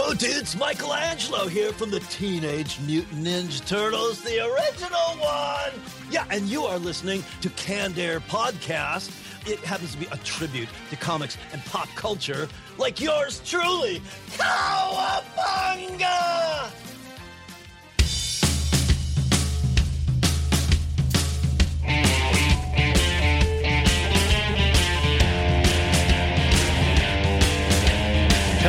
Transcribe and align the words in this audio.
Whoa, 0.00 0.14
dudes, 0.14 0.54
Michelangelo 0.56 1.48
here 1.48 1.72
from 1.72 1.90
the 1.90 1.98
Teenage 1.98 2.78
Mutant 2.86 3.26
Ninja 3.26 3.66
Turtles, 3.66 4.22
the 4.22 4.38
original 4.38 5.16
one. 5.18 5.72
Yeah, 6.08 6.24
and 6.30 6.46
you 6.46 6.62
are 6.62 6.78
listening 6.78 7.24
to 7.40 7.50
Canned 7.50 7.98
Air 7.98 8.20
Podcast. 8.20 9.10
It 9.44 9.58
happens 9.58 9.94
to 9.94 9.98
be 9.98 10.06
a 10.12 10.16
tribute 10.18 10.68
to 10.90 10.96
comics 10.96 11.36
and 11.52 11.64
pop 11.64 11.88
culture, 11.96 12.48
like 12.78 13.00
yours 13.00 13.42
truly, 13.44 14.00
Cowabunga! 14.36 16.08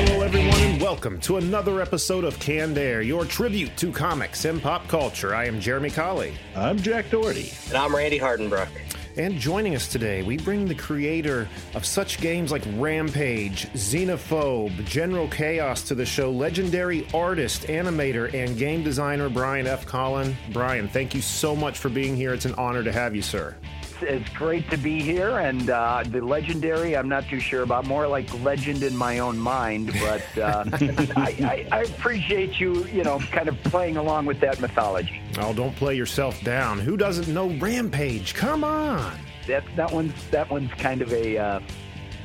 Hello, 0.01 0.21
everyone, 0.21 0.61
and 0.61 0.81
welcome 0.81 1.19
to 1.19 1.35
another 1.35 1.81
episode 1.81 2.23
of 2.23 2.39
Canned 2.39 2.77
Air, 2.77 3.01
your 3.01 3.25
tribute 3.25 3.75
to 3.75 3.91
comics 3.91 4.45
and 4.45 4.61
pop 4.61 4.87
culture. 4.87 5.35
I 5.35 5.43
am 5.43 5.59
Jeremy 5.59 5.89
Colley. 5.89 6.35
I'm 6.55 6.77
Jack 6.77 7.09
Doherty. 7.09 7.51
And 7.67 7.75
I'm 7.75 7.93
Randy 7.93 8.17
Hardenbrook. 8.17 8.69
And 9.17 9.37
joining 9.37 9.75
us 9.75 9.89
today, 9.89 10.23
we 10.23 10.37
bring 10.37 10.69
the 10.69 10.73
creator 10.73 11.49
of 11.75 11.85
such 11.85 12.21
games 12.21 12.49
like 12.49 12.63
Rampage, 12.75 13.67
Xenophobe, 13.73 14.85
General 14.85 15.27
Chaos 15.27 15.83
to 15.89 15.95
the 15.95 16.05
show, 16.05 16.31
legendary 16.31 17.05
artist, 17.13 17.63
animator, 17.63 18.33
and 18.33 18.57
game 18.57 18.85
designer 18.85 19.27
Brian 19.27 19.67
F. 19.67 19.85
Colin. 19.85 20.33
Brian, 20.53 20.87
thank 20.87 21.13
you 21.13 21.21
so 21.21 21.57
much 21.57 21.77
for 21.77 21.89
being 21.89 22.15
here. 22.15 22.33
It's 22.33 22.45
an 22.45 22.55
honor 22.55 22.85
to 22.85 22.93
have 22.93 23.17
you, 23.17 23.21
sir. 23.21 23.53
It's 24.01 24.29
great 24.29 24.69
to 24.71 24.77
be 24.77 25.01
here, 25.01 25.39
and 25.39 25.69
uh, 25.69 26.03
the 26.07 26.21
legendary, 26.21 26.95
I'm 26.95 27.09
not 27.09 27.27
too 27.27 27.39
sure 27.39 27.63
about. 27.63 27.85
More 27.85 28.07
like 28.07 28.31
legend 28.43 28.83
in 28.83 28.95
my 28.95 29.19
own 29.19 29.37
mind, 29.37 29.93
but 29.99 30.37
uh, 30.37 30.63
I, 31.15 31.67
I, 31.71 31.79
I 31.79 31.81
appreciate 31.83 32.59
you, 32.59 32.85
you 32.85 33.03
know, 33.03 33.19
kind 33.31 33.47
of 33.47 33.61
playing 33.63 33.97
along 33.97 34.25
with 34.25 34.39
that 34.41 34.59
mythology. 34.59 35.21
Oh, 35.39 35.53
don't 35.53 35.75
play 35.75 35.95
yourself 35.95 36.41
down. 36.43 36.79
Who 36.79 36.97
doesn't 36.97 37.27
know 37.33 37.49
Rampage? 37.59 38.33
Come 38.33 38.63
on. 38.63 39.17
That 39.47 39.63
that 39.75 39.91
one's 39.91 40.13
that 40.29 40.49
one's 40.49 40.71
kind 40.73 41.01
of 41.01 41.11
a. 41.11 41.37
Uh, 41.37 41.59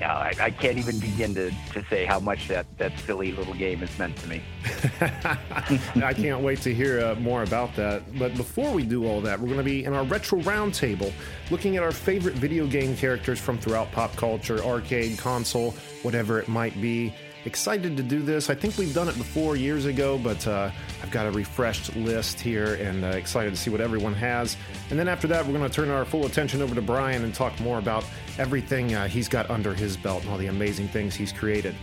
I, 0.03 0.35
I 0.41 0.51
can't 0.51 0.79
even 0.79 0.99
begin 0.99 1.35
to, 1.35 1.51
to 1.73 1.85
say 1.89 2.05
how 2.05 2.19
much 2.21 2.49
that, 2.49 2.67
that 2.79 2.99
silly 3.01 3.33
little 3.33 3.55
game 3.55 3.79
has 3.79 3.99
meant 3.99 4.17
to 4.19 4.29
me. 4.29 4.43
I 5.01 6.13
can't 6.15 6.43
wait 6.43 6.61
to 6.63 6.75
hear 6.75 7.05
uh, 7.05 7.15
more 7.17 7.43
about 7.43 7.75
that. 7.77 8.19
But 8.19 8.35
before 8.35 8.73
we 8.73 8.85
do 8.85 9.07
all 9.07 9.21
that, 9.23 9.39
we're 9.39 9.47
going 9.47 9.59
to 9.59 9.65
be 9.65 9.85
in 9.85 9.95
our 9.95 10.05
retro 10.05 10.41
roundtable 10.41 11.13
looking 11.51 11.77
at 11.77 11.83
our 11.83 11.93
favorite 11.93 12.35
video 12.35 12.67
game 12.67 12.97
characters 12.97 13.39
from 13.39 13.59
throughout 13.59 13.93
pop 13.93 14.15
culture, 14.17 14.63
arcade, 14.65 15.19
console, 15.19 15.73
whatever 16.03 16.39
it 16.39 16.49
might 16.49 16.81
be. 16.81 17.15
Excited 17.47 17.95
to 17.99 18.03
do 18.03 18.23
this. 18.23 18.49
I 18.49 18.55
think 18.55 18.79
we've 18.79 18.95
done 18.95 19.07
it 19.07 19.19
before 19.19 19.55
years 19.55 19.85
ago, 19.85 20.17
but 20.17 20.47
uh, 20.47 20.71
I've 21.03 21.11
got 21.11 21.27
a 21.27 21.31
refreshed 21.31 21.95
list 21.95 22.41
here 22.41 22.75
and 22.77 23.05
uh, 23.05 23.09
excited 23.09 23.51
to 23.51 23.57
see 23.57 23.69
what 23.69 23.83
everyone 23.83 24.15
has. 24.15 24.57
And 24.89 24.99
then 24.99 25.09
after 25.09 25.27
that, 25.29 25.45
we're 25.45 25.53
going 25.53 25.69
to 25.69 25.75
turn 25.75 25.91
our 25.91 26.07
full 26.07 26.25
attention 26.25 26.63
over 26.63 26.75
to 26.75 26.81
Brian 26.81 27.23
and 27.23 27.35
talk 27.35 27.59
more 27.61 27.79
about 27.79 28.07
everything 28.39 28.95
uh, 28.95 29.09
he's 29.09 29.29
got 29.29 29.51
under 29.51 29.75
his 29.75 29.95
belt 29.95 30.23
and 30.23 30.31
all 30.31 30.39
the 30.39 30.47
amazing 30.47 30.89
things 30.89 31.15
he's 31.15 31.33
created. 31.33 31.75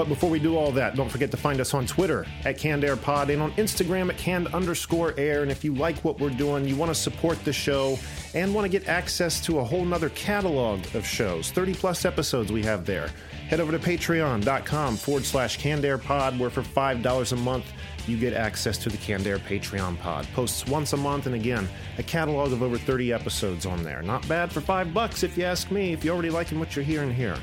But 0.00 0.08
before 0.08 0.30
we 0.30 0.38
do 0.38 0.56
all 0.56 0.72
that, 0.72 0.96
don't 0.96 1.10
forget 1.10 1.30
to 1.30 1.36
find 1.36 1.60
us 1.60 1.74
on 1.74 1.84
Twitter 1.84 2.24
at 2.46 2.56
Canned 2.56 2.84
Air 2.84 2.96
Pod 2.96 3.28
and 3.28 3.42
on 3.42 3.52
Instagram 3.56 4.08
at 4.08 4.16
canned 4.16 4.46
underscore 4.54 5.12
air. 5.18 5.42
And 5.42 5.50
if 5.50 5.62
you 5.62 5.74
like 5.74 5.98
what 5.98 6.18
we're 6.18 6.30
doing, 6.30 6.66
you 6.66 6.74
want 6.74 6.88
to 6.88 6.94
support 6.94 7.44
the 7.44 7.52
show 7.52 7.98
and 8.32 8.54
want 8.54 8.64
to 8.64 8.70
get 8.70 8.88
access 8.88 9.44
to 9.44 9.58
a 9.58 9.62
whole 9.62 9.84
nother 9.84 10.08
catalog 10.08 10.80
of 10.94 11.04
shows, 11.04 11.50
30 11.50 11.74
plus 11.74 12.06
episodes 12.06 12.50
we 12.50 12.62
have 12.62 12.86
there, 12.86 13.10
head 13.50 13.60
over 13.60 13.72
to 13.72 13.78
patreon.com 13.78 14.96
forward 14.96 15.26
slash 15.26 15.58
Canned 15.58 15.84
Air 15.84 15.98
Pod, 15.98 16.38
where 16.38 16.48
for 16.48 16.62
$5 16.62 17.32
a 17.32 17.36
month, 17.36 17.66
you 18.06 18.16
get 18.16 18.32
access 18.32 18.78
to 18.78 18.88
the 18.88 18.96
Canned 18.96 19.26
Air 19.26 19.38
Patreon 19.38 19.98
pod. 19.98 20.26
Posts 20.32 20.66
once 20.66 20.94
a 20.94 20.96
month, 20.96 21.26
and 21.26 21.34
again, 21.34 21.68
a 21.98 22.02
catalog 22.02 22.52
of 22.52 22.62
over 22.62 22.78
30 22.78 23.12
episodes 23.12 23.66
on 23.66 23.82
there. 23.82 24.00
Not 24.00 24.26
bad 24.26 24.50
for 24.50 24.62
five 24.62 24.94
bucks, 24.94 25.22
if 25.22 25.36
you 25.36 25.44
ask 25.44 25.70
me, 25.70 25.92
if 25.92 26.02
you're 26.02 26.14
already 26.14 26.30
liking 26.30 26.58
what 26.58 26.74
you're 26.74 26.86
hearing 26.86 27.12
here. 27.12 27.36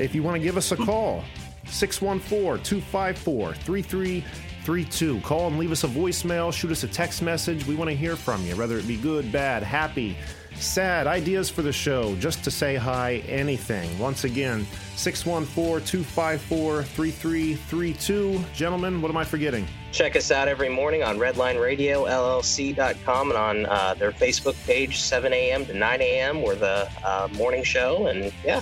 If 0.00 0.12
you 0.12 0.24
want 0.24 0.36
to 0.36 0.42
give 0.42 0.56
us 0.56 0.72
a 0.72 0.76
call, 0.76 1.24
614 1.70 2.62
254 2.64 3.54
3332. 3.54 5.20
Call 5.20 5.46
and 5.48 5.58
leave 5.58 5.72
us 5.72 5.84
a 5.84 5.88
voicemail, 5.88 6.52
shoot 6.52 6.70
us 6.70 6.84
a 6.84 6.88
text 6.88 7.22
message. 7.22 7.66
We 7.66 7.74
want 7.74 7.88
to 7.90 7.96
hear 7.96 8.16
from 8.16 8.44
you, 8.44 8.56
whether 8.56 8.78
it 8.78 8.86
be 8.86 8.96
good, 8.96 9.30
bad, 9.32 9.62
happy, 9.62 10.16
sad, 10.56 11.06
ideas 11.06 11.50
for 11.50 11.62
the 11.62 11.72
show, 11.72 12.14
just 12.16 12.44
to 12.44 12.50
say 12.50 12.76
hi, 12.76 13.22
anything. 13.28 13.98
Once 13.98 14.24
again, 14.24 14.66
614 14.96 15.86
254 15.86 16.82
3332. 16.82 18.44
Gentlemen, 18.52 19.00
what 19.00 19.10
am 19.10 19.16
I 19.16 19.24
forgetting? 19.24 19.66
Check 19.92 20.16
us 20.16 20.30
out 20.30 20.48
every 20.48 20.68
morning 20.68 21.02
on 21.02 21.16
redlineradiolllc.com 21.18 23.30
and 23.30 23.38
on 23.38 23.64
uh, 23.66 23.94
their 23.94 24.12
Facebook 24.12 24.54
page, 24.66 25.00
7 25.00 25.32
a.m. 25.32 25.64
to 25.66 25.74
9 25.74 26.02
a.m. 26.02 26.42
We're 26.42 26.56
the 26.56 26.90
uh, 27.04 27.28
morning 27.32 27.64
show. 27.64 28.08
And 28.08 28.30
yeah. 28.44 28.60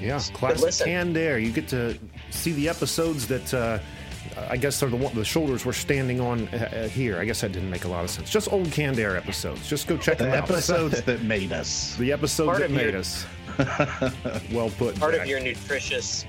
Yeah, 0.00 0.20
classic 0.32 0.84
canned 0.86 1.16
air. 1.16 1.38
You 1.38 1.50
get 1.50 1.68
to 1.68 1.98
see 2.30 2.52
the 2.52 2.68
episodes 2.68 3.26
that 3.28 3.52
uh, 3.54 3.78
I 4.48 4.56
guess 4.56 4.82
are 4.82 4.88
the 4.88 4.96
the 5.14 5.24
shoulders 5.24 5.64
we're 5.66 5.72
standing 5.72 6.20
on 6.20 6.46
uh, 6.48 6.88
here. 6.88 7.18
I 7.18 7.24
guess 7.24 7.40
that 7.40 7.52
didn't 7.52 7.70
make 7.70 7.84
a 7.84 7.88
lot 7.88 8.04
of 8.04 8.10
sense. 8.10 8.30
Just 8.30 8.52
old 8.52 8.70
canned 8.70 8.98
air 8.98 9.16
episodes. 9.16 9.68
Just 9.68 9.86
go 9.88 9.96
check 9.96 10.18
the 10.18 10.24
them 10.24 10.34
out. 10.34 10.50
episodes 10.50 11.02
that 11.06 11.22
made 11.22 11.52
us. 11.52 11.96
The 11.96 12.12
episodes 12.12 12.46
Part 12.48 12.60
that 12.60 12.70
made 12.70 12.90
your- 12.92 12.98
us. 13.00 13.26
well 14.52 14.70
put. 14.70 14.98
Part 15.00 15.14
Jack. 15.14 15.22
of 15.22 15.26
your 15.28 15.40
nutritious. 15.40 16.24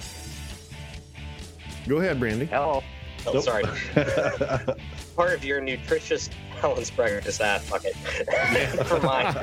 Go 1.87 1.97
ahead, 1.97 2.19
Brandy. 2.19 2.45
Hello. 2.45 2.81
Oh, 3.27 3.33
Nope. 3.33 3.43
sorry. 3.43 3.63
Part 5.15 5.33
of 5.33 5.43
your 5.43 5.59
nutritious 5.61 6.29
balance 6.61 6.89
breakfast. 6.91 7.41
Ah, 7.43 7.59
fuck 7.59 7.83
it. 7.85 7.95
Never 8.77 8.99
mind. 9.01 9.35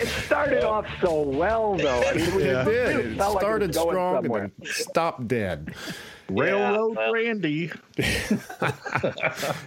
It 0.00 0.08
started 0.08 0.64
off 0.64 0.86
so 1.00 1.20
well, 1.22 1.76
though. 1.76 2.02
I 2.02 2.14
mean, 2.14 2.24
it, 2.26 2.34
was- 2.34 2.44
It 2.44 2.64
did. 2.64 2.96
it 3.00 3.06
It 3.06 3.16
felt 3.18 3.34
like 3.34 3.42
started 3.42 3.68
was 3.68 3.76
going 3.76 3.90
strong 3.94 4.16
and 4.16 4.24
somewhere. 4.24 4.50
then 4.58 4.66
stopped 4.72 5.28
dead. 5.28 5.74
Railroad 6.28 6.96
well. 6.96 7.12
Randy. 7.12 7.70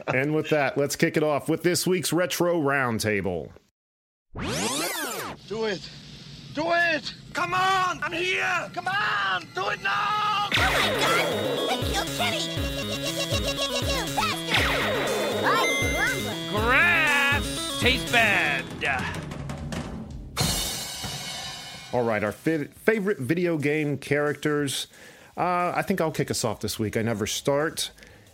And 0.08 0.34
with 0.36 0.50
that, 0.50 0.78
let's 0.78 0.96
kick 0.96 1.18
it 1.18 1.24
off 1.24 1.50
with 1.50 1.64
this 1.64 1.86
week's 1.88 2.14
retro 2.14 2.60
roundtable. 2.62 3.50
Do 5.48 5.66
it! 5.66 5.90
Do 6.54 6.66
it! 6.72 7.14
Come 7.34 7.54
on! 7.54 8.00
I'm 8.04 8.12
here! 8.12 8.70
Come 8.74 8.88
on! 8.88 9.46
Do 9.56 9.68
it 9.70 9.82
now! 9.84 10.50
Oh 10.56 11.68
my 11.70 11.70
god! 11.70 11.70
They 11.70 11.92
killed 11.92 12.08
Grass 16.64 17.80
tastes 17.82 18.12
bad. 18.12 18.64
All 21.92 22.04
right, 22.04 22.24
our 22.24 22.32
fi- 22.32 22.66
favorite 22.86 23.20
video 23.20 23.58
game 23.58 23.98
characters. 24.00 24.88
Uh, 25.38 25.74
I 25.76 25.84
think 25.84 26.02
I'll 26.02 26.12
kick 26.12 26.32
us 26.32 26.44
off 26.44 26.60
this 26.60 26.80
week. 26.80 26.98
I 26.98 27.02
never 27.04 27.28
start. 27.28 27.92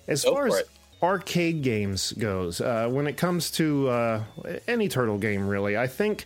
As 0.08 0.24
Go 0.24 0.34
far 0.34 0.48
as 0.48 0.56
it. 0.60 0.70
arcade 1.04 1.62
games 1.62 2.14
goes, 2.14 2.62
uh, 2.62 2.88
when 2.90 3.06
it 3.08 3.18
comes 3.18 3.52
to 3.52 3.90
uh, 3.90 4.24
any 4.68 4.88
turtle 4.88 5.18
game, 5.18 5.48
really, 5.48 5.78
I 5.78 5.88
think 5.88 6.26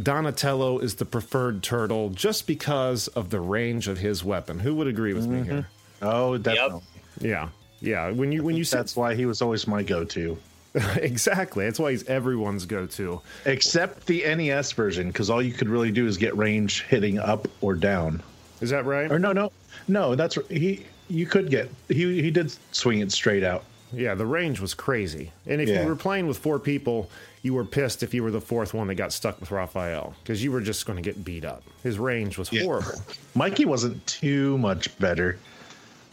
Donatello 0.00 0.78
is 0.78 0.94
the 0.94 1.04
preferred 1.04 1.62
turtle 1.64 2.10
just 2.10 2.46
because 2.46 3.08
of 3.08 3.30
the 3.30 3.40
range 3.40 3.88
of 3.88 3.98
his 3.98 4.22
weapon. 4.22 4.60
Who 4.60 4.76
would 4.76 4.86
agree 4.86 5.14
with 5.14 5.26
me 5.26 5.42
here? 5.42 5.66
Oh, 6.00 6.38
definitely. 6.38 6.82
Yeah, 7.20 7.48
yeah. 7.80 8.10
When 8.12 8.30
you 8.30 8.44
when 8.44 8.54
you 8.56 8.62
said 8.64 8.78
That's 8.80 8.94
why 8.94 9.16
he 9.16 9.26
was 9.26 9.42
always 9.42 9.66
my 9.66 9.82
go-to. 9.82 10.38
exactly, 10.96 11.64
that's 11.64 11.78
why 11.78 11.90
he's 11.92 12.04
everyone's 12.08 12.66
go-to. 12.66 13.20
Except 13.46 14.06
the 14.06 14.22
NES 14.22 14.72
version, 14.72 15.08
because 15.08 15.30
all 15.30 15.42
you 15.42 15.52
could 15.52 15.68
really 15.68 15.90
do 15.90 16.06
is 16.06 16.16
get 16.16 16.36
range 16.36 16.82
hitting 16.84 17.18
up 17.18 17.48
or 17.60 17.74
down. 17.74 18.22
Is 18.60 18.70
that 18.70 18.84
right? 18.84 19.10
Or 19.10 19.18
no, 19.18 19.32
no, 19.32 19.52
no. 19.86 20.14
That's 20.14 20.36
he. 20.50 20.84
You 21.08 21.26
could 21.26 21.50
get 21.50 21.70
he. 21.88 22.20
He 22.22 22.30
did 22.30 22.52
swing 22.72 23.00
it 23.00 23.12
straight 23.12 23.44
out. 23.44 23.64
Yeah, 23.92 24.14
the 24.14 24.26
range 24.26 24.60
was 24.60 24.74
crazy. 24.74 25.32
And 25.46 25.60
if 25.60 25.68
Yeah. 25.68 25.82
you 25.82 25.88
were 25.88 25.96
playing 25.96 26.26
with 26.26 26.36
four 26.38 26.58
people, 26.58 27.08
you 27.42 27.54
were 27.54 27.64
pissed 27.64 28.02
if 28.02 28.12
you 28.12 28.22
were 28.22 28.30
the 28.30 28.40
fourth 28.40 28.74
one 28.74 28.88
that 28.88 28.96
got 28.96 29.12
stuck 29.14 29.40
with 29.40 29.50
Raphael 29.50 30.14
because 30.22 30.42
you 30.44 30.52
were 30.52 30.60
just 30.60 30.84
going 30.84 30.96
to 30.96 31.02
get 31.02 31.24
beat 31.24 31.44
up. 31.44 31.62
His 31.82 31.98
range 31.98 32.36
was 32.36 32.52
Yeah. 32.52 32.64
horrible. 32.64 33.00
Mikey 33.34 33.64
wasn't 33.64 34.06
too 34.06 34.58
much 34.58 34.96
better. 34.98 35.38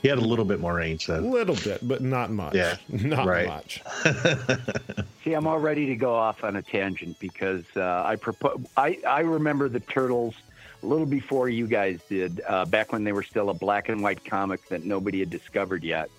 He 0.06 0.10
had 0.10 0.19
a 0.19 0.22
little 0.22 0.46
bit 0.46 0.60
more 0.60 0.75
range 0.75 1.10
A 1.10 1.13
though. 1.13 1.19
little 1.22 1.56
bit, 1.56 1.80
but 1.81 2.00
not 2.00 2.30
much. 2.30 2.54
Yeah, 2.54 2.78
not 2.90 3.25
right. 3.25 3.48
much. 3.48 3.81
See, 5.24 5.34
I'm 5.34 5.48
all 5.48 5.57
ready 5.57 5.88
to 5.88 5.96
go 5.96 6.13
off 6.13 6.44
on 6.44 6.57
a 6.57 6.62
tangent 6.62 7.18
because 7.19 7.63
uh, 7.75 8.04
I 8.06 8.16
propose. 8.16 8.63
I 8.78 9.00
I 9.07 9.22
remember 9.22 9.68
the 9.68 9.80
turtles 9.80 10.36
a 10.84 10.86
little 10.86 11.07
before 11.07 11.50
you 11.50 11.66
guys 11.66 12.02
did, 12.07 12.40
uh, 12.48 12.66
back 12.66 12.94
when 12.94 13.04
they 13.04 13.13
were 13.13 13.24
still 13.24 13.50
a 13.50 13.54
black 13.56 13.90
and 13.90 14.04
white 14.04 14.24
comic 14.24 14.69
that 14.69 14.86
nobody 14.86 15.22
had 15.22 15.31
discovered 15.31 15.84
yet. 15.84 16.12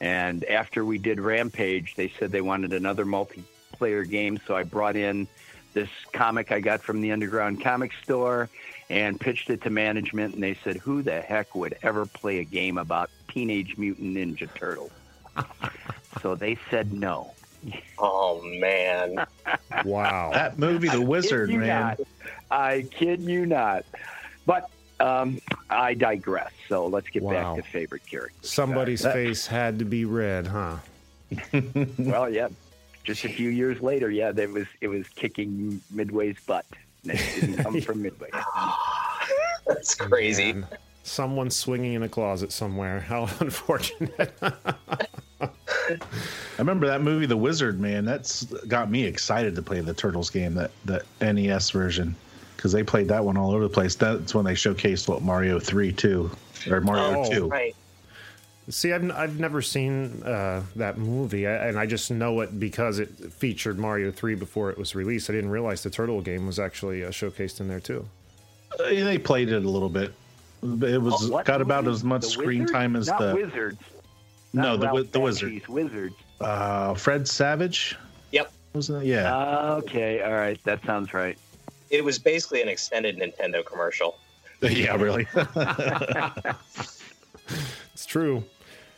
And 0.00 0.42
after 0.44 0.82
we 0.86 0.96
did 0.96 1.20
Rampage, 1.20 1.96
they 1.96 2.14
said 2.18 2.32
they 2.32 2.40
wanted 2.40 2.72
another 2.72 3.04
multiplayer 3.04 4.08
game, 4.08 4.40
so 4.46 4.56
I 4.56 4.62
brought 4.62 4.96
in 4.96 5.28
this 5.74 5.90
comic 6.14 6.50
I 6.50 6.60
got 6.60 6.80
from 6.80 7.02
the 7.02 7.12
underground 7.12 7.62
comic 7.62 7.92
store 8.04 8.48
and 8.88 9.20
pitched 9.20 9.50
it 9.50 9.60
to 9.62 9.70
management 9.70 10.34
and 10.34 10.42
they 10.42 10.54
said 10.54 10.76
who 10.76 11.02
the 11.02 11.20
heck 11.20 11.54
would 11.54 11.76
ever 11.82 12.06
play 12.06 12.38
a 12.38 12.44
game 12.44 12.78
about 12.78 13.10
Teenage 13.38 13.76
Mutant 13.76 14.16
Ninja 14.16 14.48
Turtles. 14.54 14.92
so 16.22 16.34
they 16.36 16.56
said 16.70 16.92
no. 16.92 17.32
Oh 17.98 18.40
man. 18.42 19.26
Wow. 19.84 20.30
That 20.32 20.58
movie, 20.58 20.88
The 20.88 21.00
Wizard, 21.00 21.50
man. 21.50 21.58
Not. 21.68 22.00
I 22.50 22.86
kid 22.90 23.22
you 23.22 23.44
not. 23.44 23.84
But 24.46 24.70
um, 25.00 25.40
I 25.68 25.94
digress. 25.94 26.52
So 26.68 26.86
let's 26.86 27.08
get 27.08 27.22
Wow. 27.24 27.56
back 27.56 27.64
to 27.64 27.70
favorite 27.70 28.06
characters. 28.06 28.48
Somebody's 28.48 29.02
That- 29.02 29.14
face 29.14 29.46
had 29.46 29.78
to 29.80 29.84
be 29.84 30.04
red, 30.04 30.46
huh? 30.46 30.76
well, 31.98 32.30
yeah. 32.30 32.48
Just 33.02 33.24
a 33.24 33.28
few 33.28 33.48
years 33.50 33.80
later, 33.82 34.10
yeah, 34.10 34.30
that 34.32 34.48
was 34.50 34.66
it 34.80 34.88
was 34.88 35.08
kicking 35.08 35.80
Midway's 35.90 36.36
butt. 36.46 36.64
And 37.02 37.12
it 37.12 37.40
didn't 37.40 37.56
come 37.64 37.80
from 37.82 38.00
Midway. 38.02 38.30
That's 39.66 39.94
crazy. 39.94 40.52
Man, 40.52 40.66
someone 41.08 41.50
swinging 41.50 41.92
in 41.92 42.02
a 42.02 42.08
closet 42.08 42.50
somewhere. 42.50 43.00
How 43.08 43.28
unfortunate. 43.40 44.32
I 45.40 45.48
remember 46.58 46.86
that 46.86 47.02
movie, 47.02 47.26
The 47.26 47.36
Wizard, 47.36 47.78
man. 47.80 48.04
That's 48.04 48.44
got 48.66 48.90
me 48.90 49.04
excited 49.04 49.54
to 49.56 49.62
play 49.62 49.80
the 49.80 49.94
Turtles 49.94 50.30
game, 50.30 50.54
that 50.54 50.70
that 50.86 51.04
NES 51.20 51.70
version, 51.70 52.16
because 52.56 52.72
they 52.72 52.82
played 52.82 53.08
that 53.08 53.24
one 53.24 53.36
all 53.36 53.52
over 53.52 53.62
the 53.62 53.68
place. 53.68 53.94
That's 53.94 54.34
when 54.34 54.44
they 54.44 54.54
showcased 54.54 55.06
what 55.08 55.22
Mario 55.22 55.58
Three 55.60 55.92
too, 55.92 56.30
or 56.68 56.80
Mario 56.80 57.20
Oh. 57.24 57.30
Two. 57.30 57.48
Right. 57.48 57.76
See, 58.70 58.94
I've, 58.94 59.10
I've 59.10 59.38
never 59.38 59.60
seen 59.60 60.22
uh, 60.22 60.62
that 60.76 60.96
movie, 60.96 61.46
I- 61.46 61.68
and 61.68 61.78
I 61.78 61.84
just 61.84 62.10
know 62.10 62.40
it 62.40 62.58
because 62.58 62.98
it 62.98 63.10
featured 63.30 63.78
Mario 63.78 64.10
3 64.10 64.36
before 64.36 64.70
it 64.70 64.78
was 64.78 64.94
released. 64.94 65.28
I 65.28 65.34
didn't 65.34 65.50
realize 65.50 65.82
the 65.82 65.90
Turtle 65.90 66.22
game 66.22 66.46
was 66.46 66.58
actually 66.58 67.04
uh, 67.04 67.08
showcased 67.10 67.60
in 67.60 67.68
there, 67.68 67.78
too. 67.78 68.08
Uh, 68.80 68.84
They 68.84 69.18
played 69.18 69.50
it 69.50 69.62
a 69.62 69.68
little 69.68 69.90
bit. 69.90 70.14
It 70.64 71.00
was 71.02 71.28
what 71.28 71.44
got 71.44 71.60
about 71.60 71.84
movie? 71.84 71.94
as 71.94 72.04
much 72.04 72.22
The 72.22 72.28
screen 72.28 72.60
Wizards? 72.60 72.72
time 72.72 72.96
as 72.96 73.06
Not 73.08 73.18
the 73.20 73.34
Wizards. 73.34 73.78
no 74.54 74.62
Not 74.62 74.80
the 74.80 74.86
Ralph 74.86 74.96
wi- 74.96 75.10
the 75.12 75.20
Wizard. 75.20 75.68
Wizards. 75.68 76.14
Uh, 76.40 76.94
Fred 76.94 77.28
Savage 77.28 77.96
Yep. 78.32 78.50
wasn't 78.72 79.02
it? 79.02 79.06
Yeah. 79.08 79.36
Uh, 79.36 79.80
okay, 79.84 80.22
all 80.22 80.32
right, 80.32 80.58
that 80.64 80.82
sounds 80.86 81.12
right. 81.12 81.36
It 81.90 82.02
was 82.02 82.18
basically 82.18 82.62
an 82.62 82.68
extended 82.68 83.18
Nintendo 83.18 83.64
commercial. 83.64 84.16
yeah, 84.62 84.96
really. 84.96 85.26
It's 87.92 88.06
true. 88.06 88.44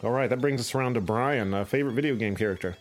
All 0.02 0.10
right, 0.10 0.28
that 0.30 0.40
brings 0.40 0.60
us 0.60 0.74
around 0.74 0.94
to 0.94 1.00
Brian. 1.00 1.52
Uh, 1.52 1.64
favorite 1.64 1.92
video 1.92 2.14
game 2.14 2.36
character? 2.36 2.76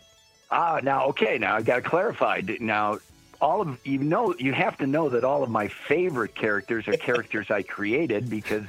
Ah, 0.50 0.80
now 0.82 1.06
okay, 1.06 1.38
now 1.38 1.56
I 1.56 1.62
got 1.62 1.76
to 1.76 1.82
clarify. 1.82 2.40
Now, 2.60 2.98
all 3.40 3.60
of 3.60 3.78
you 3.84 3.98
know, 3.98 4.34
you 4.38 4.52
have 4.52 4.78
to 4.78 4.86
know 4.86 5.08
that 5.08 5.24
all 5.24 5.42
of 5.42 5.50
my 5.50 5.68
favorite 5.68 6.34
characters 6.34 6.88
are 6.88 6.96
characters 6.96 7.50
I 7.50 7.62
created 7.62 8.28
because 8.30 8.64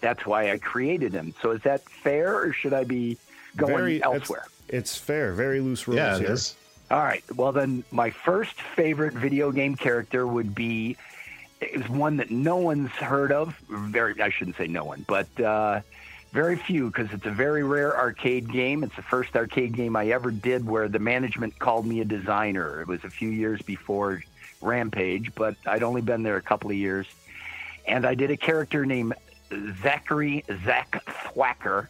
that's 0.00 0.26
why 0.26 0.50
I 0.50 0.58
created 0.58 1.12
them. 1.12 1.34
So 1.42 1.52
is 1.52 1.62
that 1.62 1.82
fair, 1.88 2.36
or 2.36 2.52
should 2.52 2.72
I 2.72 2.84
be 2.84 3.18
going 3.56 3.74
Very 3.74 4.02
elsewhere? 4.02 4.46
It's, 4.68 4.94
it's 4.94 4.96
fair. 4.96 5.32
Very 5.32 5.60
loose 5.60 5.86
rules 5.86 5.98
yeah, 5.98 6.16
it 6.16 6.20
here. 6.20 6.32
is. 6.32 6.56
All 6.90 7.02
right. 7.02 7.24
Well, 7.36 7.52
then 7.52 7.84
my 7.92 8.10
first 8.10 8.60
favorite 8.60 9.14
video 9.14 9.52
game 9.52 9.76
character 9.76 10.26
would 10.26 10.54
be 10.54 10.96
is 11.60 11.88
one 11.88 12.16
that 12.16 12.30
no 12.30 12.56
one's 12.56 12.90
heard 12.90 13.32
of. 13.32 13.54
Very, 13.68 14.20
I 14.20 14.30
shouldn't 14.30 14.56
say 14.56 14.66
no 14.66 14.84
one, 14.84 15.04
but 15.06 15.40
uh, 15.40 15.82
very 16.32 16.56
few 16.56 16.86
because 16.86 17.12
it's 17.12 17.26
a 17.26 17.30
very 17.30 17.64
rare 17.64 17.96
arcade 17.96 18.50
game. 18.50 18.84
It's 18.84 18.94
the 18.96 19.02
first 19.02 19.34
arcade 19.36 19.74
game 19.74 19.96
I 19.96 20.08
ever 20.08 20.30
did 20.30 20.66
where 20.66 20.88
the 20.88 20.98
management 20.98 21.58
called 21.58 21.86
me 21.86 22.00
a 22.00 22.04
designer. 22.04 22.80
It 22.80 22.88
was 22.88 23.02
a 23.04 23.10
few 23.10 23.30
years 23.30 23.60
before 23.62 24.22
Rampage, 24.60 25.34
but 25.34 25.56
I'd 25.66 25.82
only 25.82 26.02
been 26.02 26.22
there 26.22 26.36
a 26.36 26.42
couple 26.42 26.70
of 26.70 26.76
years, 26.76 27.06
and 27.86 28.06
I 28.06 28.14
did 28.14 28.30
a 28.30 28.36
character 28.36 28.86
named 28.86 29.14
Zachary 29.82 30.44
Zach 30.64 31.02
Thwacker, 31.06 31.88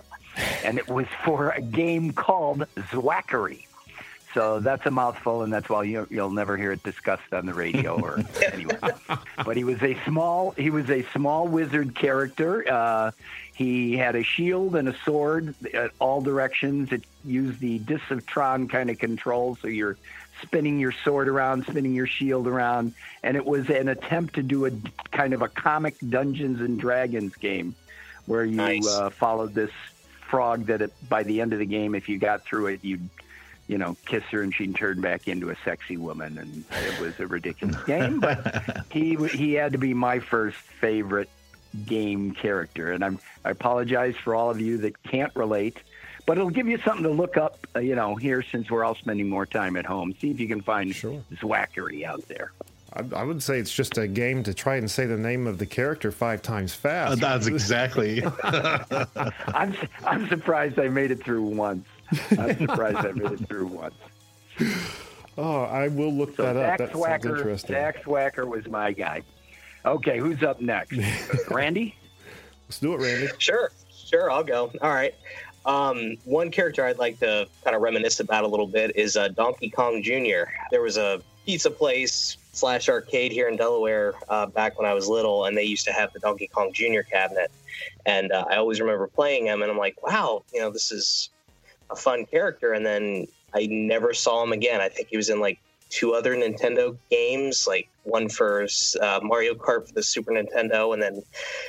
and 0.65 0.79
it 0.79 0.89
was 0.89 1.07
for 1.25 1.51
a 1.51 1.61
game 1.61 2.13
called 2.13 2.65
Zwackery. 2.77 3.67
So 4.33 4.61
that's 4.61 4.87
a 4.87 4.91
mouthful, 4.91 5.43
and 5.43 5.53
that's 5.53 5.69
why 5.69 5.83
you, 5.83 6.07
you'll 6.09 6.31
never 6.31 6.57
hear 6.57 6.71
it 6.71 6.83
discussed 6.85 7.33
on 7.33 7.47
the 7.47 7.55
radio 7.55 8.01
or 8.01 8.21
anywhere. 8.53 8.95
But 9.45 9.57
he 9.57 9.65
was 9.65 9.83
a 9.83 9.97
small 10.05 10.53
he 10.53 10.71
was 10.71 10.89
a 10.89 11.03
small 11.13 11.49
wizard 11.49 11.97
character. 11.97 12.65
Uh, 12.73 13.11
he 13.61 13.95
had 13.95 14.17
a 14.17 14.23
shield 14.23 14.75
and 14.75 14.89
a 14.89 14.97
sword 15.05 15.55
at 15.75 15.91
all 15.99 16.23
directions. 16.23 16.93
It 16.93 17.03
used 17.27 17.61
the 17.61 17.79
Discs 17.79 18.11
of 18.11 18.25
Tron 18.25 18.69
kind 18.69 18.89
of 18.89 18.99
control, 18.99 19.59
so 19.61 19.69
you're 19.69 19.99
spinning 20.41 20.81
your 20.81 20.93
sword 20.93 21.29
around, 21.29 21.67
spinning 21.67 21.95
your 21.95 22.07
shield 22.07 22.47
around, 22.47 22.95
and 23.23 23.37
it 23.37 23.45
was 23.45 23.69
an 23.69 23.89
attempt 23.89 24.37
to 24.37 24.43
do 24.43 24.65
a 24.65 24.71
kind 25.13 25.35
of 25.35 25.43
a 25.43 25.49
comic 25.49 25.95
Dungeons 26.09 26.63
and 26.63 26.81
Dragons 26.81 27.37
game, 27.37 27.75
where 28.25 28.47
you 28.47 28.57
Nice. 28.57 28.89
uh, 28.89 29.11
followed 29.11 29.53
this 29.53 29.73
frog 30.31 30.65
that 30.69 30.81
it, 30.81 30.95
by 31.11 31.23
the 31.23 31.43
end 31.43 31.53
of 31.53 31.59
the 31.59 31.67
game, 31.67 31.95
if 31.95 32.09
you 32.09 32.17
got 32.17 32.43
through 32.45 32.69
it, 32.69 32.81
you'd 32.83 33.11
you 33.69 33.77
know, 33.77 33.95
kiss 34.07 34.25
her 34.31 34.41
and 34.43 34.55
she'd 34.55 34.75
turn 34.75 35.03
back 35.03 35.29
into 35.29 35.51
a 35.51 35.57
sexy 35.67 35.99
woman, 35.99 36.39
and 36.39 36.65
it 36.87 36.99
was 36.99 37.21
a 37.21 37.27
ridiculous 37.27 37.77
game. 37.85 38.21
But 38.21 38.87
he 38.91 39.17
he 39.17 39.53
had 39.53 39.73
to 39.73 39.79
be 39.79 39.93
my 39.93 40.19
first 40.19 40.57
favorite 40.57 41.29
game 41.87 42.33
character, 42.33 42.93
and 42.93 43.05
I'm 43.05 43.19
I 43.45 43.51
apologize 43.51 44.17
for 44.17 44.35
all 44.35 44.51
of 44.51 44.61
you 44.61 44.77
that 44.79 45.03
can't 45.05 45.35
relate, 45.37 45.79
but 46.27 46.37
it'll 46.39 46.51
give 46.51 46.67
you 46.69 46.79
something 46.79 47.05
to 47.05 47.11
look 47.11 47.37
up, 47.37 47.67
uh, 47.75 47.81
you 47.81 47.95
know, 47.95 48.17
here 48.17 48.43
since 48.43 48.71
we're 48.71 48.85
all 48.85 48.95
spending 48.95 49.29
more 49.29 49.47
time 49.47 49.77
at 49.77 49.87
home. 49.87 50.15
See 50.21 50.31
if 50.31 50.39
you 50.41 50.49
can 50.49 50.61
find 50.63 50.95
Sure. 50.95 51.23
Zwackery 51.37 52.05
out 52.05 52.27
there. 52.29 52.53
I, 52.93 53.05
I 53.21 53.23
would 53.23 53.41
say 53.43 53.59
it's 53.61 53.73
just 53.73 53.99
a 53.99 54.09
game 54.09 54.43
to 54.43 54.53
try 54.53 54.75
and 54.77 54.91
say 54.91 55.07
the 55.07 55.17
name 55.17 55.47
of 55.47 55.59
the 55.59 55.67
character 55.67 56.11
five 56.11 56.43
times 56.43 56.73
Uh, 56.75 56.77
fast. 56.77 57.21
That's 57.21 57.47
exactly. 57.47 58.23
I'm 58.43 59.75
I'm 60.05 60.29
surprised 60.29 60.79
I 60.79 60.89
made 60.89 61.11
it 61.13 61.23
through 61.25 61.45
once. 61.45 61.87
I'm 62.37 62.59
surprised 62.59 62.99
I 62.99 63.13
made 63.13 63.33
it 63.33 63.49
through 63.49 63.69
once. 63.69 63.95
oh, 65.39 65.63
I 65.63 65.89
will 65.89 66.13
look 66.13 66.37
So 66.37 66.43
that 66.43 66.57
up. 66.57 66.63
Zach 66.63 66.79
That 66.79 66.93
sounds 66.93 67.05
Swacker, 67.05 67.37
interesting. 67.39 67.75
Zach 67.77 68.03
Thwacker 68.03 68.47
was 68.47 68.67
my 68.67 68.93
guy. 68.93 69.23
Okay, 69.85 70.19
who's 70.19 70.43
up 70.43 70.61
next? 70.61 70.99
Randy? 71.51 71.95
Let's 72.69 72.81
do 72.81 72.95
it, 72.95 72.99
Randy. 72.99 73.29
Sure, 73.39 73.71
sure, 73.91 74.31
I'll 74.31 74.45
go. 74.45 74.71
All 74.83 74.91
right. 74.91 75.15
Um, 75.67 76.17
one 76.25 76.51
character 76.51 76.85
I'd 76.85 76.99
like 76.99 77.19
to 77.21 77.47
kind 77.65 77.77
of 77.77 77.83
reminisce 77.83 78.21
about 78.21 78.45
a 78.45 78.47
little 78.47 78.67
bit 78.67 78.97
is 78.97 79.17
uh, 79.17 79.29
Donkey 79.29 79.71
Kong 79.71 80.03
Jr. 80.03 80.51
There 80.71 80.83
was 80.83 80.97
a 80.97 81.23
pizza 81.45 81.71
place 81.71 82.37
slash 82.53 82.89
arcade 82.89 83.33
here 83.33 83.49
in 83.49 83.57
Delaware 83.57 84.15
uh, 84.29 84.47
back 84.47 84.79
when 84.79 84.89
I 84.89 84.95
was 84.95 85.09
little, 85.09 85.45
and 85.45 85.57
they 85.57 85.65
used 85.65 85.85
to 85.87 85.93
have 85.93 86.13
the 86.13 86.19
Donkey 86.21 86.47
Kong 86.47 86.73
Jr. 86.73 87.03
cabinet. 87.03 87.51
And 88.07 88.33
uh, 88.33 88.47
I 88.51 88.57
always 88.57 88.81
remember 88.81 89.07
playing 89.07 89.47
him, 89.47 89.63
and 89.63 89.71
I'm 89.71 89.79
like, 89.79 90.03
wow, 90.03 90.45
you 90.53 90.61
know, 90.61 90.71
this 90.71 90.93
is 90.93 91.31
a 91.91 91.97
fun 91.97 92.27
character. 92.27 92.73
And 92.73 92.85
then 92.85 93.27
I 93.55 93.67
never 93.67 94.15
saw 94.15 94.43
him 94.43 94.53
again. 94.53 94.81
I 94.81 94.89
think 94.89 95.09
he 95.09 95.17
was 95.17 95.29
in 95.29 95.41
like 95.41 95.61
two 95.91 96.15
other 96.15 96.35
Nintendo 96.35 96.97
games, 97.11 97.67
like 97.67 97.89
one 98.05 98.29
for 98.29 98.67
uh, 99.01 99.21
Mario 99.23 99.55
Kart 99.55 99.87
for 99.87 99.93
the 99.93 100.03
Super 100.03 100.33
Nintendo, 100.33 100.95
and 100.95 101.03
then 101.03 101.23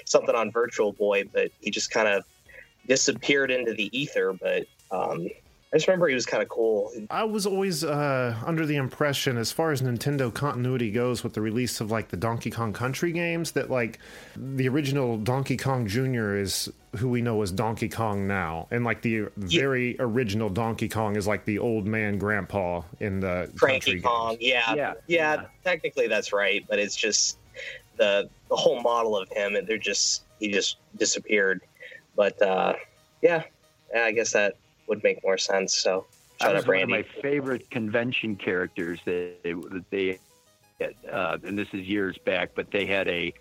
something 0.06 0.36
on 0.36 0.52
Virtual 0.52 0.94
Boy. 0.94 1.26
But 1.26 1.52
he 1.60 1.72
just 1.72 1.92
kind 1.92 2.08
of 2.08 2.24
disappeared 2.88 3.52
into 3.52 3.74
the 3.74 3.90
ether. 3.98 4.34
But 4.34 4.68
um, 4.92 5.28
I 5.74 5.78
just 5.78 5.88
remember 5.88 6.10
he 6.10 6.16
was 6.16 6.26
kind 6.26 6.44
of 6.44 6.50
cool. 6.50 6.92
I 7.10 7.24
was 7.24 7.46
always 7.46 7.86
uh, 7.86 8.36
under 8.46 8.66
the 8.66 8.76
impression, 8.76 9.38
as 9.38 9.54
far 9.54 9.72
as 9.72 9.82
Nintendo 9.82 10.34
continuity 10.34 10.92
goes, 10.92 11.24
with 11.24 11.34
the 11.34 11.40
release 11.40 11.80
of 11.80 11.90
like 11.90 12.10
the 12.10 12.18
Donkey 12.18 12.52
Kong 12.52 12.74
Country 12.74 13.14
games, 13.14 13.52
that 13.54 13.70
like 13.70 14.00
the 14.36 14.68
original 14.68 15.18
Donkey 15.18 15.56
Kong 15.56 15.88
Jr. 15.88 16.36
is 16.36 16.70
who 16.98 17.08
we 17.08 17.22
know 17.22 17.42
as 17.42 17.54
Donkey 17.54 17.88
Kong 17.88 18.28
now, 18.28 18.68
and 18.70 18.84
like 18.84 19.02
the 19.02 19.30
very 19.38 19.96
original 20.00 20.50
Donkey 20.50 20.90
Kong 20.90 21.16
is 21.16 21.26
like 21.26 21.46
the 21.46 21.60
old 21.60 21.88
man 21.88 22.18
grandpa 22.18 22.82
in 23.00 23.22
the 23.22 23.50
Cranky 23.56 23.92
country 23.92 24.02
Kong, 24.02 24.32
games. 24.32 24.42
yeah, 24.42 24.76
Yeah, 24.76 24.94
yeah, 25.08 25.34
yeah. 25.36 25.46
Technically, 25.64 26.08
that's 26.10 26.34
right, 26.34 26.66
but 26.68 26.80
it's 26.80 26.98
just 26.98 27.38
the 27.96 28.30
the 28.50 28.58
whole 28.58 28.82
model 28.82 29.16
of 29.16 29.30
him, 29.30 29.56
and 29.56 29.66
they're 29.66 29.78
just 29.78 30.24
he 30.38 30.52
just 30.52 30.80
disappeared. 30.98 31.62
But 32.14 32.42
uh, 32.42 32.74
yeah, 33.22 33.44
yeah, 33.94 34.04
I 34.04 34.12
guess 34.12 34.34
that 34.34 34.58
would 34.92 35.04
make 35.04 35.24
more 35.24 35.38
sense. 35.38 35.78
So 35.78 36.06
That 36.42 36.46
shut 36.48 36.54
was 36.56 36.64
up, 36.64 36.68
one 36.68 36.84
of 36.84 36.90
my 36.90 37.06
favorite 37.22 37.70
convention 37.72 38.36
characters 38.36 39.00
that 39.06 39.42
they, 39.42 39.54
that 39.54 39.86
they 39.90 40.20
uh, 41.12 41.38
and 41.44 41.58
this 41.58 41.68
is 41.74 41.88
years 41.88 42.18
back, 42.26 42.50
but 42.56 42.72
they 42.72 42.86
had 42.86 43.08
a 43.08 43.34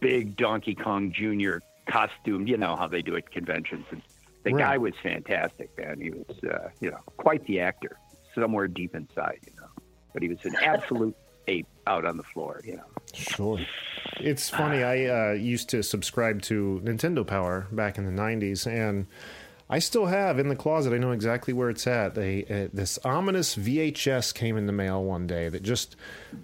big 0.00 0.36
Donkey 0.36 0.74
Kong 0.74 1.12
Jr. 1.12 1.58
costume. 1.86 2.46
You 2.46 2.56
know 2.56 2.74
how 2.76 2.86
they 2.88 3.02
do 3.02 3.16
at 3.16 3.30
conventions. 3.30 3.84
And 3.90 4.00
the 4.44 4.54
Right. 4.54 4.62
guy 4.62 4.78
was 4.78 4.94
fantastic, 5.02 5.76
man. 5.76 6.00
He 6.00 6.10
was, 6.10 6.38
uh, 6.44 6.70
you 6.80 6.90
know, 6.90 7.00
quite 7.18 7.44
the 7.46 7.60
actor, 7.60 7.98
somewhere 8.34 8.68
deep 8.68 8.94
inside, 8.94 9.40
you 9.46 9.52
know. 9.60 9.66
But 10.14 10.22
he 10.22 10.28
was 10.28 10.38
an 10.44 10.54
absolute 10.62 11.16
ape 11.48 11.66
out 11.86 12.04
on 12.06 12.16
the 12.16 12.22
floor, 12.22 12.62
you 12.64 12.76
know. 12.76 12.84
Sure. 13.12 13.58
It's 14.20 14.48
funny. 14.48 14.84
I 14.84 15.06
uh, 15.06 15.32
used 15.32 15.68
to 15.70 15.82
subscribe 15.82 16.42
to 16.42 16.80
Nintendo 16.84 17.26
Power 17.26 17.66
back 17.72 17.98
in 17.98 18.04
the 18.06 18.22
'90s, 18.22 18.66
and 18.66 19.06
I 19.70 19.80
still 19.80 20.06
have 20.06 20.38
in 20.38 20.48
the 20.48 20.56
closet. 20.56 20.94
I 20.94 20.98
know 20.98 21.12
exactly 21.12 21.52
where 21.52 21.68
it's 21.68 21.86
at. 21.86 22.14
They 22.14 22.44
uh, 22.44 22.68
this 22.72 22.98
ominous 23.04 23.54
VHS 23.54 24.32
came 24.32 24.56
in 24.56 24.66
the 24.66 24.72
mail 24.72 25.04
one 25.04 25.26
day 25.26 25.50
that 25.50 25.62
just 25.62 25.94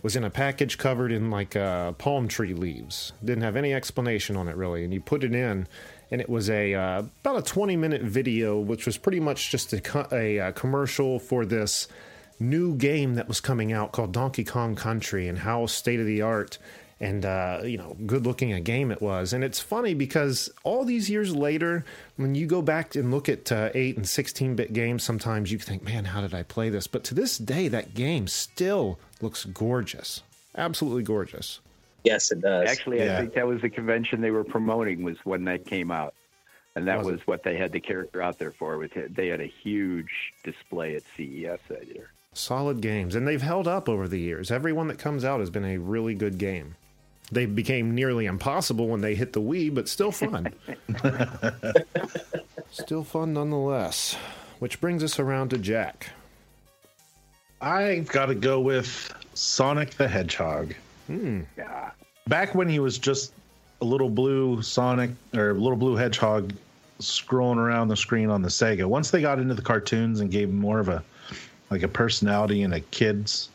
was 0.02 0.14
in 0.14 0.25
a 0.25 0.31
package 0.31 0.76
covered 0.76 1.11
in 1.11 1.31
like 1.31 1.57
uh, 1.57 1.93
palm 1.93 2.28
tree 2.28 2.52
leaves. 2.52 3.12
Didn't 3.25 3.43
have 3.43 3.57
any 3.57 3.73
explanation 3.73 4.37
on 4.37 4.49
it 4.49 4.57
really, 4.57 4.85
and 4.85 4.93
you 4.93 5.00
put 5.00 5.25
it 5.25 5.35
in. 5.35 5.66
and 6.11 6.21
it 6.21 6.28
was 6.28 6.50
a 6.50 6.75
uh, 6.75 6.99
about 7.25 7.38
a 7.38 7.43
20 7.43 7.76
minute 7.76 8.02
video, 8.02 8.59
which 8.59 8.85
was 8.85 8.99
pretty 8.99 9.21
much 9.21 9.50
just 9.50 9.73
a, 9.73 9.81
co- 9.81 10.09
a, 10.12 10.38
uh 10.38 10.52
commercial 10.52 11.19
for 11.19 11.47
this 11.47 11.88
new 12.38 12.75
game 12.76 13.14
that 13.14 13.28
was 13.28 13.40
coming 13.40 13.73
out 13.73 13.93
called 13.93 14.12
Donkey 14.12 14.45
Kong 14.45 14.75
Country 14.75 15.28
and 15.28 15.38
how 15.38 15.66
state 15.66 16.00
of 16.00 16.07
the 16.07 16.21
art 16.21 16.59
and 17.04 17.26
uh, 17.26 17.61
you 17.62 17.76
know 17.76 17.96
good 18.06 18.26
looking 18.26 18.54
a 18.54 18.61
game 18.61 18.90
it 18.90 19.02
was. 19.02 19.34
And 19.34 19.44
it's 19.44 19.61
funny 19.61 19.92
because 19.92 20.50
all 20.64 20.84
these 20.84 21.11
years 21.11 21.37
later, 21.37 21.84
when 22.16 22.34
you 22.34 22.46
go 22.46 22.62
back 22.62 22.94
and 22.96 23.11
look 23.11 23.28
at 23.28 23.52
uh, 23.52 23.68
8 23.75 23.99
and 23.99 24.08
16 24.08 24.56
bit 24.56 24.73
games, 24.73 25.02
sometimes 25.02 25.52
you 25.52 25.58
think, 25.58 25.82
man, 25.82 26.06
how 26.06 26.23
did 26.23 26.34
I 26.34 26.42
play 26.42 26.70
this? 26.70 26.87
But 26.87 27.04
to 27.04 27.14
this 27.14 27.37
day, 27.37 27.68
that 27.68 27.92
game 27.94 28.26
still 28.26 28.99
looks 29.20 29.44
gorgeous, 29.44 30.23
absolutely 30.56 31.02
gorgeous. 31.02 31.61
Yes, 32.04 32.30
it 32.32 32.40
does. 32.40 32.68
Actually, 32.68 33.02
I 33.02 33.16
think 33.20 33.34
that 33.34 33.46
was 33.46 33.61
the 33.61 33.70
convention 33.70 34.20
they 34.20 34.30
were 34.30 34.44
promoting 34.44 35.04
was 35.04 35.16
when 35.25 35.44
that 35.44 35.66
came 35.66 35.90
out, 35.90 36.14
and 36.75 36.87
that 36.88 36.99
Was 36.99 37.06
was, 37.06 37.26
what 37.26 37.42
they 37.42 37.56
had 37.56 37.73
the 37.73 37.80
character 37.80 38.23
out 38.23 38.38
there 38.38 38.50
for. 38.50 38.78
With 38.78 38.96
it, 38.96 39.14
they 39.14 39.28
had 39.28 39.40
a 39.40 39.46
huge 39.46 40.32
display 40.42 40.96
at 40.96 41.02
CES 41.16 41.61
that 41.68 41.87
year. 41.88 42.11
Solid 42.34 42.80
games, 42.80 43.14
and 43.14 43.28
they've 43.28 43.40
held 43.40 43.68
up 43.68 43.88
over 43.88 44.08
the 44.08 44.18
years. 44.18 44.50
Every 44.50 44.73
one 44.73 44.88
that 44.88 44.99
comes 44.99 45.25
out 45.25 45.40
has 45.40 45.50
been 45.50 45.64
a 45.64 45.78
really 45.78 46.14
good 46.14 46.37
game. 46.37 46.76
They 47.33 47.47
became 47.47 47.95
nearly 47.95 48.26
impossible 48.26 48.88
when 48.88 49.00
they 49.00 49.14
hit 49.14 49.33
the 49.33 49.40
Wii, 49.40 49.75
but 49.75 49.88
still 49.88 50.12
fun. 50.12 50.52
still 52.71 53.02
fun 53.02 53.33
nonetheless. 53.33 54.16
Which 54.59 54.81
brings 54.81 55.02
us 55.02 55.19
around 55.19 55.50
to 55.50 55.59
Jack. 55.59 56.11
I've 57.61 58.09
got 58.09 58.26
to 58.26 58.35
go 58.35 58.61
with 58.61 59.12
Sonic 59.35 59.90
the 59.93 60.07
Hedgehog. 60.07 60.75
Hmm. 61.07 61.43
Yeah, 61.57 61.90
Back 62.26 62.54
when 62.54 62.69
he 62.69 62.78
was 62.78 62.99
just 62.99 63.33
a 63.81 63.85
little 63.85 64.09
blue 64.09 64.62
Sonic 64.62 65.11
or 65.35 65.50
a 65.50 65.54
little 65.54 65.76
blue 65.76 65.97
Hedgehog 65.97 66.52
scrolling 67.00 67.57
around 67.57 67.88
the 67.88 67.97
screen 67.97 68.31
on 68.31 68.40
the 68.43 68.49
Sega. 68.49 68.87
Once 68.87 69.11
they 69.11 69.21
got 69.21 69.38
into 69.38 69.54
the 69.54 69.62
cartoons 69.62 70.21
and 70.21 70.31
gave 70.31 70.49
him 70.49 70.57
more 70.57 70.78
of 70.78 70.88
a 70.88 71.02
like 71.71 71.83
a 71.83 71.88
personality 71.88 72.62
and 72.62 72.73
a 72.75 72.81
kid's 72.81 73.49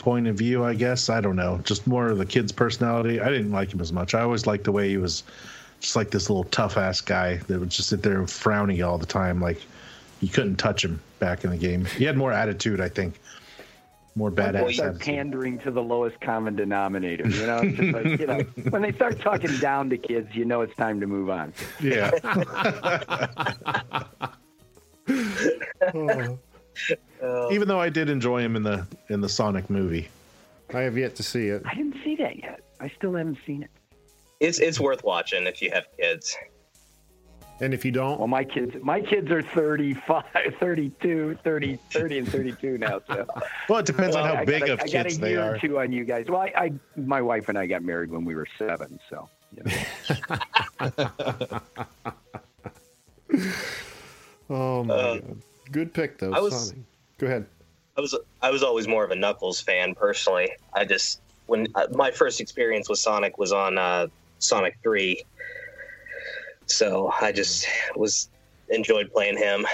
point 0.00 0.26
of 0.26 0.34
view, 0.34 0.64
I 0.64 0.74
guess. 0.74 1.08
I 1.08 1.20
don't 1.20 1.36
know. 1.36 1.60
Just 1.62 1.86
more 1.86 2.08
of 2.08 2.18
the 2.18 2.26
kid's 2.26 2.50
personality. 2.50 3.20
I 3.20 3.28
didn't 3.28 3.52
like 3.52 3.72
him 3.72 3.80
as 3.80 3.92
much. 3.92 4.14
I 4.14 4.22
always 4.22 4.46
liked 4.46 4.64
the 4.64 4.72
way 4.72 4.88
he 4.88 4.96
was 4.96 5.22
just 5.78 5.94
like 5.94 6.10
this 6.10 6.28
little 6.28 6.44
tough 6.44 6.76
ass 6.76 7.00
guy 7.00 7.36
that 7.36 7.60
would 7.60 7.70
just 7.70 7.90
sit 7.90 8.02
there 8.02 8.20
frowny 8.22 8.84
all 8.84 8.98
the 8.98 9.06
time. 9.06 9.40
Like 9.40 9.60
you 10.20 10.28
couldn't 10.28 10.56
touch 10.56 10.84
him 10.84 11.00
back 11.20 11.44
in 11.44 11.50
the 11.50 11.56
game. 11.56 11.84
He 11.84 12.04
had 12.04 12.16
more 12.16 12.32
attitude, 12.32 12.80
I 12.80 12.88
think. 12.88 13.20
More 14.16 14.30
When 14.30 14.52
they 14.52 14.58
badass 14.58 14.74
start 14.74 15.00
pandering 15.00 15.58
to 15.60 15.70
the 15.70 15.82
lowest 15.82 16.20
common 16.20 16.56
denominator. 16.56 17.28
You 17.28 17.46
know, 17.46 17.62
just 17.62 17.92
like, 17.92 18.20
you 18.20 18.26
know, 18.26 18.40
when 18.70 18.82
they 18.82 18.92
start 18.92 19.20
talking 19.20 19.56
down 19.58 19.88
to 19.90 19.98
kids, 19.98 20.34
you 20.34 20.44
know 20.44 20.62
it's 20.62 20.74
time 20.74 20.98
to 21.00 21.06
move 21.06 21.30
on. 21.30 21.52
Yeah. 21.80 22.10
Oh. 25.92 26.38
Even 27.52 27.68
though 27.68 27.80
I 27.80 27.88
did 27.88 28.08
enjoy 28.08 28.40
him 28.42 28.56
in 28.56 28.62
the 28.62 28.86
in 29.08 29.20
the 29.20 29.28
Sonic 29.28 29.68
movie. 29.70 30.08
I 30.72 30.80
have 30.80 30.96
yet 30.96 31.16
to 31.16 31.22
see 31.22 31.48
it. 31.48 31.62
I 31.66 31.74
didn't 31.74 31.96
see 32.04 32.14
that 32.16 32.36
yet. 32.38 32.60
I 32.80 32.88
still 32.88 33.14
haven't 33.14 33.38
seen 33.46 33.62
it. 33.62 33.70
It's 34.38 34.58
it's 34.60 34.78
worth 34.80 35.02
watching 35.04 35.46
if 35.46 35.60
you 35.60 35.70
have 35.72 35.86
kids. 35.98 36.36
And 37.62 37.74
if 37.74 37.84
you 37.84 37.90
don't, 37.90 38.18
Well, 38.18 38.26
my 38.28 38.42
kids, 38.44 38.74
my 38.82 39.02
kids 39.02 39.30
are 39.30 39.42
35, 39.42 40.24
32, 40.58 41.36
30, 41.44 41.78
30 41.90 42.18
and 42.20 42.26
32 42.28 42.78
now. 42.78 43.02
So 43.06 43.26
Well, 43.68 43.80
it 43.80 43.84
depends 43.86 44.16
on 44.16 44.24
how 44.26 44.36
I 44.36 44.44
big 44.46 44.60
got 44.60 44.70
of 44.70 44.80
I 44.80 44.84
got 44.84 44.90
kids 45.04 45.18
a 45.18 45.20
they 45.20 45.30
year 45.32 45.42
are. 45.42 45.54
or 45.56 45.58
two 45.58 45.78
on 45.78 45.92
you 45.92 46.04
guys. 46.04 46.24
Well, 46.26 46.40
I, 46.40 46.52
I, 46.56 46.72
my 46.96 47.20
wife 47.20 47.50
and 47.50 47.58
I 47.58 47.66
got 47.66 47.82
married 47.82 48.10
when 48.10 48.24
we 48.24 48.34
were 48.34 48.46
seven, 48.56 48.98
so 49.10 49.28
you 49.54 49.62
know. 51.50 51.60
oh 54.48 54.84
my 54.84 54.94
Uh, 54.94 55.14
god, 55.16 55.36
good 55.70 55.92
pick 55.94 56.18
though. 56.18 56.32
I 56.32 56.40
was- 56.40 56.68
Sonic. 56.70 56.84
Go 57.20 57.26
ahead. 57.26 57.44
I 57.98 58.00
was 58.00 58.16
I 58.40 58.50
was 58.50 58.62
always 58.62 58.88
more 58.88 59.04
of 59.04 59.10
a 59.10 59.14
Knuckles 59.14 59.60
fan 59.60 59.94
personally. 59.94 60.50
I 60.72 60.86
just 60.86 61.20
when 61.46 61.66
uh, 61.74 61.86
my 61.92 62.10
first 62.10 62.40
experience 62.40 62.88
with 62.88 62.98
Sonic 62.98 63.36
was 63.36 63.52
on 63.52 63.76
uh, 63.76 64.06
Sonic 64.38 64.78
Three, 64.82 65.22
so 66.64 67.12
I 67.20 67.30
just 67.32 67.66
was 67.94 68.30
enjoyed 68.70 69.12
playing 69.12 69.36
him 69.36 69.66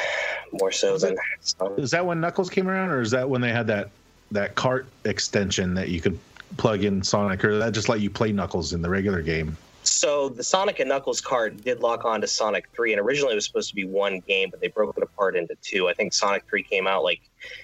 more 0.60 0.72
so 0.72 0.98
than 0.98 1.16
Sonic. 1.40 1.78
Is 1.78 1.92
that 1.92 2.04
when 2.04 2.20
Knuckles 2.20 2.50
came 2.50 2.68
around, 2.68 2.90
or 2.90 3.00
is 3.00 3.12
that 3.12 3.30
when 3.30 3.40
they 3.40 3.52
had 3.52 3.68
that 3.68 3.90
that 4.32 4.56
cart 4.56 4.86
extension 5.04 5.74
that 5.74 5.88
you 5.88 6.00
could 6.00 6.18
plug 6.56 6.82
in 6.82 7.00
Sonic, 7.04 7.44
or 7.44 7.50
did 7.50 7.62
that 7.62 7.72
just 7.74 7.88
let 7.88 8.00
you 8.00 8.10
play 8.10 8.32
Knuckles 8.32 8.72
in 8.72 8.82
the 8.82 8.90
regular 8.90 9.22
game? 9.22 9.56
So 9.96 10.28
the 10.28 10.44
Sonic 10.44 10.78
and 10.78 10.90
Knuckles 10.90 11.22
cart 11.22 11.64
did 11.64 11.80
lock 11.80 12.04
on 12.04 12.20
to 12.20 12.26
Sonic 12.26 12.68
3, 12.74 12.92
and 12.92 13.00
originally 13.00 13.32
it 13.32 13.36
was 13.36 13.46
supposed 13.46 13.70
to 13.70 13.74
be 13.74 13.86
one 13.86 14.20
game, 14.28 14.50
but 14.50 14.60
they 14.60 14.68
broke 14.68 14.94
it 14.98 15.02
apart 15.02 15.36
into 15.36 15.56
two. 15.62 15.88
I 15.88 15.94
think 15.94 16.12
Sonic 16.12 16.44
3 16.50 16.62
came 16.64 16.86
out 16.86 17.02
like 17.02 17.22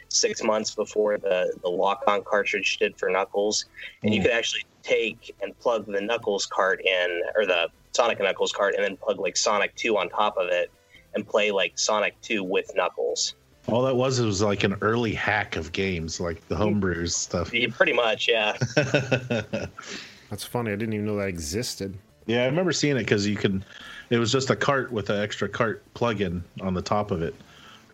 six 0.08 0.42
months 0.42 0.74
before 0.74 1.18
the, 1.18 1.52
the 1.60 1.68
lock 1.68 2.02
on 2.06 2.24
cartridge 2.24 2.78
did 2.78 2.96
for 2.96 3.10
Knuckles. 3.10 3.66
And 4.02 4.14
you 4.14 4.20
hmm. 4.20 4.28
could 4.28 4.32
actually 4.32 4.64
take 4.82 5.36
and 5.42 5.56
plug 5.58 5.84
the 5.84 6.00
Knuckles 6.00 6.46
cart 6.46 6.80
in, 6.82 7.22
or 7.36 7.44
the 7.44 7.68
Sonic 7.90 8.18
and 8.18 8.26
Knuckles 8.26 8.50
cart, 8.50 8.76
and 8.76 8.82
then 8.82 8.96
plug 8.96 9.20
like 9.20 9.36
Sonic 9.36 9.74
2 9.74 9.98
on 9.98 10.08
top 10.08 10.38
of 10.38 10.48
it 10.48 10.70
and 11.14 11.28
play 11.28 11.50
like 11.50 11.78
Sonic 11.78 12.18
2 12.22 12.42
with 12.42 12.74
Knuckles. 12.74 13.34
All 13.68 13.82
that 13.82 13.94
was 13.94 14.18
it 14.18 14.24
was 14.24 14.40
like 14.40 14.64
an 14.64 14.76
early 14.80 15.12
hack 15.12 15.56
of 15.56 15.70
games, 15.72 16.18
like 16.18 16.48
the 16.48 16.56
homebrews 16.56 17.12
stuff. 17.12 17.52
Yeah, 17.52 17.68
Pretty 17.76 17.92
much, 17.92 18.26
yeah. 18.26 18.56
That's 20.30 20.44
funny. 20.44 20.72
I 20.72 20.76
didn't 20.76 20.94
even 20.94 21.04
know 21.04 21.16
that 21.16 21.28
existed. 21.28 21.98
Yeah, 22.26 22.42
I 22.42 22.46
remember 22.46 22.72
seeing 22.72 22.96
it 22.96 23.00
because 23.00 23.26
you 23.26 23.36
can. 23.36 23.64
It 24.10 24.18
was 24.18 24.30
just 24.30 24.50
a 24.50 24.56
cart 24.56 24.92
with 24.92 25.10
an 25.10 25.20
extra 25.20 25.48
cart 25.48 25.82
plug-in 25.94 26.42
on 26.60 26.74
the 26.74 26.82
top 26.82 27.10
of 27.10 27.22
it, 27.22 27.34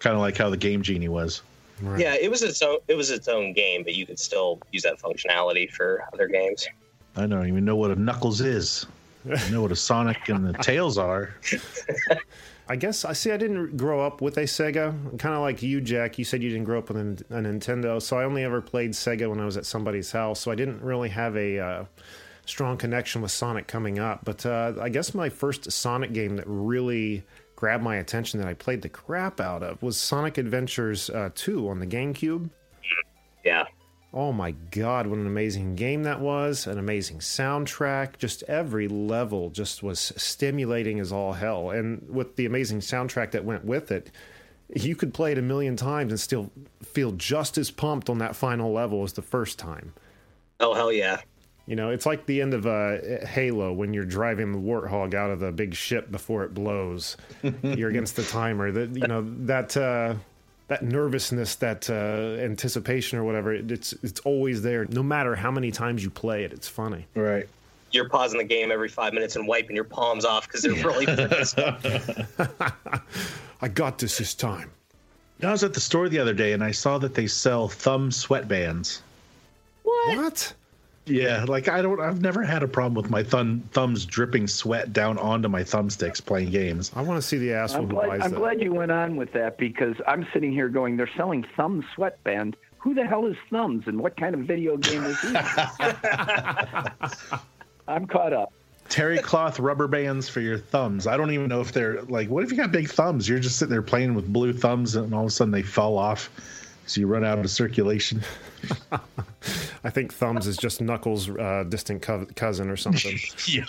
kind 0.01 0.15
of 0.15 0.21
like 0.21 0.37
how 0.37 0.51
the 0.51 0.57
Game 0.57 0.83
Genie 0.83 1.09
was. 1.09 1.43
Right. 1.81 2.01
Yeah, 2.01 2.15
it 2.15 2.31
was 2.31 2.43
its 2.43 2.61
own 2.61 2.79
it 2.89 2.95
was 2.95 3.11
its 3.11 3.29
own 3.29 3.53
game, 3.53 3.85
but 3.85 3.95
you 3.95 4.05
could 4.05 4.19
still 4.19 4.61
use 4.73 4.83
that 4.83 4.99
functionality 4.99 5.71
for 5.71 6.05
other 6.13 6.27
games. 6.27 6.67
I 7.17 7.27
don't 7.27 7.47
even 7.47 7.65
know 7.65 7.77
what 7.77 7.91
a 7.91 7.97
Knuckles 7.97 8.41
is. 8.41 8.87
I 9.29 9.51
know 9.51 9.63
what 9.63 9.73
a 9.73 9.77
Sonic 9.77 10.29
and 10.29 10.47
the 10.47 10.53
Tails 10.55 10.99
are. 10.99 11.35
I 12.69 12.77
guess 12.77 13.05
I 13.05 13.13
see. 13.13 13.33
I 13.33 13.37
didn't 13.37 13.77
grow 13.77 14.05
up 14.05 14.21
with 14.21 14.37
a 14.37 14.43
Sega. 14.43 14.93
Kind 15.19 15.35
of 15.35 15.41
like 15.41 15.63
you, 15.63 15.81
Jack. 15.81 16.19
You 16.19 16.25
said 16.25 16.43
you 16.43 16.51
didn't 16.51 16.65
grow 16.65 16.79
up 16.79 16.91
with 16.91 16.99
a, 16.99 17.37
a 17.37 17.41
Nintendo, 17.41 18.01
so 18.01 18.19
I 18.19 18.25
only 18.25 18.45
ever 18.45 18.61
played 18.61 18.91
Sega 18.91 19.29
when 19.29 19.41
I 19.41 19.45
was 19.45 19.57
at 19.57 19.65
somebody's 19.65 20.13
house. 20.13 20.41
So 20.41 20.51
I 20.51 20.55
didn't 20.55 20.83
really 20.83 21.09
have 21.09 21.37
a 21.37 21.59
uh, 21.59 21.85
strong 22.49 22.76
connection 22.76 23.23
with 23.23 23.31
Sonic 23.31 23.67
coming 23.67 23.99
up. 23.99 24.25
But 24.25 24.45
uh, 24.47 24.75
I 24.81 24.88
guess 24.88 25.14
my 25.14 25.28
first 25.28 25.71
Sonic 25.71 26.12
game 26.12 26.37
that 26.37 26.47
really 26.47 27.25
grabbed 27.57 27.83
my 27.83 27.97
attention 27.97 28.40
that 28.40 28.49
I 28.49 28.55
played 28.55 28.83
the 28.83 28.88
crap 28.88 29.40
out 29.40 29.62
of 29.62 29.83
was 29.83 29.97
Sonic 29.97 30.38
Adventures 30.38 31.11
uh, 31.11 31.31
2 31.35 31.69
on 31.69 31.81
the 31.81 31.87
GameCube. 31.87 32.50
Yeah. 33.45 33.64
Oh 34.14 34.33
my 34.33 34.52
god, 34.71 35.07
what 35.07 35.19
an 35.19 35.26
amazing 35.26 35.75
game 35.75 36.05
that 36.05 36.21
was. 36.21 36.67
An 36.67 36.78
amazing 36.78 37.19
soundtrack. 37.19 38.17
Just 38.19 38.43
every 38.45 38.88
level 38.88 39.50
just 39.50 39.83
was 39.83 40.00
stimulating 40.17 40.99
as 40.99 41.12
all 41.12 41.35
hell. 41.35 41.71
And 41.71 42.09
with 42.09 42.37
the 42.37 42.47
amazing 42.47 42.81
soundtrack 42.81 43.33
that 43.33 43.45
went 43.45 43.64
with 43.64 43.93
it, 43.93 44.11
you 44.75 44.97
could 44.97 45.12
play 45.12 45.33
it 45.33 45.38
a 45.38 45.43
million 45.43 45.76
times 45.76 46.12
and 46.12 46.21
still 46.21 46.50
feel 46.83 47.12
just 47.12 47.59
as 47.59 47.71
pumped 47.71 48.09
on 48.09 48.19
that 48.19 48.35
final 48.35 48.73
level 48.73 49.02
as 49.02 49.12
the 49.12 49.23
first 49.23 49.59
time. 49.59 49.93
Oh 50.61 50.75
hell 50.75 50.93
yeah. 50.93 51.21
You 51.69 51.77
know, 51.77 51.91
it's 51.91 52.07
like 52.07 52.25
the 52.25 52.41
end 52.41 52.55
of 52.55 52.67
uh, 52.67 53.27
Halo 53.27 53.75
when 53.75 53.93
you're 53.93 54.07
driving 54.07 54.53
the 54.53 54.59
warthog 54.59 55.13
out 55.13 55.31
of 55.31 55.39
the 55.39 55.53
big 55.53 55.75
ship 55.75 56.11
before 56.11 56.45
it 56.45 56.55
blows. 56.55 57.19
you're 57.63 57.91
against 57.91 58.17
the 58.17 58.23
timer. 58.23 58.73
That 58.73 58.97
you 58.97 59.07
know 59.07 59.23
that 59.45 59.77
uh, 59.77 60.15
that 60.69 60.83
nervousness, 60.83 61.57
that 61.57 61.91
uh, 61.91 62.43
anticipation 62.43 63.19
or 63.19 63.25
whatever. 63.25 63.53
It, 63.53 63.71
it's 63.71 63.93
it's 64.03 64.21
always 64.21 64.63
there, 64.63 64.87
no 64.87 65.03
matter 65.03 65.35
how 65.35 65.51
many 65.51 65.71
times 65.71 66.03
you 66.03 66.09
play 66.09 66.45
it. 66.45 66.55
It's 66.55 66.69
funny. 66.69 67.07
Right. 67.15 67.47
You're 67.91 68.09
pausing 68.09 68.39
the 68.39 68.45
game 68.45 68.71
every 68.71 68.89
five 68.89 69.13
minutes 69.13 69.37
and 69.37 69.47
wiping 69.47 69.77
your 69.77 69.85
palms 69.85 70.25
off 70.25 70.47
because 70.47 70.63
they're 70.63 70.73
really 70.73 71.07
I 73.61 73.69
got 73.69 73.99
this 73.99 74.17
this 74.17 74.33
time. 74.33 74.71
I 75.43 75.53
was 75.53 75.65
at 75.65 75.75
the 75.75 75.81
store 75.81 76.09
the 76.09 76.19
other 76.19 76.33
day 76.33 76.55
and 76.55 76.65
I 76.65 76.71
saw 76.71 76.97
that 76.97 77.15
they 77.15 77.27
sell 77.27 77.69
thumb 77.69 78.09
sweatbands. 78.09 79.03
What? 79.83 80.55
Yeah, 81.09 81.45
like 81.49 81.69
I 81.69 81.83
don't. 81.83 82.00
I've 82.00 82.21
never 82.21 82.43
had 82.43 82.62
a 82.62 82.69
problem 82.69 82.95
with 82.95 83.11
my 83.11 83.23
thumb 83.23 83.62
thumbs 83.73 84.05
dripping 84.05 84.47
sweat 84.47 84.93
down 84.93 85.19
onto 85.19 85.49
my 85.49 85.62
thumbsticks 85.62 86.25
playing 86.25 86.50
games. 86.50 86.93
I 86.95 87.03
want 87.03 87.21
to 87.21 87.27
see 87.27 87.38
the 87.38 87.53
asshole 87.53 87.83
I'm 87.83 87.88
who 87.88 87.95
glad, 87.95 88.09
buys 88.09 88.21
I'm 88.23 88.31
that. 88.33 88.38
glad 88.38 88.61
you 88.61 88.73
went 88.73 88.93
on 88.93 89.17
with 89.17 89.33
that 89.33 89.59
because 89.59 89.97
I'm 90.07 90.27
sitting 90.33 90.53
here 90.53 90.69
going, 90.69 90.97
they're 90.97 91.11
selling 91.17 91.45
Thumb 91.57 91.85
Sweatband. 91.95 92.57
Who 92.79 92.95
the 92.95 93.05
hell 93.05 93.27
is 93.27 93.37
Thumbs 93.50 93.85
and 93.87 93.99
what 93.99 94.17
kind 94.17 94.35
of 94.35 94.43
video 94.43 94.77
game 94.77 95.05
is 95.05 95.21
this? 95.21 95.35
I'm 97.88 98.07
caught 98.07 98.33
up. 98.33 98.53
Terry 98.88 99.19
cloth 99.19 99.59
rubber 99.59 99.87
bands 99.87 100.29
for 100.29 100.41
your 100.41 100.59
thumbs. 100.59 101.07
I 101.07 101.17
don't 101.17 101.31
even 101.31 101.49
know 101.49 101.61
if 101.61 101.73
they're 101.73 102.03
like. 102.03 102.31
What 102.31 102.45
if 102.45 102.50
you 102.50 102.57
got 102.57 102.73
big 102.73 102.88
thumbs? 102.88 103.29
You're 103.29 103.38
just 103.38 103.59
sitting 103.59 103.71
there 103.71 103.83
playing 103.83 104.15
with 104.15 104.33
blue 104.33 104.53
thumbs, 104.53 104.97
and 104.97 105.12
all 105.12 105.23
of 105.23 105.27
a 105.27 105.31
sudden 105.31 105.53
they 105.53 105.62
fall 105.62 105.99
off, 105.99 106.31
so 106.87 107.00
you 107.00 107.07
run 107.07 107.25
out 107.25 107.38
of 107.38 107.50
circulation. 107.50 108.23
I 109.85 109.91
think 109.91 110.13
Thumbs 110.13 110.47
is 110.47 110.57
just 110.57 110.81
Knuckles' 110.81 111.29
uh, 111.31 111.65
distant 111.69 112.03
co- 112.03 112.27
cousin 112.37 112.69
or 112.71 112.77
something. 112.77 113.19
yeah, 113.47 113.65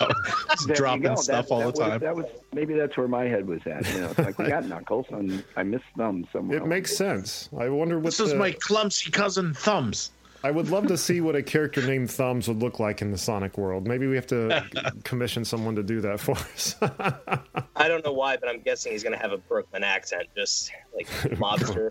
dropping 0.74 1.16
stuff 1.16 1.48
That- 1.48 1.52
all 1.54 1.60
that 1.60 1.74
the 1.74 1.80
was- 1.80 1.88
time. 1.90 2.00
that 2.00 2.16
was 2.16 2.26
maybe 2.52 2.74
that's 2.74 2.96
where 2.96 3.08
my 3.08 3.24
head 3.24 3.46
was 3.46 3.60
at. 3.66 3.86
You 3.92 4.00
know, 4.00 4.06
it's 4.10 4.18
like 4.18 4.38
we 4.38 4.46
got 4.48 4.64
Knuckles, 4.68 5.06
and 5.10 5.44
I 5.56 5.62
missed 5.62 5.84
Thumb 5.96 6.26
somewhere. 6.32 6.58
It 6.58 6.66
makes 6.66 6.96
sense. 6.96 7.48
I 7.58 7.68
wonder 7.68 7.96
what 7.98 8.04
this 8.06 8.20
is 8.20 8.34
my 8.34 8.52
clumsy 8.52 9.10
cousin 9.10 9.54
Thumbs. 9.54 10.10
I 10.42 10.50
would 10.50 10.70
love 10.70 10.86
to 10.86 10.96
see 10.96 11.20
what 11.20 11.36
a 11.36 11.42
character 11.42 11.86
named 11.86 12.10
Thumbs 12.10 12.48
would 12.48 12.58
look 12.58 12.80
like 12.80 13.02
in 13.02 13.10
the 13.10 13.18
Sonic 13.18 13.58
world. 13.58 13.86
Maybe 13.86 14.06
we 14.06 14.14
have 14.16 14.26
to 14.28 14.64
commission 15.04 15.44
someone 15.44 15.76
to 15.76 15.82
do 15.82 16.00
that 16.00 16.20
for 16.20 16.32
us. 16.32 16.76
I 17.76 17.88
don't 17.88 18.04
know 18.04 18.12
why, 18.12 18.36
but 18.36 18.48
I'm 18.48 18.60
guessing 18.60 18.92
he's 18.92 19.02
going 19.02 19.14
to 19.14 19.18
have 19.18 19.32
a 19.32 19.38
Brooklyn 19.38 19.84
accent, 19.84 20.28
just 20.34 20.72
like 20.94 21.06
mobster. 21.38 21.90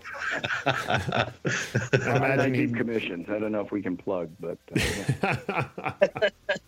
I 0.66 1.32
I 1.92 2.16
imagine 2.16 2.52
keep 2.52 2.70
he'd 2.70 2.76
commissions. 2.76 3.28
I 3.28 3.38
don't 3.38 3.52
know 3.52 3.60
if 3.60 3.70
we 3.70 3.82
can 3.82 3.96
plug, 3.96 4.30
but 4.40 4.58
uh, 5.22 5.92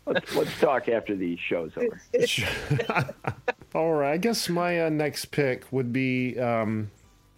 let's, 0.07 0.37
let's 0.37 0.61
talk 0.61 0.89
after 0.89 1.17
the 1.17 1.37
show's 1.37 1.73
over. 1.77 3.15
All 3.75 3.93
right, 3.93 4.13
I 4.13 4.17
guess 4.19 4.49
my 4.49 4.87
uh, 4.87 4.89
next 4.89 5.27
pick 5.27 5.65
would 5.73 5.93
be 5.93 6.39
um, 6.39 6.91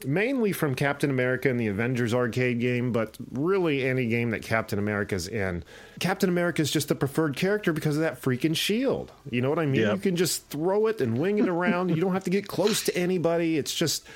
mainly 0.04 0.52
from 0.52 0.74
Captain 0.74 1.10
America 1.10 1.48
and 1.48 1.58
the 1.58 1.66
Avengers 1.68 2.14
arcade 2.14 2.60
game, 2.60 2.92
but 2.92 3.16
really 3.32 3.86
any 3.86 4.06
game 4.06 4.30
that 4.30 4.42
Captain 4.42 4.78
America's 4.78 5.28
in. 5.28 5.64
Captain 6.00 6.28
America's 6.28 6.70
just 6.70 6.88
the 6.88 6.94
preferred 6.94 7.36
character 7.36 7.72
because 7.72 7.96
of 7.96 8.02
that 8.02 8.20
freaking 8.20 8.56
shield. 8.56 9.12
You 9.30 9.40
know 9.40 9.50
what 9.50 9.58
I 9.58 9.66
mean? 9.66 9.82
Yeah. 9.82 9.92
You 9.94 9.98
can 9.98 10.16
just 10.16 10.48
throw 10.48 10.86
it 10.86 11.00
and 11.00 11.18
wing 11.18 11.38
it 11.38 11.48
around. 11.48 11.90
you 11.90 12.00
don't 12.00 12.12
have 12.12 12.24
to 12.24 12.30
get 12.30 12.46
close 12.48 12.84
to 12.84 12.96
anybody. 12.96 13.58
It's 13.58 13.74
just 13.74 14.06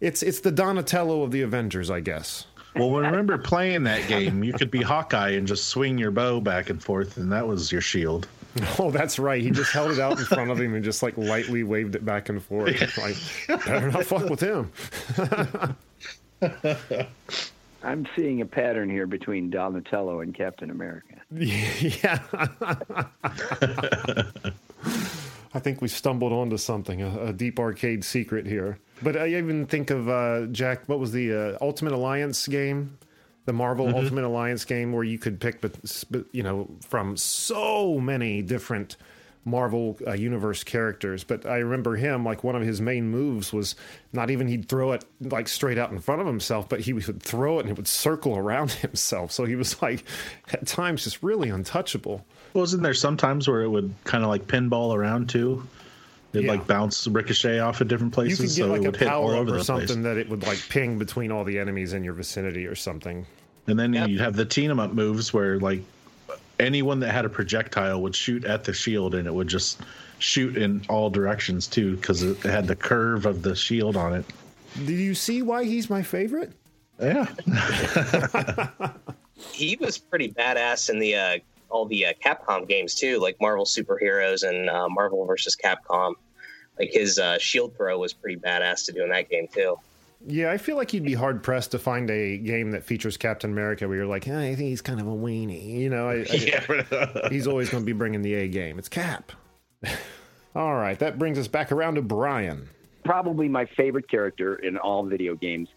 it's 0.00 0.22
it's 0.22 0.40
the 0.40 0.50
Donatello 0.50 1.22
of 1.22 1.30
the 1.30 1.42
Avengers, 1.42 1.90
I 1.90 2.00
guess. 2.00 2.46
Well, 2.74 2.90
remember 2.90 3.36
playing 3.36 3.82
that 3.84 4.08
game, 4.08 4.42
you 4.42 4.54
could 4.54 4.70
be 4.70 4.80
Hawkeye 4.80 5.30
and 5.30 5.46
just 5.46 5.68
swing 5.68 5.98
your 5.98 6.10
bow 6.10 6.40
back 6.40 6.70
and 6.70 6.82
forth, 6.82 7.18
and 7.18 7.30
that 7.32 7.46
was 7.46 7.70
your 7.70 7.82
shield. 7.82 8.26
Oh, 8.78 8.90
that's 8.90 9.18
right. 9.18 9.40
He 9.40 9.50
just 9.50 9.72
held 9.72 9.92
it 9.92 9.98
out 9.98 10.18
in 10.18 10.24
front 10.24 10.50
of 10.50 10.60
him 10.60 10.74
and 10.74 10.84
just 10.84 11.02
like 11.02 11.16
lightly 11.16 11.62
waved 11.62 11.94
it 11.94 12.04
back 12.04 12.28
and 12.28 12.42
forth. 12.42 12.98
Like, 12.98 13.16
better 13.64 13.90
not 13.90 14.04
fuck 14.04 14.28
with 14.28 14.40
him. 14.40 14.70
I'm 17.82 18.06
seeing 18.14 18.40
a 18.40 18.46
pattern 18.46 18.90
here 18.90 19.06
between 19.06 19.50
Donatello 19.50 20.20
and 20.20 20.34
Captain 20.34 20.70
America. 20.70 21.14
Yeah. 21.34 22.18
I 25.54 25.58
think 25.58 25.82
we 25.82 25.88
stumbled 25.88 26.32
onto 26.32 26.56
something, 26.56 27.02
a, 27.02 27.26
a 27.26 27.32
deep 27.32 27.58
arcade 27.58 28.04
secret 28.04 28.46
here. 28.46 28.78
But 29.02 29.16
I 29.16 29.28
even 29.28 29.66
think 29.66 29.90
of 29.90 30.08
uh, 30.08 30.46
Jack. 30.46 30.88
What 30.88 30.98
was 30.98 31.12
the 31.12 31.32
uh, 31.32 31.58
Ultimate 31.60 31.92
Alliance 31.92 32.46
game? 32.48 32.96
The 33.44 33.52
Marvel 33.52 33.88
Ultimate 33.94 34.24
Alliance 34.24 34.64
game 34.64 34.92
where 34.92 35.04
you 35.04 35.18
could 35.18 35.40
pick, 35.40 35.60
but 35.60 35.74
but, 36.10 36.26
you 36.32 36.42
know, 36.42 36.68
from 36.86 37.16
so 37.16 37.98
many 37.98 38.40
different 38.40 38.96
Marvel 39.44 39.98
uh, 40.06 40.12
universe 40.12 40.62
characters. 40.62 41.24
But 41.24 41.46
I 41.46 41.58
remember 41.58 41.96
him 41.96 42.24
like 42.24 42.44
one 42.44 42.54
of 42.54 42.62
his 42.62 42.80
main 42.80 43.10
moves 43.10 43.52
was 43.52 43.74
not 44.12 44.30
even 44.30 44.46
he'd 44.46 44.68
throw 44.68 44.92
it 44.92 45.04
like 45.20 45.48
straight 45.48 45.78
out 45.78 45.90
in 45.90 45.98
front 45.98 46.20
of 46.20 46.26
himself, 46.26 46.68
but 46.68 46.80
he 46.80 46.92
would 46.92 47.22
throw 47.22 47.58
it 47.58 47.62
and 47.62 47.70
it 47.70 47.76
would 47.76 47.88
circle 47.88 48.36
around 48.36 48.70
himself. 48.70 49.32
So 49.32 49.44
he 49.44 49.56
was 49.56 49.80
like 49.82 50.04
at 50.52 50.66
times 50.66 51.04
just 51.04 51.22
really 51.22 51.48
untouchable. 51.48 52.24
Wasn't 52.54 52.82
there 52.82 52.94
sometimes 52.94 53.48
where 53.48 53.62
it 53.62 53.68
would 53.68 53.92
kind 54.04 54.22
of 54.22 54.30
like 54.30 54.46
pinball 54.46 54.94
around 54.94 55.28
too? 55.28 55.66
It'd 56.32 56.44
Yeah. 56.46 56.52
like 56.52 56.66
bounce 56.66 57.06
ricochet 57.06 57.58
off 57.58 57.80
at 57.80 57.88
different 57.88 58.12
You 58.16 58.22
could 58.28 58.36
places, 58.36 58.56
get 58.56 58.62
so 58.64 58.68
like 58.70 58.80
it 58.82 58.86
a 58.86 58.90
would 58.90 58.96
hit 58.96 59.08
all 59.08 59.22
power 59.26 59.34
up 59.34 59.40
over 59.40 59.54
or 59.54 59.58
the 59.58 59.64
something 59.64 59.86
place. 59.86 59.98
that 60.04 60.16
it 60.16 60.28
would 60.30 60.42
like 60.46 60.58
ping 60.70 60.98
between 60.98 61.30
all 61.30 61.44
the 61.44 61.58
enemies 61.58 61.92
in 61.92 62.02
your 62.04 62.14
vicinity 62.14 62.66
or 62.66 62.74
something. 62.74 63.26
And 63.66 63.78
then 63.78 63.92
Yep. 63.92 64.08
you'd 64.08 64.20
have 64.20 64.34
the 64.36 64.44
team 64.46 64.70
'em 64.70 64.80
up 64.80 64.92
moves 64.94 65.32
where 65.34 65.58
like 65.60 65.80
anyone 66.58 67.00
that 67.00 67.10
had 67.12 67.24
a 67.24 67.28
projectile 67.28 68.00
would 68.02 68.14
shoot 68.16 68.44
at 68.44 68.64
the 68.64 68.72
shield, 68.72 69.14
and 69.14 69.26
it 69.26 69.34
would 69.34 69.48
just 69.48 69.80
shoot 70.20 70.56
in 70.56 70.80
all 70.88 71.10
directions 71.10 71.66
too, 71.66 71.96
because 71.96 72.22
it 72.22 72.38
had 72.38 72.66
the 72.66 72.76
curve 72.76 73.26
of 73.26 73.42
the 73.42 73.54
shield 73.54 73.96
on 73.96 74.14
it. 74.14 74.24
Do 74.86 74.92
you 74.92 75.14
see 75.14 75.42
why 75.42 75.64
he's 75.64 75.90
my 75.90 76.02
favorite? 76.02 76.52
Yeah, 77.00 77.26
he 79.52 79.76
was 79.80 79.98
pretty 79.98 80.30
badass 80.32 80.88
in 80.90 80.98
the 80.98 81.14
uh, 81.16 81.38
all 81.68 81.86
the 81.86 82.06
uh, 82.06 82.12
Capcom 82.24 82.68
games 82.68 82.94
too, 82.94 83.18
like 83.18 83.36
Marvel 83.40 83.64
Superheroes 83.64 84.46
and 84.48 84.68
uh, 84.70 84.88
Marvel 84.88 85.24
versus 85.26 85.56
Capcom. 85.56 86.14
Like 86.78 86.90
his 86.92 87.18
uh, 87.18 87.38
shield 87.38 87.76
throw 87.76 87.98
was 87.98 88.12
pretty 88.12 88.36
badass 88.40 88.86
to 88.86 88.92
do 88.92 89.02
in 89.02 89.10
that 89.10 89.28
game 89.28 89.46
too. 89.52 89.76
Yeah, 90.26 90.52
I 90.52 90.56
feel 90.56 90.76
like 90.76 90.92
you'd 90.92 91.04
be 91.04 91.14
hard 91.14 91.42
pressed 91.42 91.72
to 91.72 91.78
find 91.80 92.08
a 92.08 92.38
game 92.38 92.70
that 92.70 92.84
features 92.84 93.16
Captain 93.16 93.50
America 93.50 93.88
where 93.88 93.96
you're 93.96 94.06
like, 94.06 94.28
eh, 94.28 94.38
I 94.38 94.54
think 94.54 94.68
he's 94.68 94.80
kind 94.80 95.00
of 95.00 95.06
a 95.08 95.10
weenie. 95.10 95.78
You 95.78 95.90
know, 95.90 96.08
I, 96.08 96.24
I- 96.30 97.28
he's 97.30 97.46
always 97.48 97.70
going 97.70 97.82
to 97.82 97.86
be 97.86 97.92
bringing 97.92 98.22
the 98.22 98.34
A 98.34 98.48
game. 98.48 98.78
It's 98.78 98.88
Cap. 98.88 99.32
All 100.54 100.74
right, 100.74 100.98
that 100.98 101.18
brings 101.18 101.38
us 101.38 101.48
back 101.48 101.72
around 101.72 101.94
to 101.96 102.02
Brian. 102.02 102.68
Probably 103.04 103.48
my 103.48 103.64
favorite 103.66 104.08
character 104.08 104.56
in 104.56 104.76
all 104.78 105.02
video 105.02 105.34
games, 105.34 105.68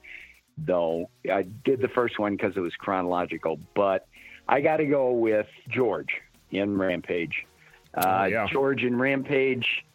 though. 0.57 1.09
I 1.31 1.43
did 1.63 1.79
the 1.81 1.87
first 1.87 2.19
one 2.19 2.35
because 2.35 2.55
it 2.55 2.59
was 2.59 2.73
chronological, 2.75 3.57
but 3.73 4.05
I 4.47 4.61
got 4.61 4.77
to 4.77 4.85
go 4.85 5.11
with 5.11 5.47
George 5.69 6.21
in 6.51 6.77
Rampage. 6.77 7.45
Uh, 7.95 8.01
Oh, 8.05 8.25
yeah. 8.25 8.47
George 8.51 8.83
in 8.83 8.97
Rampage, 8.97 9.85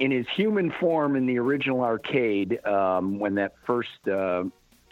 in 0.00 0.10
his 0.10 0.26
human 0.34 0.72
form 0.80 1.14
in 1.14 1.26
the 1.26 1.38
original 1.38 1.82
arcade, 1.82 2.64
um, 2.66 3.18
when 3.18 3.34
that 3.36 3.54
first 3.66 4.08
uh, 4.10 4.42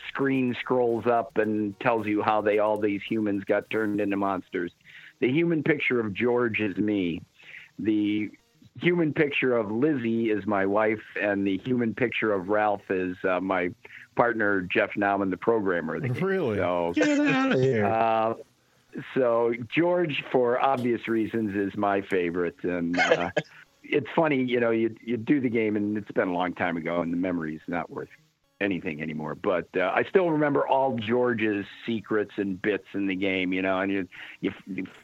screen 0.09 0.55
scrolls 0.61 1.07
up 1.07 1.39
and 1.39 1.79
tells 1.81 2.07
you 2.07 2.23
how 2.23 2.43
they 2.43 2.59
all 2.59 2.79
these 2.79 3.01
humans 3.09 3.43
got 3.45 3.69
turned 3.71 4.01
into 4.01 4.17
monsters. 4.17 4.71
The 5.21 5.33
human 5.33 5.63
picture 5.63 5.99
of 5.99 6.13
George 6.13 6.61
is 6.61 6.77
me. 6.77 7.23
The 7.79 8.31
human 8.81 9.13
picture 9.15 9.57
of 9.57 9.71
Lizzie 9.71 10.31
is 10.31 10.47
my 10.47 10.67
wife, 10.67 11.03
and 11.21 11.45
the 11.47 11.59
human 11.59 11.95
picture 11.95 12.33
of 12.33 12.51
Ralph 12.51 12.89
is 12.91 13.17
uh, 13.25 13.41
my 13.41 13.71
partner 14.15 14.61
Jeff 14.61 14.91
Nauman, 14.95 15.31
the 15.31 15.37
programmer 15.39 15.99
the. 15.99 16.11
Really? 16.21 16.59
So, 16.59 16.93
get 16.95 17.19
out 17.21 17.53
of 17.53 17.61
here. 17.61 17.87
uh, 17.87 18.35
so 19.15 19.55
George, 19.75 20.23
for 20.31 20.61
obvious 20.63 21.09
reasons, 21.09 21.57
is 21.57 21.77
my 21.79 22.03
favorite, 22.03 22.63
and 22.63 22.99
uh, 22.99 23.31
it's 23.89 24.09
funny, 24.15 24.43
you 24.43 24.61
know, 24.61 24.71
you 24.71 24.95
you 25.05 25.17
do 25.17 25.41
the 25.41 25.49
game, 25.49 25.77
and 25.77 25.97
it's 25.97 26.11
been 26.13 26.29
a 26.29 26.33
long 26.33 26.55
time 26.55 26.77
ago, 26.77 27.01
and 27.01 27.13
the 27.13 27.17
memory's 27.17 27.61
not 27.67 27.91
worth 27.91 28.09
anything 28.61 29.01
anymore. 29.01 29.35
But 29.35 29.69
uh, 29.77 29.93
I 29.95 30.05
still 30.09 30.31
remember 30.31 30.67
all 30.67 30.97
George's 30.97 31.65
secrets 31.87 32.33
and 32.37 32.61
bits 32.61 32.87
in 32.95 33.07
the 33.07 33.15
game, 33.15 33.53
you 33.53 33.63
know. 33.63 33.81
And 33.81 34.09
you, 34.41 34.53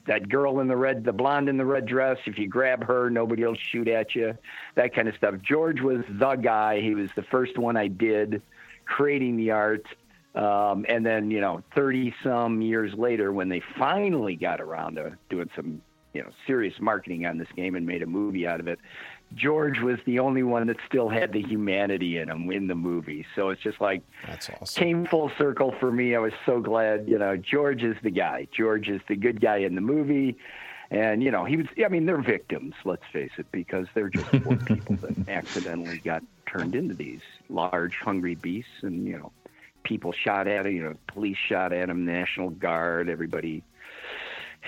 that 0.07 0.29
girl 0.29 0.61
in 0.61 0.69
the 0.69 0.77
red, 0.77 1.05
the 1.05 1.13
blonde 1.13 1.49
in 1.49 1.57
the 1.57 1.65
red 1.65 1.87
dress, 1.87 2.19
if 2.27 2.39
you 2.39 2.49
grab 2.49 2.85
her, 2.85 3.11
nobody 3.11 3.45
will 3.45 3.57
shoot 3.73 3.89
at 3.89 4.15
you, 4.15 4.37
that 4.75 4.95
kind 4.95 5.09
of 5.09 5.15
stuff. 5.17 5.37
George 5.43 5.81
was 5.81 6.05
the 6.09 6.37
guy. 6.37 6.81
He 6.81 6.95
was 6.95 7.11
the 7.17 7.23
first 7.23 7.59
one 7.59 7.77
I 7.77 7.89
did, 7.89 8.43
creating 8.87 9.37
the 9.37 9.51
art. 9.53 9.87
Um, 10.35 10.85
and 10.89 11.07
then, 11.07 11.31
you 11.31 11.41
know, 11.41 11.63
30 11.77 12.13
some 12.25 12.61
years 12.61 12.93
later, 12.95 13.33
when 13.33 13.49
they 13.49 13.63
finally 13.79 14.35
got 14.35 14.61
around 14.61 14.97
to 14.97 15.17
doing 15.31 15.49
some, 15.55 15.81
you 16.15 16.23
know, 16.23 16.31
serious 16.47 16.75
marketing 16.81 17.27
on 17.27 17.39
this 17.39 17.49
game 17.55 17.75
and 17.75 17.87
made 17.87 18.03
a 18.03 18.07
movie 18.07 18.47
out 18.47 18.61
of 18.61 18.69
it, 18.69 18.79
George 19.35 19.81
was 19.81 19.99
the 20.07 20.21
only 20.21 20.43
one 20.43 20.69
that 20.69 20.77
still 20.87 21.09
had 21.09 21.33
the 21.33 21.43
humanity 21.43 22.19
in 22.19 22.31
him 22.31 22.51
in 22.51 22.69
the 22.69 22.75
movie. 22.75 23.27
So 23.35 23.51
it's 23.51 23.61
just 23.61 23.81
like 23.81 24.03
That's 24.27 24.49
awesome. 24.49 24.81
came 24.81 25.07
full 25.07 25.31
circle 25.37 25.75
for 25.81 25.91
me. 25.91 26.15
I 26.15 26.21
was 26.21 26.33
so 26.47 26.61
glad, 26.61 27.09
you 27.09 27.19
know, 27.19 27.37
George 27.37 27.83
is 27.83 27.97
the 28.03 28.11
guy. 28.11 28.47
George 28.57 28.89
is 28.89 29.01
the 29.09 29.17
good 29.17 29.41
guy 29.41 29.59
in 29.59 29.75
the 29.75 29.81
movie. 29.81 30.37
And, 30.91 31.23
you 31.23 31.31
know, 31.31 31.45
he 31.45 31.57
was, 31.57 31.67
I 31.85 31.89
mean, 31.89 32.07
they're 32.07 32.23
victims, 32.23 32.75
let's 32.85 33.03
face 33.13 33.33
it, 33.39 33.47
because 33.51 33.89
they're 33.95 34.11
just 34.11 34.27
poor 34.45 34.57
people 34.57 34.97
that 34.97 35.29
accidentally 35.29 35.99
got 35.99 36.23
turned 36.47 36.77
into 36.77 36.95
these 36.95 37.23
large, 37.49 37.97
hungry 37.97 38.37
beasts. 38.37 38.83
And, 38.83 39.07
you 39.07 39.19
know, 39.19 39.33
people 39.83 40.13
shot 40.13 40.47
at 40.47 40.67
him, 40.67 40.77
you 40.77 40.83
know, 40.83 40.95
police 41.09 41.39
shot 41.39 41.73
at 41.73 41.89
him, 41.89 42.05
National 42.05 42.51
Guard, 42.51 43.09
everybody. 43.09 43.65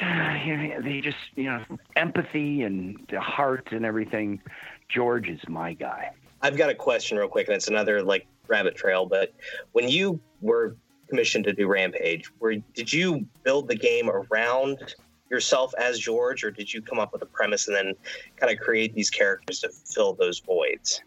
They 0.84 1.00
just, 1.02 1.16
you 1.34 1.44
know, 1.44 1.64
empathy 1.96 2.62
and 2.62 2.96
the 3.10 3.20
heart 3.20 3.68
and 3.72 3.84
everything. 3.84 4.40
George 4.88 5.28
is 5.28 5.40
my 5.48 5.72
guy. 5.72 6.10
I've 6.42 6.56
got 6.56 6.70
a 6.70 6.74
question 6.74 7.18
real 7.18 7.28
quick, 7.28 7.48
and 7.48 7.56
it's 7.56 7.68
another 7.68 8.02
like 8.02 8.26
rabbit 8.46 8.76
trail. 8.76 9.06
But 9.06 9.34
when 9.72 9.88
you 9.88 10.20
were 10.40 10.76
commissioned 11.08 11.44
to 11.44 11.52
do 11.52 11.66
Rampage, 11.66 12.30
were 12.38 12.56
did 12.74 12.92
you 12.92 13.26
build 13.42 13.68
the 13.68 13.74
game 13.74 14.10
around 14.10 14.94
yourself 15.30 15.72
as 15.78 15.98
George, 15.98 16.44
or 16.44 16.50
did 16.50 16.72
you 16.72 16.80
come 16.80 16.98
up 16.98 17.12
with 17.12 17.22
a 17.22 17.26
premise 17.26 17.66
and 17.66 17.76
then 17.76 17.94
kind 18.36 18.52
of 18.52 18.60
create 18.60 18.94
these 18.94 19.10
characters 19.10 19.60
to 19.60 19.70
fill 19.70 20.14
those 20.14 20.38
voids? 20.38 21.00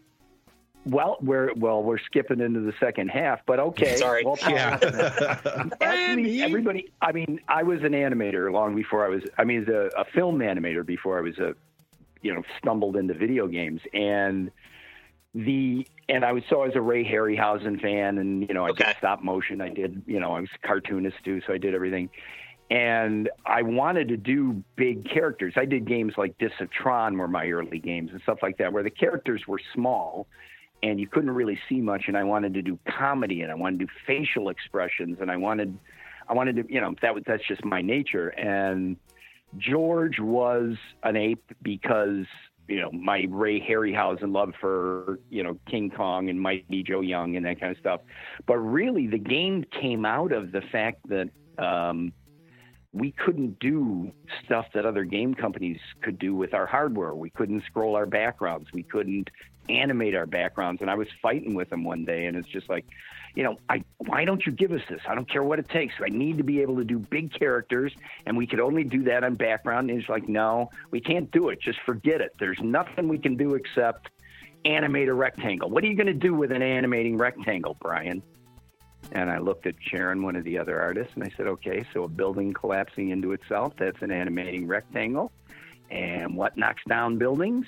Well, 0.86 1.18
we're 1.20 1.52
well, 1.54 1.82
we're 1.82 1.98
skipping 1.98 2.40
into 2.40 2.60
the 2.60 2.72
second 2.80 3.08
half, 3.08 3.40
but 3.46 3.60
okay. 3.60 3.96
Sorry. 3.96 4.24
We'll 4.24 4.36
talk. 4.36 4.82
Actually, 5.80 6.42
everybody. 6.42 6.90
I 7.02 7.12
mean, 7.12 7.40
I 7.48 7.62
was 7.62 7.80
an 7.82 7.92
animator 7.92 8.50
long 8.50 8.74
before 8.74 9.04
I 9.04 9.08
was. 9.08 9.22
I 9.36 9.44
mean, 9.44 9.62
as 9.62 9.68
a, 9.68 9.90
a 9.98 10.04
film 10.06 10.38
animator 10.38 10.84
before 10.84 11.18
I 11.18 11.20
was 11.20 11.38
a, 11.38 11.54
you 12.22 12.32
know, 12.34 12.42
stumbled 12.58 12.96
into 12.96 13.12
video 13.14 13.46
games, 13.46 13.82
and 13.92 14.50
the 15.34 15.86
and 16.08 16.24
I 16.24 16.32
was 16.32 16.44
so 16.48 16.62
I 16.62 16.66
was 16.66 16.76
a 16.76 16.80
Ray 16.80 17.04
Harryhausen 17.04 17.80
fan, 17.80 18.16
and 18.18 18.48
you 18.48 18.54
know, 18.54 18.64
I 18.64 18.70
Okay. 18.70 18.84
did 18.84 18.96
stop 18.96 19.22
motion. 19.22 19.60
I 19.60 19.68
did, 19.68 20.02
you 20.06 20.18
know, 20.18 20.32
I 20.32 20.40
was 20.40 20.50
a 20.62 20.66
cartoonist 20.66 21.16
too, 21.24 21.42
so 21.46 21.52
I 21.52 21.58
did 21.58 21.74
everything. 21.74 22.08
and 22.70 23.28
I 23.44 23.62
wanted 23.62 24.08
to 24.08 24.16
do 24.16 24.64
big 24.76 25.04
characters. 25.08 25.54
I 25.56 25.66
did 25.66 25.86
games 25.86 26.14
like 26.16 26.38
Discs 26.38 26.60
of 26.60 26.70
Tron 26.70 27.18
were 27.18 27.28
my 27.28 27.48
early 27.50 27.78
games 27.80 28.12
and 28.12 28.22
stuff 28.22 28.38
like 28.42 28.56
that, 28.58 28.72
where 28.72 28.82
the 28.82 28.90
characters 28.90 29.46
were 29.46 29.60
small 29.74 30.26
and 30.82 30.98
you 30.98 31.06
couldn't 31.06 31.30
really 31.30 31.58
see 31.68 31.80
much. 31.80 32.04
And 32.08 32.16
I 32.16 32.24
wanted 32.24 32.54
to 32.54 32.62
do 32.62 32.78
comedy 32.88 33.42
and 33.42 33.50
I 33.50 33.54
wanted 33.54 33.80
to 33.80 33.84
do 33.86 33.90
facial 34.06 34.48
expressions 34.48 35.18
and 35.20 35.30
I 35.30 35.36
wanted, 35.36 35.78
I 36.28 36.34
wanted 36.34 36.56
to, 36.56 36.72
you 36.72 36.80
know, 36.80 36.94
that 37.02 37.14
was 37.14 37.24
that's 37.26 37.46
just 37.46 37.64
my 37.64 37.82
nature. 37.82 38.28
And 38.28 38.96
George 39.58 40.18
was 40.20 40.76
an 41.02 41.16
ape 41.16 41.52
because 41.62 42.26
you 42.68 42.80
know 42.80 42.90
my 42.92 43.26
Ray 43.28 43.60
Harryhausen 43.60 44.32
love 44.32 44.52
for 44.60 45.18
you 45.28 45.42
know 45.42 45.58
King 45.68 45.90
Kong 45.90 46.30
and 46.30 46.40
Mighty 46.40 46.84
Joe 46.84 47.00
Young 47.00 47.36
and 47.36 47.44
that 47.44 47.60
kind 47.60 47.72
of 47.72 47.78
stuff. 47.78 48.00
But 48.46 48.58
really, 48.58 49.08
the 49.08 49.18
game 49.18 49.64
came 49.80 50.06
out 50.06 50.32
of 50.32 50.52
the 50.52 50.60
fact 50.60 51.08
that 51.08 51.30
um, 51.58 52.12
we 52.92 53.10
couldn't 53.12 53.58
do 53.58 54.12
stuff 54.44 54.66
that 54.74 54.86
other 54.86 55.04
game 55.04 55.34
companies 55.34 55.80
could 56.00 56.18
do 56.18 56.34
with 56.34 56.54
our 56.54 56.66
hardware. 56.66 57.14
We 57.14 57.30
couldn't 57.30 57.64
scroll 57.66 57.96
our 57.96 58.06
backgrounds. 58.06 58.68
We 58.72 58.84
couldn't 58.84 59.30
animate 59.78 60.14
our 60.14 60.26
backgrounds. 60.26 60.80
And 60.80 60.90
I 60.90 60.94
was 60.94 61.08
fighting 61.22 61.54
with 61.54 61.70
them 61.70 61.84
one 61.84 62.04
day, 62.04 62.26
and 62.26 62.36
it's 62.36 62.48
just 62.48 62.68
like, 62.68 62.86
you 63.34 63.44
know, 63.44 63.56
I 63.68 63.84
why 63.98 64.24
don't 64.24 64.44
you 64.44 64.52
give 64.52 64.72
us 64.72 64.82
this? 64.88 65.00
I 65.08 65.14
don't 65.14 65.28
care 65.28 65.42
what 65.42 65.58
it 65.58 65.68
takes. 65.68 65.94
I 66.04 66.08
need 66.08 66.38
to 66.38 66.44
be 66.44 66.60
able 66.62 66.76
to 66.76 66.84
do 66.84 66.98
big 66.98 67.32
characters, 67.32 67.92
and 68.26 68.36
we 68.36 68.46
could 68.46 68.60
only 68.60 68.84
do 68.84 69.04
that 69.04 69.22
on 69.24 69.34
background. 69.36 69.90
And 69.90 70.00
he's 70.00 70.08
like, 70.08 70.28
no, 70.28 70.70
we 70.90 71.00
can't 71.00 71.30
do 71.30 71.48
it. 71.50 71.60
Just 71.60 71.78
forget 71.86 72.20
it. 72.20 72.34
There's 72.38 72.60
nothing 72.60 73.08
we 73.08 73.18
can 73.18 73.36
do 73.36 73.54
except 73.54 74.10
animate 74.64 75.08
a 75.08 75.14
rectangle. 75.14 75.70
What 75.70 75.84
are 75.84 75.86
you 75.86 75.96
going 75.96 76.06
to 76.06 76.12
do 76.12 76.34
with 76.34 76.52
an 76.52 76.62
animating 76.62 77.16
rectangle, 77.16 77.76
Brian? 77.80 78.22
And 79.12 79.30
I 79.30 79.38
looked 79.38 79.66
at 79.66 79.74
Sharon, 79.80 80.22
one 80.22 80.36
of 80.36 80.44
the 80.44 80.58
other 80.58 80.80
artists, 80.80 81.14
and 81.14 81.24
I 81.24 81.30
said, 81.36 81.46
okay, 81.46 81.84
so 81.92 82.04
a 82.04 82.08
building 82.08 82.52
collapsing 82.52 83.10
into 83.10 83.32
itself, 83.32 83.72
that's 83.78 84.02
an 84.02 84.10
animating 84.10 84.66
rectangle. 84.66 85.32
And 85.90 86.36
what 86.36 86.56
knocks 86.56 86.82
down 86.88 87.16
buildings? 87.18 87.66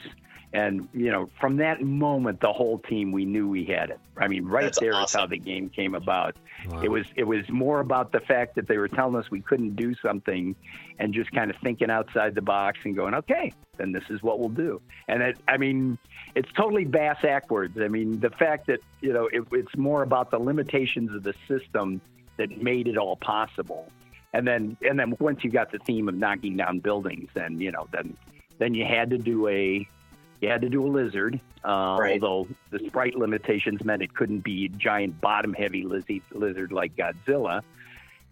And, 0.55 0.89
you 0.93 1.11
know, 1.11 1.31
from 1.41 1.57
that 1.59 1.81
moment, 1.81 2.41
the 2.41 2.53
whole 2.53 2.79
team, 2.79 3.11
we 3.11 3.25
knew 3.25 3.49
we 3.49 3.65
had 3.65 3.89
it. 3.89 3.99
I 4.19 4.29
mean, 4.29 4.45
right 4.45 4.65
That's 4.65 4.79
there 4.79 4.91
is 4.91 4.97
awesome. 4.97 5.21
how 5.21 5.27
the 5.27 5.39
game 5.39 5.71
came 5.71 5.95
about. 5.95 6.37
Wow. 6.69 6.83
It 6.83 6.91
was 6.91 7.07
it 7.17 7.25
was 7.25 7.49
more 7.49 7.81
about 7.81 8.13
the 8.13 8.21
fact 8.21 8.57
that 8.57 8.69
they 8.69 8.77
were 8.77 8.89
telling 8.89 9.17
us 9.17 9.31
we 9.31 9.41
couldn't 9.41 9.77
do 9.77 9.95
something 9.95 10.55
and 10.99 11.15
just 11.15 11.33
kind 11.33 11.51
of 11.51 11.57
thinking 11.63 11.91
outside 11.91 12.35
the 12.35 12.43
box 12.43 12.81
and 12.85 12.95
going, 12.95 13.15
okay, 13.15 13.53
then 13.79 13.93
this 13.93 14.05
is 14.11 14.23
what 14.23 14.39
we'll 14.39 14.51
do. 14.51 14.81
And 15.09 15.23
it, 15.23 15.39
I 15.49 15.57
mean, 15.57 15.99
it's 16.35 16.51
totally 16.53 16.85
bass 16.85 17.17
backwards. 17.23 17.79
I 17.81 17.89
mean, 17.89 18.21
the 18.21 18.31
fact 18.31 18.67
that 18.67 18.81
you 19.01 19.15
know 19.15 19.29
it, 19.33 19.45
it's 19.53 19.77
more 19.77 20.03
about 20.03 20.31
the 20.31 20.39
limitations 20.39 21.15
of 21.15 21.23
the 21.23 21.35
system 21.49 22.03
that 22.37 22.63
made 22.63 22.89
it 22.89 22.99
all 22.99 23.17
possible. 23.17 23.91
And 24.35 24.47
then 24.47 24.77
and 24.83 24.99
then 24.99 25.17
once 25.19 25.43
you 25.45 25.51
got 25.51 25.73
the 25.73 25.79
theme 25.79 26.09
of 26.09 26.15
knocking 26.15 26.59
down 26.59 26.81
buildings, 26.81 27.31
then 27.33 27.59
you 27.59 27.73
know 27.73 27.89
then 27.91 28.17
then 28.59 28.75
you 28.75 28.85
had 28.85 29.11
to 29.11 29.19
do 29.19 29.49
a 29.49 29.89
you 30.43 30.49
had 30.49 30.61
to 30.61 30.69
do 30.69 30.85
a 30.85 30.91
lizard. 30.91 31.41
Uh, 31.65 31.97
Right. 31.99 32.21
Although 32.21 32.49
the 32.71 32.81
sprite 32.87 33.15
limitations 33.15 33.83
meant 33.85 34.03
it 34.03 34.13
couldn't 34.13 34.41
be 34.41 34.67
a 34.67 34.69
giant 34.69 35.21
bottom 35.21 35.55
heavy 35.55 35.85
lizard, 35.85 36.21
lizard 36.33 36.73
like 36.73 36.97
Godzilla. 36.97 37.63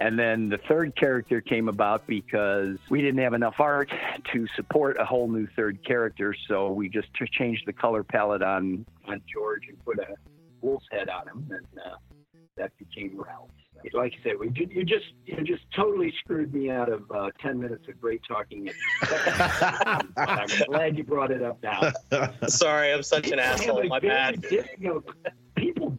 And 0.01 0.18
then 0.18 0.49
the 0.49 0.59
third 0.59 0.96
character 0.96 1.40
came 1.40 1.68
about 1.68 2.07
because 2.07 2.79
we 2.88 3.01
didn't 3.01 3.23
have 3.23 3.35
enough 3.35 3.61
art 3.61 3.92
to 4.33 4.46
support 4.57 4.96
a 4.99 5.05
whole 5.05 5.29
new 5.29 5.46
third 5.55 5.85
character, 5.85 6.35
so 6.49 6.73
we 6.73 6.88
just 6.88 7.09
changed 7.14 7.66
the 7.66 7.73
color 7.73 8.03
palette 8.03 8.42
on 8.42 8.87
on 9.07 9.20
George 9.33 9.68
and 9.68 9.83
put 9.85 9.99
a 9.99 10.14
wolf's 10.62 10.87
head 10.90 11.11
on 11.11 11.29
him, 11.29 11.46
and 11.51 11.66
uh, 11.85 11.96
that 12.57 12.73
became 12.79 13.20
Ralph. 13.20 13.51
Like 13.93 14.12
I 14.21 14.23
said, 14.23 14.33
we, 14.38 14.51
ju- 14.51 14.69
you 14.71 14.85
just 14.85 15.07
you 15.25 15.37
just 15.45 15.62
totally 15.75 16.12
screwed 16.23 16.53
me 16.53 16.71
out 16.71 16.88
of 16.90 17.11
uh, 17.11 17.31
ten 17.40 17.61
minutes 17.61 17.87
of 17.88 18.01
great 18.01 18.21
talking. 18.27 18.71
I'm 20.16 20.49
glad 20.66 20.97
you 20.97 21.05
brought 21.05 21.31
it 21.31 21.43
up 21.43 21.62
now. 21.62 21.93
Sorry, 22.47 22.93
I'm 22.93 23.03
such 23.03 23.27
an 23.31 23.38
People 23.38 23.45
asshole. 23.45 23.85
My 23.88 24.01
bad. 24.01 24.45
You 24.51 24.64
know, 24.79 25.03
people 25.57 25.99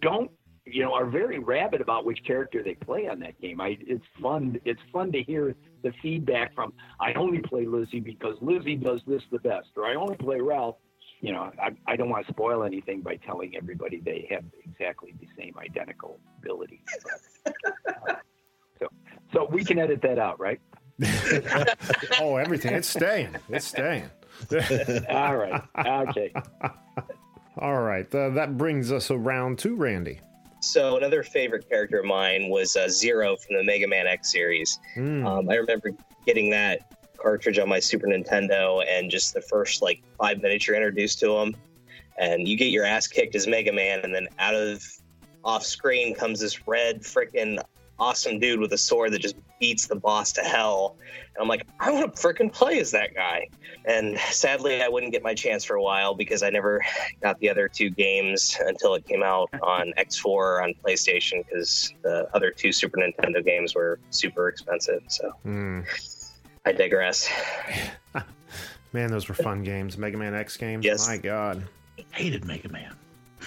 don't, 0.00 0.30
you 0.64 0.82
know, 0.82 0.92
are 0.92 1.06
very 1.06 1.38
rabid 1.38 1.80
about 1.80 2.04
which 2.04 2.22
character 2.26 2.62
they 2.62 2.74
play 2.74 3.08
on 3.08 3.18
that 3.20 3.40
game. 3.40 3.60
I, 3.60 3.78
it's 3.80 4.04
fun. 4.20 4.60
It's 4.64 4.80
fun 4.92 5.12
to 5.12 5.22
hear 5.22 5.54
the 5.82 5.92
feedback 6.02 6.54
from. 6.54 6.72
I 7.00 7.12
only 7.14 7.40
play 7.40 7.66
Lizzie 7.66 8.00
because 8.00 8.36
Lizzie 8.40 8.76
does 8.76 9.00
this 9.06 9.22
the 9.30 9.38
best, 9.38 9.68
or 9.76 9.86
I 9.86 9.94
only 9.94 10.16
play 10.16 10.40
Ralph. 10.40 10.76
You 11.22 11.32
know, 11.32 11.52
I, 11.62 11.70
I 11.86 11.96
don't 11.96 12.10
want 12.10 12.26
to 12.26 12.32
spoil 12.32 12.64
anything 12.64 13.00
by 13.00 13.16
telling 13.16 13.56
everybody 13.56 14.00
they 14.00 14.26
have 14.30 14.44
exactly 14.64 15.14
the 15.20 15.28
same 15.38 15.54
identical 15.56 16.18
abilities. 16.38 16.80
But, 17.44 17.54
uh, 17.86 18.14
so, 18.80 18.88
so 19.32 19.48
we 19.50 19.64
can 19.64 19.78
edit 19.78 20.02
that 20.02 20.18
out, 20.18 20.38
right? 20.40 20.60
oh, 22.20 22.36
everything. 22.36 22.74
It's 22.74 22.88
staying. 22.88 23.36
It's 23.48 23.66
staying. 23.66 24.10
All 25.08 25.36
right. 25.36 25.62
Okay. 25.78 26.32
All 27.58 27.80
right. 27.82 28.12
Uh, 28.14 28.30
that 28.30 28.58
brings 28.58 28.90
us 28.90 29.10
around 29.10 29.58
to 29.60 29.76
Randy. 29.76 30.20
So 30.60 30.96
another 30.96 31.22
favorite 31.22 31.68
character 31.68 32.00
of 32.00 32.04
mine 32.06 32.48
was 32.48 32.76
uh, 32.76 32.88
Zero 32.88 33.36
from 33.36 33.56
the 33.56 33.64
Mega 33.64 33.88
Man 33.88 34.06
X 34.06 34.30
series. 34.30 34.78
Mm. 34.96 35.26
Um, 35.26 35.50
I 35.50 35.56
remember 35.56 35.90
getting 36.24 36.50
that 36.50 37.01
cartridge 37.22 37.58
on 37.58 37.68
my 37.68 37.78
Super 37.78 38.06
Nintendo, 38.06 38.84
and 38.88 39.10
just 39.10 39.34
the 39.34 39.40
first 39.42 39.82
like 39.82 40.02
five 40.18 40.40
minutes 40.42 40.66
you're 40.66 40.76
introduced 40.76 41.20
to 41.20 41.36
him, 41.36 41.54
and 42.18 42.48
you 42.48 42.56
get 42.56 42.70
your 42.70 42.84
ass 42.84 43.06
kicked 43.06 43.34
as 43.34 43.46
Mega 43.46 43.72
Man, 43.72 44.00
and 44.00 44.14
then 44.14 44.28
out 44.38 44.54
of 44.54 44.82
off 45.44 45.64
screen 45.64 46.14
comes 46.14 46.40
this 46.40 46.66
red 46.66 47.02
freaking 47.02 47.60
awesome 47.98 48.38
dude 48.38 48.58
with 48.58 48.72
a 48.72 48.78
sword 48.78 49.12
that 49.12 49.20
just 49.20 49.36
beats 49.60 49.86
the 49.86 49.94
boss 49.94 50.32
to 50.32 50.40
hell. 50.40 50.96
And 51.36 51.42
I'm 51.42 51.48
like, 51.48 51.64
I 51.78 51.90
want 51.90 52.14
to 52.14 52.20
freaking 52.20 52.52
play 52.52 52.80
as 52.80 52.90
that 52.90 53.14
guy. 53.14 53.46
And 53.86 54.18
sadly, 54.18 54.82
I 54.82 54.88
wouldn't 54.88 55.12
get 55.12 55.22
my 55.22 55.34
chance 55.34 55.64
for 55.64 55.76
a 55.76 55.82
while 55.82 56.14
because 56.14 56.42
I 56.42 56.50
never 56.50 56.84
got 57.22 57.38
the 57.38 57.48
other 57.48 57.68
two 57.68 57.90
games 57.90 58.56
until 58.60 58.94
it 58.94 59.06
came 59.06 59.22
out 59.22 59.50
on 59.62 59.92
X4 59.98 60.64
on 60.64 60.74
PlayStation 60.84 61.44
because 61.44 61.92
the 62.02 62.28
other 62.34 62.50
two 62.50 62.72
Super 62.72 62.98
Nintendo 62.98 63.44
games 63.44 63.74
were 63.74 64.00
super 64.10 64.48
expensive. 64.48 65.02
So 65.08 65.32
Mm. 65.46 65.86
I 66.64 66.72
digress. 66.72 67.28
Man, 68.92 69.10
those 69.10 69.28
were 69.28 69.34
fun 69.34 69.64
games. 69.64 69.96
Mega 69.96 70.16
Man 70.16 70.34
X 70.34 70.56
games. 70.56 70.84
Yes. 70.84 71.08
My 71.08 71.16
God. 71.16 71.62
Hated 72.12 72.44
Mega 72.44 72.68
Man. 72.68 72.94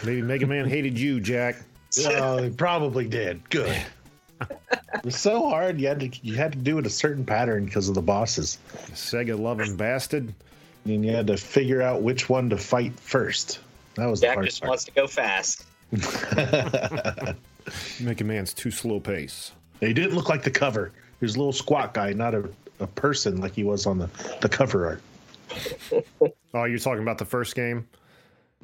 Maybe 0.04 0.21
Mega 0.21 0.47
Man 0.47 0.67
hated 0.67 0.99
you, 0.99 1.19
Jack. 1.19 1.58
Oh, 2.06 2.41
he 2.41 2.49
probably 2.49 3.08
did. 3.08 3.47
Good. 3.49 3.80
it 4.41 5.06
was 5.06 5.15
so 5.15 5.47
hard. 5.49 5.80
You 5.80 5.88
had 5.88 5.99
to 6.01 6.25
you 6.25 6.36
had 6.36 6.51
to 6.51 6.58
do 6.58 6.78
it 6.78 6.86
a 6.86 6.89
certain 6.89 7.25
pattern 7.25 7.65
because 7.65 7.88
of 7.88 7.95
the 7.95 8.01
bosses, 8.01 8.58
Sega 8.91 9.39
loving 9.39 9.78
bastard. 9.78 10.34
and 10.84 11.06
you 11.06 11.12
had 11.12 11.28
to 11.28 11.38
figure 11.38 11.82
out 11.82 12.01
which 12.01 12.28
one 12.28 12.49
to 12.49 12.58
fight 12.58 12.99
first. 12.99 13.60
That 13.95 14.08
was 14.08 14.19
the 14.19 14.28
Jack 14.28 14.36
hard 14.36 14.45
just 14.47 14.62
part. 14.62 14.69
wants 14.69 14.84
to 14.86 14.91
go 14.91 15.08
fast. 15.08 15.63
Mega 18.01 18.23
Man's 18.23 18.54
too 18.54 18.71
slow 18.71 18.99
pace. 18.99 19.51
He 19.80 19.93
didn't 19.93 20.15
look 20.15 20.28
like 20.28 20.43
the 20.43 20.51
cover. 20.51 20.91
He 21.19 21.25
was 21.25 21.36
a 21.36 21.38
little 21.38 21.54
squat 21.54 21.93
guy, 21.93 22.12
not 22.12 22.36
a, 22.36 22.49
a 22.80 22.88
person 22.88 23.38
like 23.42 23.54
he 23.54 23.64
was 23.64 23.86
on 23.86 23.98
the, 24.00 24.10
the 24.42 24.50
cover 24.50 24.86
art. 24.88 25.02
Oh, 26.54 26.64
you're 26.64 26.80
talking 26.80 27.04
about 27.04 27.18
the 27.18 27.26
first 27.26 27.54
game? 27.54 27.86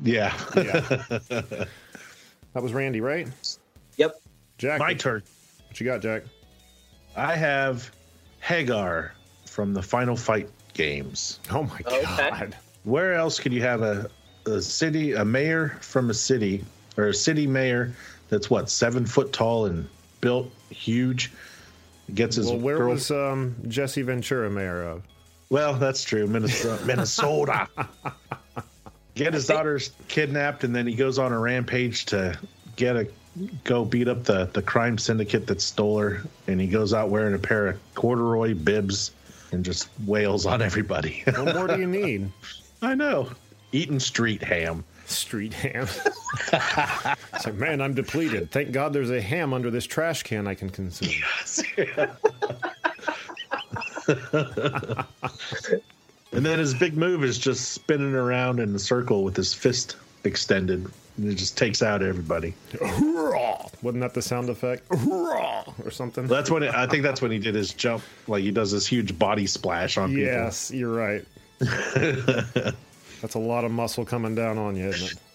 Yeah. 0.01 0.33
Yeah. 0.55 0.79
that 1.29 1.67
was 2.55 2.71
Randy, 2.73 3.01
right? 3.01 3.27
Yep. 3.97 4.15
Jack, 4.57 4.79
My 4.79 4.89
what, 4.91 4.99
turn. 4.99 5.23
what 5.67 5.77
you 5.79 5.85
got, 5.85 6.01
Jack? 6.01 6.23
I 7.17 7.35
have 7.35 7.91
Haggar 8.39 9.11
from 9.45 9.73
the 9.73 9.81
Final 9.81 10.15
Fight 10.15 10.49
games. 10.73 11.39
Oh 11.51 11.63
my 11.63 11.79
Okay. 11.85 12.01
God. 12.03 12.55
Where 12.85 13.13
else 13.15 13.39
could 13.39 13.51
you 13.51 13.61
have 13.61 13.81
a, 13.81 14.09
a 14.45 14.61
city, 14.61 15.11
a 15.13 15.25
mayor 15.25 15.77
from 15.81 16.09
a 16.09 16.13
city, 16.13 16.63
or 16.97 17.07
a 17.09 17.13
city 17.13 17.45
mayor 17.45 17.93
that's 18.29 18.49
what, 18.49 18.69
seven 18.69 19.05
foot 19.05 19.33
tall 19.33 19.65
and 19.65 19.87
built 20.21 20.49
huge? 20.69 21.31
Gets 22.13 22.35
his 22.35 22.47
Well, 22.47 22.59
where 22.59 22.77
girl. 22.77 22.89
was 22.91 23.09
um, 23.11 23.55
Jesse 23.67 24.01
Ventura 24.01 24.49
mayor 24.49 24.83
of? 24.83 25.03
Well, 25.49 25.73
that's 25.73 26.03
true. 26.03 26.27
Minnesota. 26.27 26.83
Minnesota. 26.85 27.67
Get 29.15 29.33
his 29.33 29.45
daughters 29.47 29.91
kidnapped, 30.07 30.63
and 30.63 30.73
then 30.75 30.87
he 30.87 30.95
goes 30.95 31.19
on 31.19 31.33
a 31.33 31.39
rampage 31.39 32.05
to 32.07 32.37
get 32.77 32.95
a 32.95 33.07
go 33.63 33.83
beat 33.85 34.07
up 34.07 34.23
the 34.23 34.45
the 34.53 34.61
crime 34.61 34.97
syndicate 34.97 35.47
that 35.47 35.61
stole 35.61 35.99
her. 35.99 36.21
And 36.47 36.59
he 36.61 36.67
goes 36.67 36.93
out 36.93 37.09
wearing 37.09 37.33
a 37.33 37.39
pair 37.39 37.67
of 37.67 37.79
corduroy 37.95 38.53
bibs 38.55 39.11
and 39.51 39.65
just 39.65 39.89
wails 40.05 40.45
on 40.45 40.61
everybody. 40.61 41.23
What 41.25 41.53
more 41.55 41.67
do 41.67 41.77
you 41.79 41.87
need? 41.87 42.31
I 42.81 42.95
know. 42.95 43.29
Eating 43.73 43.99
street 43.99 44.41
ham. 44.41 44.83
Street 45.11 45.53
ham. 45.53 45.83
it's 47.33 47.45
like, 47.45 47.55
man, 47.55 47.81
I'm 47.81 47.93
depleted. 47.93 48.51
Thank 48.51 48.71
God 48.71 48.93
there's 48.93 49.11
a 49.11 49.21
ham 49.21 49.53
under 49.53 49.69
this 49.69 49.85
trash 49.85 50.23
can 50.23 50.47
I 50.47 50.55
can 50.55 50.69
consume. 50.69 51.09
And 56.33 56.45
then 56.45 56.59
his 56.59 56.73
big 56.73 56.95
move 56.95 57.25
is 57.25 57.37
just 57.37 57.71
spinning 57.71 58.15
around 58.15 58.59
in 58.61 58.73
a 58.73 58.79
circle 58.79 59.23
with 59.23 59.35
his 59.35 59.53
fist 59.53 59.97
extended 60.23 60.89
and 61.17 61.31
it 61.31 61.35
just 61.35 61.57
takes 61.57 61.81
out 61.83 62.01
everybody. 62.01 62.53
Wasn't 63.81 64.01
that 64.01 64.13
the 64.13 64.21
sound 64.21 64.49
effect? 64.49 64.83
or 65.83 65.91
something? 65.91 66.27
That's 66.27 66.49
when 66.49 66.63
it, 66.63 66.73
I 66.73 66.87
think 66.87 67.03
that's 67.03 67.21
when 67.21 67.31
he 67.31 67.39
did 67.39 67.55
his 67.55 67.73
jump. 67.73 68.03
Like 68.27 68.43
he 68.43 68.51
does 68.51 68.71
this 68.71 68.87
huge 68.87 69.17
body 69.19 69.45
splash 69.45 69.97
on 69.97 70.09
people. 70.09 70.23
Yes, 70.23 70.71
you're 70.71 70.93
right. 70.93 71.25
That's 73.21 73.35
a 73.35 73.39
lot 73.39 73.63
of 73.63 73.71
muscle 73.71 74.05
coming 74.05 74.35
down 74.35 74.57
on 74.57 74.75
you, 74.75 74.89
isn't 74.89 75.11
it? 75.11 75.17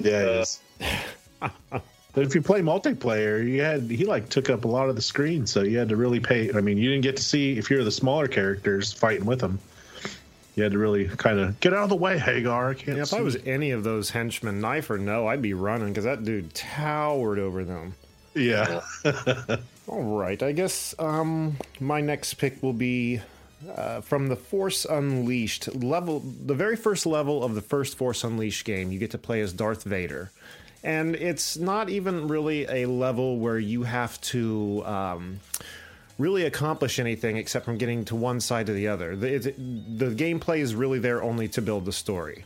Yeah, 0.00 0.20
it 0.20 0.28
is. 0.28 0.60
but 1.40 1.82
if 2.14 2.32
you 2.32 2.40
play 2.40 2.60
multiplayer, 2.60 3.44
you 3.44 3.62
had 3.62 3.82
he 3.90 4.04
like 4.04 4.28
took 4.28 4.48
up 4.48 4.64
a 4.64 4.68
lot 4.68 4.88
of 4.88 4.94
the 4.94 5.02
screen, 5.02 5.44
so 5.44 5.62
you 5.62 5.76
had 5.76 5.88
to 5.88 5.96
really 5.96 6.20
pay. 6.20 6.52
I 6.52 6.60
mean, 6.60 6.78
you 6.78 6.88
didn't 6.90 7.02
get 7.02 7.16
to 7.16 7.22
see 7.24 7.58
if 7.58 7.68
you're 7.68 7.82
the 7.82 7.90
smaller 7.90 8.28
characters 8.28 8.92
fighting 8.92 9.26
with 9.26 9.40
him. 9.40 9.58
You 10.54 10.62
had 10.62 10.70
to 10.70 10.78
really 10.78 11.08
kind 11.08 11.40
of 11.40 11.58
get 11.58 11.74
out 11.74 11.82
of 11.82 11.88
the 11.88 11.96
way, 11.96 12.16
Haggar. 12.16 12.70
I 12.70 12.74
can't. 12.74 12.96
Yeah, 12.96 13.02
if 13.02 13.08
see 13.08 13.16
I 13.16 13.22
was 13.22 13.38
any 13.44 13.72
of 13.72 13.82
those 13.82 14.10
henchmen, 14.10 14.60
knife 14.60 14.88
or 14.88 14.98
no, 14.98 15.26
I'd 15.26 15.42
be 15.42 15.54
running 15.54 15.88
because 15.88 16.04
that 16.04 16.24
dude 16.24 16.54
towered 16.54 17.40
over 17.40 17.64
them. 17.64 17.94
yeah, 18.34 18.80
All 19.88 20.02
right, 20.02 20.40
I 20.42 20.52
guess 20.52 20.94
um, 21.00 21.56
my 21.80 22.00
next 22.00 22.34
pick 22.34 22.62
will 22.62 22.72
be 22.72 23.20
uh, 23.74 24.00
from 24.00 24.28
the 24.28 24.36
Force 24.36 24.84
Unleashed 24.84 25.74
level. 25.74 26.20
The 26.20 26.54
very 26.54 26.76
first 26.76 27.06
level 27.06 27.42
of 27.42 27.54
the 27.54 27.62
first 27.62 27.96
Force 27.96 28.24
Unleashed 28.24 28.64
game, 28.64 28.92
you 28.92 28.98
get 28.98 29.10
to 29.12 29.18
play 29.18 29.40
as 29.40 29.52
Darth 29.52 29.84
Vader, 29.84 30.30
and 30.82 31.16
it's 31.16 31.56
not 31.56 31.88
even 31.88 32.28
really 32.28 32.66
a 32.68 32.86
level 32.86 33.38
where 33.38 33.58
you 33.58 33.82
have 33.84 34.20
to. 34.22 34.84
Um, 34.84 35.40
really 36.18 36.44
accomplish 36.44 36.98
anything 36.98 37.36
except 37.36 37.64
from 37.64 37.78
getting 37.78 38.04
to 38.04 38.16
one 38.16 38.40
side 38.40 38.66
to 38.66 38.72
the 38.72 38.88
other. 38.88 39.14
The, 39.14 39.34
it, 39.34 39.42
the 39.98 40.06
gameplay 40.06 40.58
is 40.58 40.74
really 40.74 40.98
there 40.98 41.22
only 41.22 41.46
to 41.50 41.62
build 41.62 41.84
the 41.84 41.92
story. 41.92 42.44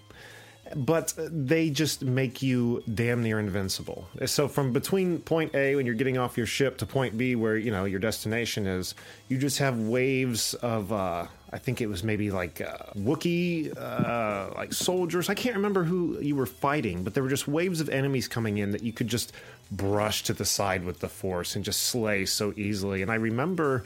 But 0.74 1.14
they 1.16 1.70
just 1.70 2.02
make 2.02 2.42
you 2.42 2.82
damn 2.92 3.22
near 3.22 3.38
invincible. 3.38 4.08
So 4.26 4.48
from 4.48 4.72
between 4.72 5.18
point 5.20 5.54
A 5.54 5.76
when 5.76 5.86
you're 5.86 5.94
getting 5.94 6.18
off 6.18 6.36
your 6.36 6.46
ship 6.46 6.78
to 6.78 6.86
point 6.86 7.16
B 7.16 7.34
where 7.34 7.56
you 7.56 7.70
know 7.70 7.84
your 7.84 8.00
destination 8.00 8.66
is, 8.66 8.94
you 9.28 9.38
just 9.38 9.58
have 9.58 9.78
waves 9.78 10.54
of 10.54 10.92
uh, 10.92 11.26
I 11.52 11.58
think 11.58 11.82
it 11.82 11.86
was 11.86 12.02
maybe 12.02 12.30
like 12.30 12.62
uh, 12.62 12.78
Wookiee 12.96 13.76
uh, 13.76 14.54
like 14.56 14.72
soldiers. 14.72 15.28
I 15.28 15.34
can't 15.34 15.56
remember 15.56 15.84
who 15.84 16.18
you 16.20 16.34
were 16.34 16.46
fighting, 16.46 17.04
but 17.04 17.12
there 17.12 17.22
were 17.22 17.28
just 17.28 17.46
waves 17.46 17.80
of 17.80 17.90
enemies 17.90 18.26
coming 18.26 18.56
in 18.56 18.70
that 18.70 18.82
you 18.82 18.92
could 18.92 19.08
just 19.08 19.32
brush 19.70 20.22
to 20.24 20.32
the 20.32 20.46
side 20.46 20.84
with 20.84 21.00
the 21.00 21.08
force 21.08 21.54
and 21.54 21.64
just 21.64 21.82
slay 21.82 22.24
so 22.24 22.54
easily. 22.56 23.02
And 23.02 23.10
I 23.10 23.16
remember, 23.16 23.84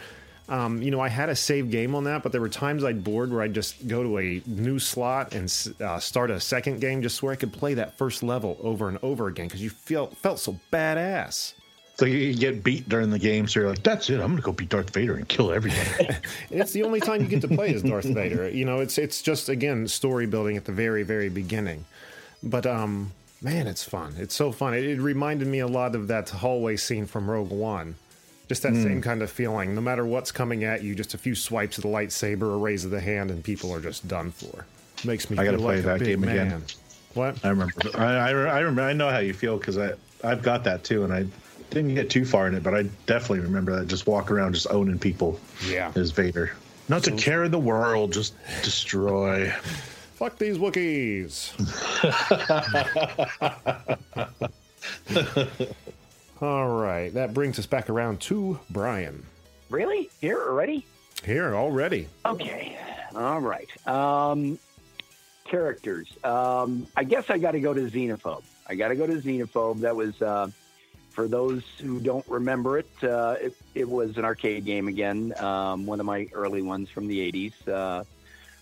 um, 0.49 0.81
you 0.81 0.91
know, 0.91 1.01
I 1.01 1.09
had 1.09 1.29
a 1.29 1.35
save 1.37 1.71
game 1.71 1.95
on 1.95 2.05
that, 2.05 2.23
but 2.23 2.31
there 2.31 2.41
were 2.41 2.49
times 2.49 2.85
I'd 2.85 3.03
board 3.03 3.33
where 3.33 3.43
I'd 3.43 3.55
just 3.55 3.89
go 3.89 4.03
to 4.03 4.19
a 4.19 4.43
new 4.47 4.79
slot 4.79 5.35
and 5.35 5.53
uh, 5.81 5.99
start 5.99 6.31
a 6.31 6.39
second 6.39 6.81
game 6.81 7.03
just 7.03 7.17
so 7.17 7.29
I 7.29 7.37
could 7.37 7.53
play 7.53 7.75
that 7.75 7.99
first 7.99 8.23
level 8.23 8.57
over 8.63 8.89
and 8.89 8.99
over 9.03 9.27
again 9.27 9.47
because 9.49 9.63
you 9.63 9.71
felt 9.71 10.17
felt 10.17 10.39
so 10.39 10.59
badass. 10.73 11.55
so 11.97 12.05
you, 12.05 12.35
get 12.35 12.63
beat 12.63 12.89
during 12.89 13.11
the 13.11 13.19
game, 13.19 13.49
so 13.49 13.61
you're 13.61 13.71
like, 13.71 13.83
"That's 13.83 14.09
it. 14.09 14.21
I'm 14.21 14.31
gonna 14.31 14.43
go 14.43 14.53
beat 14.53 14.69
Darth 14.69 14.91
Vader 14.91 15.17
and 15.17 15.29
kill 15.29 15.51
everything." 15.53 16.07
And 16.51 16.61
it's 16.61 16.73
the 16.73 16.85
only 16.85 17.01
time 17.01 17.23
you 17.23 17.27
get 17.29 17.41
to 17.41 17.49
play 17.49 17.75
as 17.75 17.83
Darth 17.83 18.05
Vader. 18.05 18.49
You 18.49 18.65
know, 18.65 18.79
it's 18.81 18.99
it's 18.99 19.23
just 19.23 19.49
again 19.49 19.89
story 19.89 20.27
building 20.27 20.57
at 20.57 20.65
the 20.65 20.73
very 20.73 21.03
very 21.03 21.29
beginning. 21.29 21.85
But 22.43 22.67
um, 22.67 23.13
man, 23.43 23.67
it's 23.67 23.83
fun. 23.83 24.15
It's 24.17 24.35
so 24.35 24.53
fun. 24.53 24.75
It, 24.75 24.85
it 24.85 25.01
reminded 25.01 25.49
me 25.49 25.59
a 25.59 25.67
lot 25.67 25.97
of 25.97 26.07
that 26.07 26.31
hallway 26.31 26.77
scene 26.77 27.07
from 27.07 27.29
Rogue 27.29 27.51
One. 27.51 27.97
Just 28.49 28.63
that 28.63 28.75
same 28.75 28.95
hmm. 28.95 29.01
kind 29.01 29.23
of 29.23 29.31
feeling. 29.31 29.75
No 29.75 29.81
matter 29.81 30.07
what's 30.07 30.31
coming 30.31 30.63
at 30.63 30.83
you, 30.83 30.95
just 30.95 31.15
a 31.15 31.19
few 31.19 31.35
swipes 31.35 31.79
of 31.79 31.83
the 31.83 31.89
lightsaber, 31.89 32.55
a 32.55 32.57
raise 32.57 32.85
of 32.85 32.93
the 32.93 33.01
hand, 33.01 33.31
and 33.31 33.43
people 33.43 33.73
are 33.75 33.81
just 33.81 34.07
done 34.07 34.31
for. 34.31 34.67
Makes 35.05 35.31
me 35.31 35.37
I 35.37 35.45
gotta 35.45 35.59
feel 35.59 35.67
play 35.67 35.77
like 35.77 35.85
a 35.85 35.99
that 35.99 36.05
game 36.05 36.23
again. 36.23 36.63
What? 37.15 37.45
I 37.45 37.49
remember. 37.49 37.75
I, 37.97 38.05
I, 38.05 38.29
I 38.29 38.61
remember. 38.61 38.83
I 38.83 38.93
know 38.93 39.11
how 39.11 39.19
you 39.19 39.35
feel 39.35 39.59
because 39.59 39.79
I 39.79 39.95
I've 40.23 40.43
got 40.43 40.63
that 40.65 40.85
too, 40.85 41.03
and 41.03 41.13
I 41.13 41.27
didn't 41.71 41.95
get 41.95 42.09
too 42.09 42.25
far 42.25 42.47
in 42.47 42.55
it, 42.55 42.63
but 42.63 42.75
I 42.75 42.85
definitely 43.07 43.41
remember 43.41 43.75
that. 43.77 43.89
Just 43.89 44.07
walk 44.07 44.31
around, 44.31 44.55
just 44.55 44.69
owning 44.71 44.99
people. 44.99 45.41
Yeah. 45.67 45.93
as 45.97 46.13
Vader. 46.13 46.53
Not 46.89 47.03
to 47.05 47.13
carry 47.13 47.49
the 47.49 47.59
world, 47.59 48.13
just 48.13 48.35
destroy. 48.63 49.51
Fuck 50.15 50.39
these 50.39 50.57
Wookiees. 50.57 51.53
All 56.41 56.69
right, 56.69 57.13
that 57.15 57.33
brings 57.33 57.59
us 57.59 57.67
back 57.67 57.89
around 57.89 58.21
to 58.23 58.61
Brian. 58.71 59.25
Really? 59.71 60.11
Here 60.21 60.39
already? 60.39 60.85
Here 61.25 61.55
already. 61.55 62.09
Okay. 62.27 62.79
All 63.15 63.41
right. 63.41 63.69
Um, 63.89 64.59
characters. 65.45 66.09
Um, 66.23 66.87
I 66.95 67.05
guess 67.05 67.31
I 67.31 67.39
got 67.39 67.53
to 67.53 67.61
go 67.61 67.73
to 67.73 67.81
Xenophobe. 67.91 68.43
I 68.67 68.75
got 68.75 68.89
to 68.89 68.97
go 68.97 69.07
to 69.07 69.15
Xenophobe. 69.15 69.81
That 69.81 69.97
was, 69.97 70.21
uh, 70.21 70.49
for 71.11 71.27
those 71.27 71.63
who 71.81 72.01
don't 72.01 72.27
remember 72.29 72.79
it, 72.79 72.91
uh, 73.03 73.37
it, 73.41 73.55
it 73.75 73.89
was 73.89 74.19
an 74.19 74.25
arcade 74.27 74.67
game 74.67 74.89
again. 74.89 75.33
Um, 75.39 75.87
one 75.87 76.01
of 76.01 76.07
my 76.07 76.29
early 76.35 76.61
ones 76.63 76.91
from 76.91 77.07
the 77.07 77.33
80s. 77.33 77.69
Uh, 77.69 78.05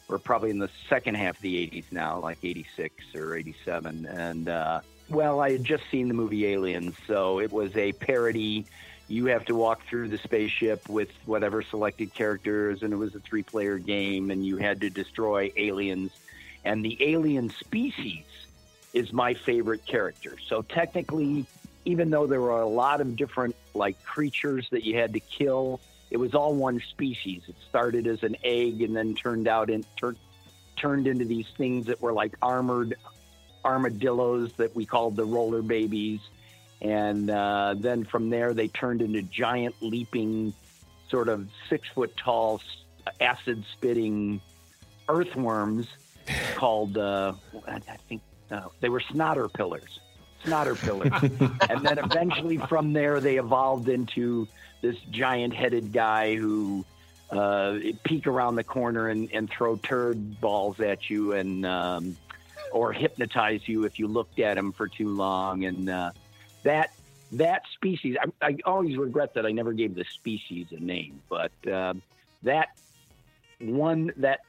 we're 0.07 0.19
probably 0.19 0.51
in 0.51 0.59
the 0.59 0.71
second 0.89 1.17
half 1.17 1.37
of 1.37 1.43
the 1.43 1.57
80s 1.67 1.85
now, 1.91 2.21
like 2.21 2.39
86 2.43 2.95
or 3.17 3.35
87. 3.35 4.07
And, 4.07 4.49
uh, 4.49 4.81
well, 5.09 5.41
I 5.41 5.53
had 5.53 5.65
just 5.65 5.85
seen 5.91 6.09
the 6.09 6.15
movie 6.15 6.47
Aliens, 6.47 6.95
so 7.07 7.41
it 7.41 7.53
was 7.53 7.75
a 7.77 7.93
parody. 7.93 8.67
You 9.09 9.27
have 9.27 9.45
to 9.47 9.55
walk 9.55 9.81
through 9.89 10.09
the 10.09 10.19
spaceship 10.19 10.89
with 10.89 11.09
whatever 11.27 11.63
selected 11.63 12.15
characters, 12.15 12.83
and 12.83 12.93
it 12.93 12.97
was 12.97 13.15
a 13.15 13.21
three 13.21 13.43
player 13.43 13.79
game, 13.79 14.31
and 14.31 14.45
you 14.47 14.57
had 14.57 14.81
to 14.81 14.91
destroy 14.91 15.53
aliens. 15.57 16.11
And 16.65 16.85
the 16.85 16.97
alien 17.01 17.53
species 17.61 18.25
is 18.95 19.13
my 19.13 19.35
favorite 19.35 19.85
character. 19.87 20.37
So 20.49 20.63
technically, 20.63 21.47
even 21.85 22.11
though 22.11 22.27
there 22.27 22.41
were 22.41 22.61
a 22.61 22.67
lot 22.67 23.01
of 23.01 23.17
different 23.17 23.55
like 23.75 24.03
creatures 24.05 24.67
that 24.71 24.85
you 24.85 24.97
had 24.97 25.13
to 25.13 25.21
kill, 25.21 25.81
it 26.11 26.17
was 26.17 26.35
all 26.35 26.55
one 26.55 26.81
species. 26.91 27.43
It 27.47 27.57
started 27.69 28.07
as 28.07 28.23
an 28.23 28.37
egg 28.43 28.81
and 28.81 28.97
then 28.97 29.15
turned 29.15 29.49
out 29.49 29.69
in 29.69 29.85
tur- 29.99 30.17
turned 30.77 31.07
into 31.07 31.25
these 31.25 31.47
things 31.59 31.87
that 31.87 32.01
were 32.01 32.13
like 32.13 32.35
armored 32.41 32.97
armadillos 33.65 34.53
that 34.55 34.75
we 34.75 34.87
called 34.87 35.17
the 35.17 35.25
roller 35.25 35.63
babies. 35.63 36.21
And 36.81 37.31
uh, 37.31 37.75
then 37.79 38.05
from 38.05 38.31
there, 38.31 38.53
they 38.53 38.69
turned 38.69 39.01
into 39.01 39.23
giant 39.23 39.77
leaping, 39.81 40.53
sort 41.09 41.29
of 41.29 41.49
six 41.69 41.89
foot 41.95 42.17
tall, 42.17 42.61
acid 43.21 43.65
spitting 43.73 44.41
earthworms 45.09 45.87
called, 46.55 46.99
uh, 46.99 47.35
I 47.67 47.79
think 48.09 48.23
uh, 48.51 48.69
they 48.81 48.89
were 48.89 49.01
snotter 49.01 49.49
pillars. 49.49 50.01
Snotter 50.45 50.75
pillars. 50.75 51.13
and 51.71 51.87
then 51.87 51.99
eventually 51.99 52.59
from 52.59 52.93
there, 52.93 53.21
they 53.21 53.37
evolved 53.37 53.89
into 53.89 54.47
this 54.83 54.97
giant 55.11 55.55
headed 55.55 55.93
guy 55.93 56.35
who 56.35 56.85
uh, 57.31 57.79
peek 58.05 58.27
around 58.27 58.57
the 58.57 58.65
corner 58.65 59.09
and, 59.09 59.31
and 59.33 59.49
throw 59.49 59.77
turd 59.77 60.41
balls 60.41 60.79
at 60.81 61.09
you 61.09 61.33
and 61.33 61.65
um, 61.65 62.17
or 62.75 62.93
hypnotize 62.93 63.61
you 63.67 63.85
if 63.85 63.99
you 63.99 64.09
looked 64.09 64.41
at 64.41 64.57
them 64.57 64.73
for 64.73 64.89
too 64.89 65.09
long. 65.09 65.65
And 65.65 65.89
uh, 65.89 66.11
that 66.65 66.91
that 67.33 67.63
species, 67.73 68.17
I, 68.21 68.47
I 68.47 68.57
always 68.65 68.97
regret 68.97 69.35
that 69.35 69.47
I 69.47 69.53
never 69.53 69.73
gave 69.73 69.95
the 69.95 70.05
species 70.05 70.67
a 70.73 70.81
name, 70.81 71.23
but 71.29 71.53
uh, 71.71 71.95
that 72.43 72.71
one 73.61 74.13
that 74.17 74.41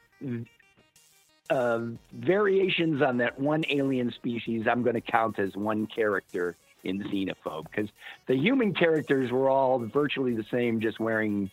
uh, 1.50 1.80
variations 2.12 3.00
on 3.00 3.18
that 3.18 3.38
one 3.38 3.64
alien 3.70 4.10
species, 4.12 4.66
I'm 4.68 4.82
going 4.82 4.94
to 4.94 5.00
count 5.00 5.38
as 5.38 5.56
one 5.56 5.86
character 5.86 6.56
in 6.82 7.02
Xenophobe 7.02 7.66
because 7.70 7.88
the 8.26 8.36
human 8.36 8.74
characters 8.74 9.30
were 9.30 9.48
all 9.48 9.78
virtually 9.78 10.34
the 10.34 10.46
same, 10.50 10.80
just 10.80 10.98
wearing, 10.98 11.50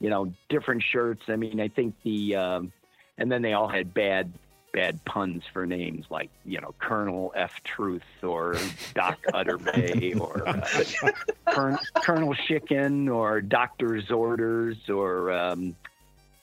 you 0.00 0.10
know, 0.10 0.32
different 0.48 0.82
shirts. 0.82 1.22
I 1.28 1.36
mean, 1.36 1.60
I 1.60 1.68
think 1.68 1.94
the, 2.04 2.36
um, 2.36 2.72
and 3.18 3.30
then 3.30 3.42
they 3.42 3.52
all 3.52 3.68
had 3.68 3.94
bad, 3.94 4.32
bad 4.74 5.02
puns 5.04 5.44
for 5.52 5.64
names 5.64 6.04
like, 6.10 6.30
you 6.44 6.60
know, 6.60 6.74
Colonel 6.78 7.32
F. 7.34 7.62
Truth 7.62 8.02
or 8.22 8.56
Doc 8.92 9.18
Utterbay 9.32 10.20
or 10.20 10.46
uh, 10.46 11.12
Colonel, 11.46 11.78
Colonel 11.94 12.34
Chicken 12.34 13.08
or 13.08 13.40
Doctor's 13.40 14.10
Orders 14.10 14.76
or, 14.90 15.32
um, 15.32 15.76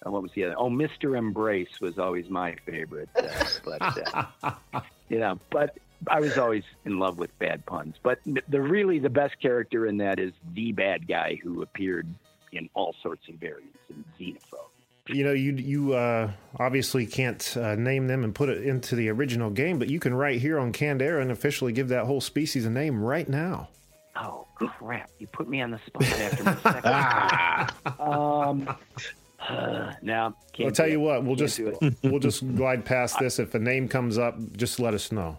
uh, 0.03 0.09
what 0.09 0.23
was 0.23 0.31
the 0.31 0.45
other? 0.45 0.55
Oh, 0.57 0.69
Mr. 0.69 1.17
Embrace 1.17 1.79
was 1.81 1.99
always 1.99 2.29
my 2.29 2.55
favorite. 2.65 3.09
Uh, 3.15 3.45
but, 3.63 4.15
uh, 4.41 4.81
you 5.09 5.19
know, 5.19 5.37
but 5.51 5.77
I 6.07 6.19
was 6.21 6.37
always 6.37 6.63
in 6.85 6.97
love 6.97 7.19
with 7.19 7.37
bad 7.37 7.65
puns. 7.65 7.95
But 8.01 8.19
the 8.25 8.61
really 8.61 8.99
the 8.99 9.09
best 9.09 9.39
character 9.39 9.85
in 9.85 9.97
that 9.97 10.19
is 10.19 10.31
the 10.53 10.71
bad 10.71 11.07
guy 11.07 11.37
who 11.43 11.61
appeared 11.61 12.07
in 12.51 12.69
all 12.73 12.95
sorts 13.03 13.27
of 13.29 13.35
variants 13.35 13.77
in 13.89 14.03
Xenophobe. 14.19 14.70
You 15.07 15.23
know, 15.23 15.31
you 15.31 15.53
you 15.53 15.93
uh, 15.93 16.31
obviously 16.59 17.05
can't 17.05 17.57
uh, 17.57 17.75
name 17.75 18.07
them 18.07 18.23
and 18.23 18.35
put 18.35 18.49
it 18.49 18.63
into 18.65 18.95
the 18.95 19.09
original 19.09 19.49
game, 19.49 19.79
but 19.79 19.89
you 19.89 19.99
can 19.99 20.13
right 20.13 20.39
here 20.39 20.59
on 20.59 20.71
Canned 20.71 21.01
Air 21.01 21.19
and 21.19 21.31
officially 21.31 21.73
give 21.73 21.87
that 21.89 22.05
whole 22.05 22.21
species 22.21 22.65
a 22.65 22.69
name 22.69 23.01
right 23.01 23.27
now. 23.27 23.69
Oh 24.15 24.47
crap! 24.55 25.09
You 25.17 25.27
put 25.27 25.49
me 25.49 25.61
on 25.61 25.71
the 25.71 25.79
spot 25.87 26.03
after 26.03 26.43
my 26.43 26.55
second. 26.61 27.99
um, 27.99 28.77
uh, 29.49 29.93
now 30.03 30.35
can't 30.53 30.67
I'll 30.67 30.75
tell 30.75 30.87
you 30.87 31.01
it. 31.01 31.03
what, 31.03 31.23
we'll 31.23 31.35
Can't 31.35 31.81
just 31.81 32.03
we'll 32.03 32.19
just 32.19 32.55
glide 32.55 32.85
past 32.85 33.17
this. 33.19 33.39
If 33.39 33.55
a 33.55 33.59
name 33.59 33.87
comes 33.87 34.19
up, 34.19 34.35
just 34.55 34.79
let 34.79 34.93
us 34.93 35.11
know. 35.11 35.37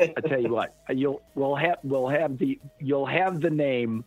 I 0.00 0.06
tell 0.26 0.40
you 0.40 0.52
what, 0.52 0.76
you'll 0.90 1.22
we'll 1.34 1.56
have 1.56 1.78
we'll 1.82 2.08
have 2.08 2.38
the 2.38 2.60
you'll 2.78 3.06
have 3.06 3.40
the 3.40 3.50
name 3.50 4.04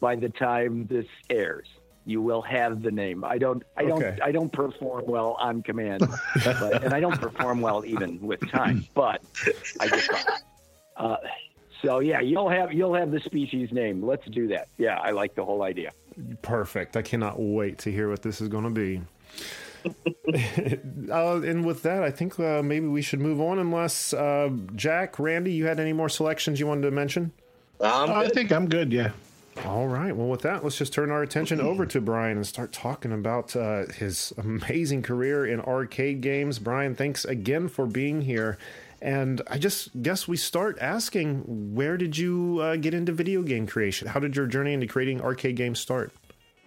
by 0.00 0.16
the 0.16 0.30
time 0.30 0.86
this 0.86 1.06
airs. 1.28 1.68
You 2.06 2.20
will 2.20 2.42
have 2.42 2.82
the 2.82 2.90
name. 2.90 3.24
I 3.24 3.38
don't 3.38 3.62
I 3.76 3.84
don't 3.84 4.02
Okay. 4.02 4.18
I 4.22 4.32
don't 4.32 4.52
perform 4.52 5.06
well 5.06 5.36
on 5.38 5.62
command, 5.62 6.06
but, 6.44 6.84
and 6.84 6.92
I 6.92 7.00
don't 7.00 7.18
perform 7.18 7.60
well 7.60 7.84
even 7.84 8.20
with 8.20 8.40
time. 8.50 8.86
But 8.94 9.22
I 9.80 9.88
just 9.88 10.10
uh, 10.96 11.16
so 11.82 12.00
yeah, 12.00 12.20
you'll 12.20 12.48
have 12.48 12.72
you'll 12.72 12.94
have 12.94 13.10
the 13.10 13.20
species 13.20 13.72
name. 13.72 14.04
Let's 14.04 14.26
do 14.26 14.48
that. 14.48 14.68
Yeah, 14.78 14.98
I 14.98 15.10
like 15.10 15.34
the 15.34 15.44
whole 15.44 15.62
idea. 15.62 15.92
Perfect. 16.42 16.96
I 16.96 17.02
cannot 17.02 17.40
wait 17.40 17.78
to 17.78 17.92
hear 17.92 18.08
what 18.08 18.22
this 18.22 18.40
is 18.40 18.48
going 18.48 18.64
to 18.64 18.70
be. 18.70 19.00
uh, 21.10 21.40
and 21.42 21.64
with 21.64 21.82
that, 21.82 22.02
I 22.02 22.10
think 22.10 22.38
uh, 22.40 22.62
maybe 22.62 22.86
we 22.86 23.02
should 23.02 23.20
move 23.20 23.40
on. 23.40 23.58
Unless 23.58 24.14
uh, 24.14 24.50
Jack, 24.74 25.18
Randy, 25.18 25.52
you 25.52 25.66
had 25.66 25.78
any 25.78 25.92
more 25.92 26.08
selections 26.08 26.58
you 26.60 26.66
wanted 26.66 26.82
to 26.82 26.90
mention? 26.90 27.32
Um, 27.80 28.10
I 28.10 28.28
think 28.28 28.52
I'm 28.52 28.68
good. 28.68 28.92
Yeah. 28.92 29.10
All 29.64 29.86
right. 29.86 30.14
Well, 30.14 30.26
with 30.26 30.42
that, 30.42 30.62
let's 30.62 30.76
just 30.76 30.92
turn 30.92 31.10
our 31.10 31.22
attention 31.22 31.60
over 31.60 31.86
to 31.86 32.00
Brian 32.00 32.36
and 32.36 32.46
start 32.46 32.72
talking 32.72 33.12
about 33.12 33.54
uh, 33.54 33.86
his 33.86 34.32
amazing 34.36 35.02
career 35.02 35.46
in 35.46 35.60
arcade 35.60 36.20
games. 36.20 36.58
Brian, 36.58 36.94
thanks 36.94 37.24
again 37.24 37.68
for 37.68 37.86
being 37.86 38.22
here. 38.22 38.58
And 39.00 39.42
I 39.48 39.58
just 39.58 40.02
guess 40.02 40.26
we 40.26 40.36
start 40.36 40.78
asking 40.80 41.74
where 41.74 41.96
did 41.96 42.18
you 42.18 42.58
uh, 42.60 42.76
get 42.76 42.94
into 42.94 43.12
video 43.12 43.42
game 43.42 43.66
creation? 43.66 44.08
How 44.08 44.20
did 44.20 44.34
your 44.34 44.46
journey 44.46 44.72
into 44.72 44.86
creating 44.86 45.22
arcade 45.22 45.56
games 45.56 45.78
start? 45.78 46.12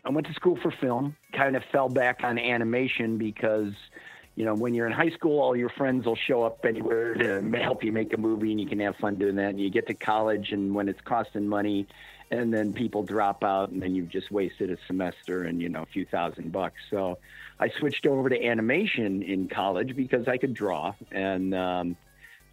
I 0.06 0.10
went 0.10 0.26
to 0.28 0.34
school 0.34 0.58
for 0.62 0.72
film, 0.72 1.16
kind 1.34 1.56
of 1.56 1.64
fell 1.72 1.90
back 1.90 2.22
on 2.24 2.40
animation 2.40 3.18
because, 3.18 3.74
you 4.36 4.46
know, 4.46 4.56
when 4.56 4.74
you're 4.74 4.88
in 4.88 4.94
high 4.94 5.10
school, 5.10 5.42
all 5.42 5.56
your 5.56 5.70
friends 5.70 6.06
will 6.06 6.16
show 6.16 6.44
up 6.44 6.64
anywhere 6.64 7.14
to 7.16 7.42
help 7.60 7.84
you 7.84 7.92
make 7.92 8.14
a 8.14 8.18
movie 8.18 8.52
and 8.52 8.62
you 8.62 8.68
can 8.68 8.80
have 8.80 8.96
fun 8.96 9.16
doing 9.16 9.36
that. 9.36 9.50
And 9.50 9.60
you 9.60 9.70
get 9.70 9.86
to 9.88 9.94
college, 9.94 10.52
and 10.52 10.74
when 10.74 10.88
it's 10.88 11.02
costing 11.02 11.48
money, 11.48 11.88
and 12.32 12.54
then 12.54 12.74
people 12.74 13.04
drop 13.04 13.44
out, 13.44 13.70
and 13.70 13.82
then 13.82 13.96
you've 13.96 14.10
just 14.10 14.32
wasted 14.32 14.70
a 14.72 14.78
semester 14.88 15.44
and, 15.44 15.62
you 15.62 15.70
know, 15.70 15.84
a 15.84 15.86
few 15.86 16.06
thousand 16.06 16.52
bucks. 16.52 16.82
So 16.90 17.18
I 17.60 17.70
switched 17.70 18.06
over 18.06 18.30
to 18.30 18.46
animation 18.46 19.24
in 19.24 19.48
college 19.48 19.96
because 19.96 20.28
I 20.28 20.38
could 20.38 20.54
draw. 20.54 20.94
And, 21.12 21.54
um, 21.56 21.98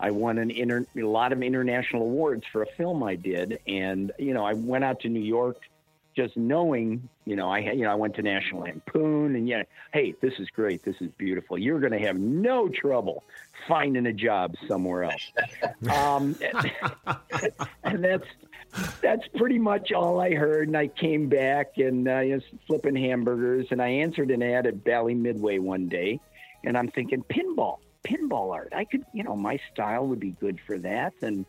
I 0.01 0.11
won 0.11 0.39
an 0.39 0.51
inter- 0.51 0.87
a 0.97 1.03
lot 1.03 1.33
of 1.33 1.43
international 1.43 2.03
awards 2.03 2.45
for 2.53 2.63
a 2.63 2.67
film 2.77 3.03
I 3.03 3.15
did, 3.15 3.61
and 3.67 4.11
you 4.19 4.35
know 4.35 4.45
I 4.45 4.55
went 4.55 4.85
out 4.85 5.01
to 5.01 5.09
New 5.09 5.23
York 5.23 5.59
just 6.15 6.37
knowing, 6.37 7.09
you 7.25 7.37
know, 7.37 7.51
I 7.51 7.59
you 7.59 7.83
know, 7.83 7.91
I 7.91 7.95
went 7.95 8.15
to 8.17 8.23
National 8.23 8.63
Lampoon 8.63 9.35
and 9.37 9.49
yeah, 9.49 9.65
hey, 9.93 10.15
this 10.21 10.35
is 10.39 10.49
great. 10.51 10.83
This 10.85 10.97
is 11.01 11.11
beautiful. 11.19 11.59
You're 11.59 11.81
going 11.81 11.93
to 11.93 12.07
have 12.07 12.17
no 12.17 12.69
trouble 12.69 13.25
finding 13.67 14.07
a 14.07 14.13
job 14.13 14.55
somewhere 14.69 15.05
else. 15.05 15.33
um, 15.91 16.37
and 17.85 18.05
that's, 18.05 18.27
that's 19.01 19.27
pretty 19.37 19.59
much 19.59 19.93
all 19.93 20.21
I 20.21 20.35
heard. 20.35 20.69
And 20.69 20.77
I 20.77 20.89
came 20.89 21.29
back 21.29 21.79
and 21.79 22.09
uh, 22.09 22.21
you 22.21 22.37
know, 22.37 22.43
flipping 22.67 22.97
hamburgers 22.97 23.67
and 23.71 23.83
I 23.83 23.89
answered 23.89 24.31
an 24.31 24.43
ad 24.43 24.67
at 24.67 24.85
Bally 24.85 25.15
Midway 25.15 25.59
one 25.59 25.89
day 25.89 26.21
and 26.65 26.79
I'm 26.79 26.89
thinking 26.89 27.23
pinball, 27.25 27.79
pinball 28.05 28.53
art. 28.53 28.73
I 28.75 28.85
could, 28.85 29.05
you 29.13 29.25
know, 29.25 29.37
my 29.37 29.59
style 29.73 30.07
would 30.07 30.21
be 30.21 30.31
good 30.41 30.61
for 30.67 30.79
that. 30.79 31.13
And 31.23 31.45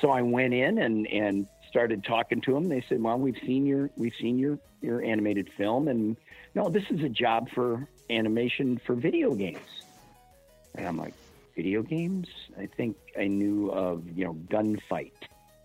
so 0.00 0.10
I 0.10 0.22
went 0.22 0.54
in 0.54 0.78
and, 0.78 1.06
and 1.06 1.46
started 1.68 2.04
talking 2.04 2.40
to 2.42 2.54
them. 2.54 2.68
They 2.68 2.84
said, 2.88 3.02
"Well, 3.02 3.18
we've 3.18 3.38
seen 3.46 3.66
your 3.66 3.90
we've 3.96 4.14
seen 4.20 4.38
your 4.38 4.58
your 4.80 5.02
animated 5.02 5.50
film, 5.56 5.88
and 5.88 6.16
no, 6.54 6.68
this 6.68 6.84
is 6.90 7.02
a 7.02 7.08
job 7.08 7.48
for 7.54 7.86
animation 8.10 8.80
for 8.86 8.94
video 8.94 9.34
games." 9.34 9.68
And 10.74 10.86
I'm 10.86 10.96
like, 10.96 11.14
"Video 11.56 11.82
games?" 11.82 12.28
I 12.58 12.66
think 12.66 12.96
I 13.18 13.26
knew 13.26 13.70
of 13.70 14.04
you 14.16 14.24
know 14.24 14.34
Gunfight 14.48 15.12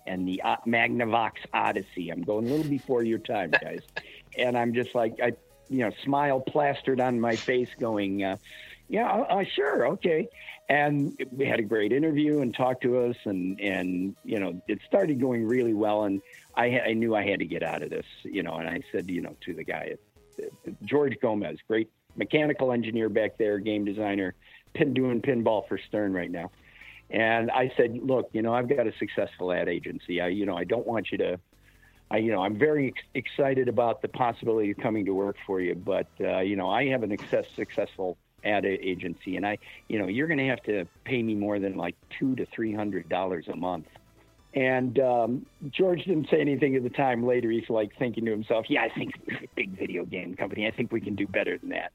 and 0.05 0.27
the 0.27 0.41
uh, 0.41 0.57
Magnavox 0.67 1.33
Odyssey. 1.53 2.09
I'm 2.11 2.21
going 2.21 2.47
a 2.47 2.49
little 2.49 2.69
before 2.69 3.03
your 3.03 3.19
time, 3.19 3.51
guys, 3.61 3.81
and 4.37 4.57
I'm 4.57 4.73
just 4.73 4.93
like, 4.93 5.19
I 5.21 5.33
you 5.69 5.79
know, 5.79 5.91
smile 6.03 6.39
plastered 6.39 6.99
on 6.99 7.19
my 7.19 7.35
face, 7.35 7.69
going. 7.79 8.23
Uh, 8.23 8.37
yeah, 8.89 9.11
uh, 9.11 9.39
uh, 9.39 9.43
sure, 9.55 9.87
okay. 9.87 10.27
And 10.69 11.17
we 11.31 11.45
had 11.45 11.59
a 11.59 11.63
great 11.63 11.91
interview 11.91 12.39
and 12.39 12.53
talked 12.53 12.83
to 12.83 12.99
us, 13.05 13.15
and 13.25 13.59
and 13.59 14.15
you 14.23 14.39
know, 14.39 14.61
it 14.67 14.79
started 14.87 15.19
going 15.19 15.45
really 15.45 15.73
well. 15.73 16.03
And 16.03 16.21
I 16.55 16.79
I 16.79 16.93
knew 16.93 17.15
I 17.15 17.25
had 17.27 17.39
to 17.39 17.45
get 17.45 17.63
out 17.63 17.83
of 17.83 17.89
this, 17.89 18.05
you 18.23 18.43
know. 18.43 18.55
And 18.55 18.69
I 18.69 18.81
said, 18.91 19.09
you 19.09 19.21
know, 19.21 19.35
to 19.41 19.53
the 19.53 19.63
guy, 19.63 19.95
George 20.83 21.17
Gomez, 21.21 21.57
great 21.67 21.89
mechanical 22.15 22.71
engineer 22.71 23.09
back 23.09 23.37
there, 23.37 23.59
game 23.59 23.83
designer, 23.83 24.35
pin 24.73 24.93
doing 24.93 25.21
pinball 25.21 25.67
for 25.67 25.77
Stern 25.77 26.13
right 26.13 26.31
now. 26.31 26.49
And 27.09 27.51
I 27.51 27.71
said, 27.75 27.99
look, 28.01 28.29
you 28.33 28.41
know, 28.41 28.53
I've 28.53 28.69
got 28.69 28.87
a 28.87 28.93
successful 28.97 29.51
ad 29.51 29.67
agency. 29.67 30.21
I, 30.21 30.29
you 30.29 30.45
know, 30.45 30.55
I 30.55 30.63
don't 30.63 30.87
want 30.87 31.11
you 31.11 31.17
to 31.19 31.39
I, 32.13 32.17
you 32.17 32.31
know, 32.31 32.43
I'm 32.43 32.59
very 32.59 32.89
ex- 32.89 33.01
excited 33.15 33.67
about 33.67 34.03
the 34.03 34.07
possibility 34.07 34.69
of 34.69 34.77
coming 34.77 35.05
to 35.05 35.13
work 35.15 35.35
for 35.47 35.59
you, 35.59 35.73
but 35.73 36.07
uh, 36.21 36.39
you 36.39 36.55
know, 36.55 36.69
I 36.69 36.85
have 36.89 37.01
an 37.01 37.09
success, 37.09 37.45
successful 37.55 38.17
ad 38.43 38.65
agency, 38.65 39.35
and 39.37 39.45
I, 39.45 39.57
you 39.87 39.99
know, 39.99 40.07
you're 40.07 40.27
going 40.27 40.39
to 40.39 40.47
have 40.47 40.63
to 40.63 40.85
pay 41.05 41.21
me 41.21 41.35
more 41.35 41.59
than 41.59 41.75
like 41.75 41.95
two 42.19 42.35
to 42.35 42.45
three 42.47 42.73
hundred 42.73 43.09
dollars 43.09 43.45
a 43.51 43.55
month. 43.55 43.87
And 44.55 44.99
um, 44.99 45.45
George 45.71 46.03
didn't 46.05 46.27
say 46.29 46.39
anything 46.39 46.75
at 46.75 46.83
the 46.83 46.89
time. 46.89 47.25
Later, 47.25 47.49
he's 47.49 47.69
like 47.69 47.97
thinking 47.97 48.25
to 48.25 48.31
himself, 48.31 48.65
"Yeah, 48.69 48.83
I 48.83 48.89
think 48.89 49.13
a 49.29 49.47
big 49.55 49.77
video 49.77 50.05
game 50.05 50.35
company. 50.35 50.67
I 50.67 50.71
think 50.71 50.91
we 50.91 51.01
can 51.01 51.15
do 51.15 51.27
better 51.27 51.57
than 51.57 51.69
that." 51.69 51.91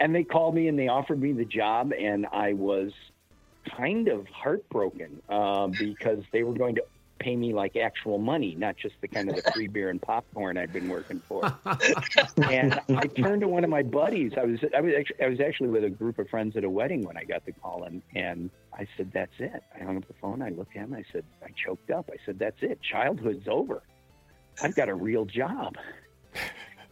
And 0.00 0.14
they 0.14 0.24
called 0.24 0.54
me 0.54 0.68
and 0.68 0.78
they 0.78 0.88
offered 0.88 1.20
me 1.20 1.32
the 1.32 1.44
job, 1.44 1.92
and 1.92 2.26
I 2.32 2.54
was 2.54 2.92
kind 3.76 4.08
of 4.08 4.26
heartbroken 4.28 5.22
uh, 5.28 5.68
because 5.68 6.22
they 6.32 6.42
were 6.42 6.54
going 6.54 6.74
to 6.76 6.82
pay 7.20 7.36
me 7.36 7.52
like 7.52 7.76
actual 7.76 8.18
money, 8.18 8.56
not 8.56 8.76
just 8.76 8.94
the 9.00 9.06
kind 9.06 9.28
of 9.28 9.36
the 9.36 9.52
free 9.52 9.68
beer 9.68 9.90
and 9.90 10.02
popcorn 10.02 10.56
I'd 10.56 10.72
been 10.72 10.88
working 10.88 11.22
for. 11.28 11.44
and 12.42 12.80
I 12.88 13.06
turned 13.06 13.42
to 13.42 13.48
one 13.48 13.62
of 13.62 13.70
my 13.70 13.82
buddies. 13.82 14.32
I 14.36 14.44
was 14.44 14.58
I 14.76 14.80
was 14.80 14.92
actually, 14.98 15.24
I 15.24 15.28
was 15.28 15.40
actually 15.40 15.68
with 15.68 15.84
a 15.84 15.90
group 15.90 16.18
of 16.18 16.28
friends 16.28 16.56
at 16.56 16.64
a 16.64 16.70
wedding 16.70 17.04
when 17.04 17.16
I 17.16 17.24
got 17.24 17.44
the 17.44 17.52
call, 17.52 17.84
and 17.84 18.02
and 18.16 18.50
I 18.72 18.88
said, 18.96 19.12
"That's 19.12 19.32
it." 19.38 19.62
I 19.78 19.84
hung 19.84 19.98
up 19.98 20.08
the 20.08 20.14
phone. 20.20 20.42
I 20.42 20.48
looked 20.48 20.76
at 20.76 20.84
him. 20.84 20.94
I 20.94 21.04
said, 21.12 21.24
I 21.44 21.48
choked 21.64 21.90
up. 21.90 22.10
I 22.12 22.16
said, 22.24 22.38
"That's 22.38 22.60
it. 22.62 22.80
Childhood's 22.82 23.46
over. 23.46 23.82
I've 24.62 24.74
got 24.74 24.88
a 24.88 24.94
real 24.94 25.26
job." 25.26 25.76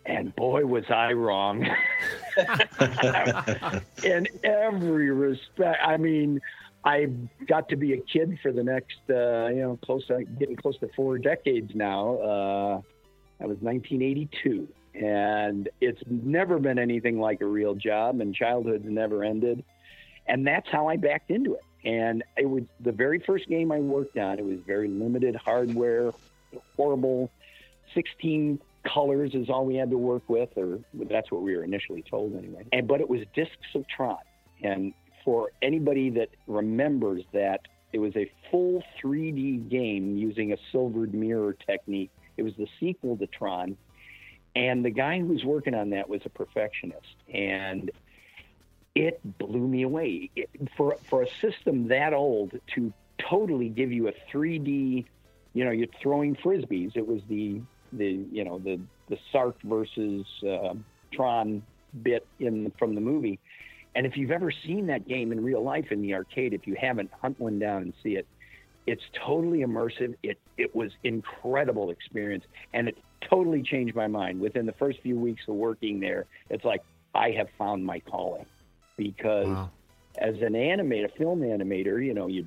And 0.06 0.34
boy, 0.36 0.64
was 0.64 0.84
I 0.90 1.12
wrong. 1.12 1.66
In 4.04 4.26
every 4.42 5.10
respect. 5.10 5.78
I 5.84 5.96
mean, 5.98 6.40
I 6.88 7.06
got 7.46 7.68
to 7.68 7.76
be 7.76 7.92
a 7.92 7.98
kid 7.98 8.38
for 8.42 8.50
the 8.50 8.62
next, 8.62 8.96
uh, 9.10 9.48
you 9.48 9.60
know, 9.60 9.78
close 9.84 10.06
to 10.06 10.24
getting 10.24 10.56
close 10.56 10.78
to 10.78 10.88
four 10.96 11.18
decades 11.18 11.72
now. 11.74 12.16
Uh, 12.16 12.80
that 13.38 13.46
was 13.46 13.58
1982, 13.58 14.66
and 14.94 15.68
it's 15.82 16.00
never 16.08 16.58
been 16.58 16.78
anything 16.78 17.20
like 17.20 17.42
a 17.42 17.46
real 17.46 17.74
job, 17.74 18.22
and 18.22 18.34
childhood's 18.34 18.88
never 18.88 19.22
ended, 19.22 19.62
and 20.26 20.46
that's 20.46 20.66
how 20.70 20.88
I 20.88 20.96
backed 20.96 21.30
into 21.30 21.56
it. 21.56 21.64
And 21.84 22.24
it 22.38 22.48
was 22.48 22.62
the 22.80 22.92
very 22.92 23.18
first 23.18 23.48
game 23.48 23.70
I 23.70 23.80
worked 23.80 24.16
on. 24.16 24.38
It 24.38 24.46
was 24.46 24.58
very 24.66 24.88
limited 24.88 25.36
hardware, 25.36 26.12
horrible, 26.74 27.30
16 27.94 28.60
colors 28.82 29.32
is 29.34 29.50
all 29.50 29.66
we 29.66 29.76
had 29.76 29.90
to 29.90 29.98
work 29.98 30.22
with, 30.26 30.48
or 30.56 30.78
that's 30.94 31.30
what 31.30 31.42
we 31.42 31.54
were 31.54 31.64
initially 31.64 32.02
told 32.08 32.34
anyway. 32.34 32.64
And 32.72 32.88
but 32.88 33.02
it 33.02 33.10
was 33.10 33.20
discs 33.34 33.74
of 33.74 33.86
Tron, 33.88 34.16
and 34.62 34.94
for 35.28 35.50
anybody 35.60 36.08
that 36.08 36.30
remembers 36.46 37.22
that 37.34 37.60
it 37.92 37.98
was 37.98 38.16
a 38.16 38.32
full 38.50 38.82
3D 38.98 39.68
game 39.68 40.16
using 40.16 40.54
a 40.54 40.56
silvered 40.72 41.12
mirror 41.12 41.52
technique. 41.52 42.10
It 42.38 42.44
was 42.44 42.54
the 42.56 42.66
sequel 42.80 43.14
to 43.18 43.26
Tron, 43.26 43.76
and 44.56 44.82
the 44.82 44.88
guy 44.88 45.18
who 45.18 45.26
was 45.26 45.44
working 45.44 45.74
on 45.74 45.90
that 45.90 46.08
was 46.08 46.22
a 46.24 46.30
perfectionist, 46.30 47.14
and 47.30 47.90
it 48.94 49.20
blew 49.36 49.68
me 49.68 49.82
away. 49.82 50.30
It, 50.34 50.48
for 50.78 50.96
for 51.10 51.20
a 51.20 51.28
system 51.42 51.88
that 51.88 52.14
old 52.14 52.58
to 52.76 52.90
totally 53.18 53.68
give 53.68 53.92
you 53.92 54.08
a 54.08 54.14
3D, 54.32 55.04
you 55.52 55.64
know, 55.66 55.72
you're 55.72 55.88
throwing 56.02 56.36
frisbees. 56.36 56.96
It 56.96 57.06
was 57.06 57.20
the 57.28 57.60
the 57.92 58.24
you 58.32 58.44
know 58.44 58.60
the 58.60 58.80
the 59.10 59.18
Sark 59.30 59.60
versus 59.62 60.24
uh, 60.42 60.72
Tron 61.12 61.62
bit 62.02 62.26
in 62.38 62.72
from 62.78 62.94
the 62.94 63.02
movie. 63.02 63.38
And 63.94 64.06
if 64.06 64.16
you've 64.16 64.30
ever 64.30 64.50
seen 64.50 64.86
that 64.86 65.08
game 65.08 65.32
in 65.32 65.42
real 65.42 65.62
life 65.62 65.86
in 65.90 66.02
the 66.02 66.14
arcade, 66.14 66.52
if 66.54 66.66
you 66.66 66.76
haven't, 66.80 67.10
hunt 67.20 67.38
one 67.40 67.58
down 67.58 67.82
and 67.82 67.94
see 68.02 68.10
it. 68.10 68.26
It's 68.86 69.02
totally 69.26 69.58
immersive. 69.58 70.14
It 70.22 70.38
it 70.56 70.74
was 70.74 70.90
incredible 71.04 71.90
experience, 71.90 72.44
and 72.72 72.88
it 72.88 72.96
totally 73.28 73.62
changed 73.62 73.94
my 73.94 74.06
mind. 74.06 74.40
Within 74.40 74.64
the 74.64 74.72
first 74.72 75.00
few 75.02 75.18
weeks 75.18 75.42
of 75.48 75.56
working 75.56 76.00
there, 76.00 76.24
it's 76.48 76.64
like 76.64 76.80
I 77.14 77.30
have 77.32 77.48
found 77.58 77.84
my 77.84 78.00
calling, 78.00 78.46
because 78.96 79.46
Wow. 79.46 79.70
as 80.18 80.36
an 80.40 80.54
animator, 80.54 81.10
film 81.18 81.40
animator, 81.40 82.04
you 82.04 82.14
know, 82.14 82.28
you 82.28 82.46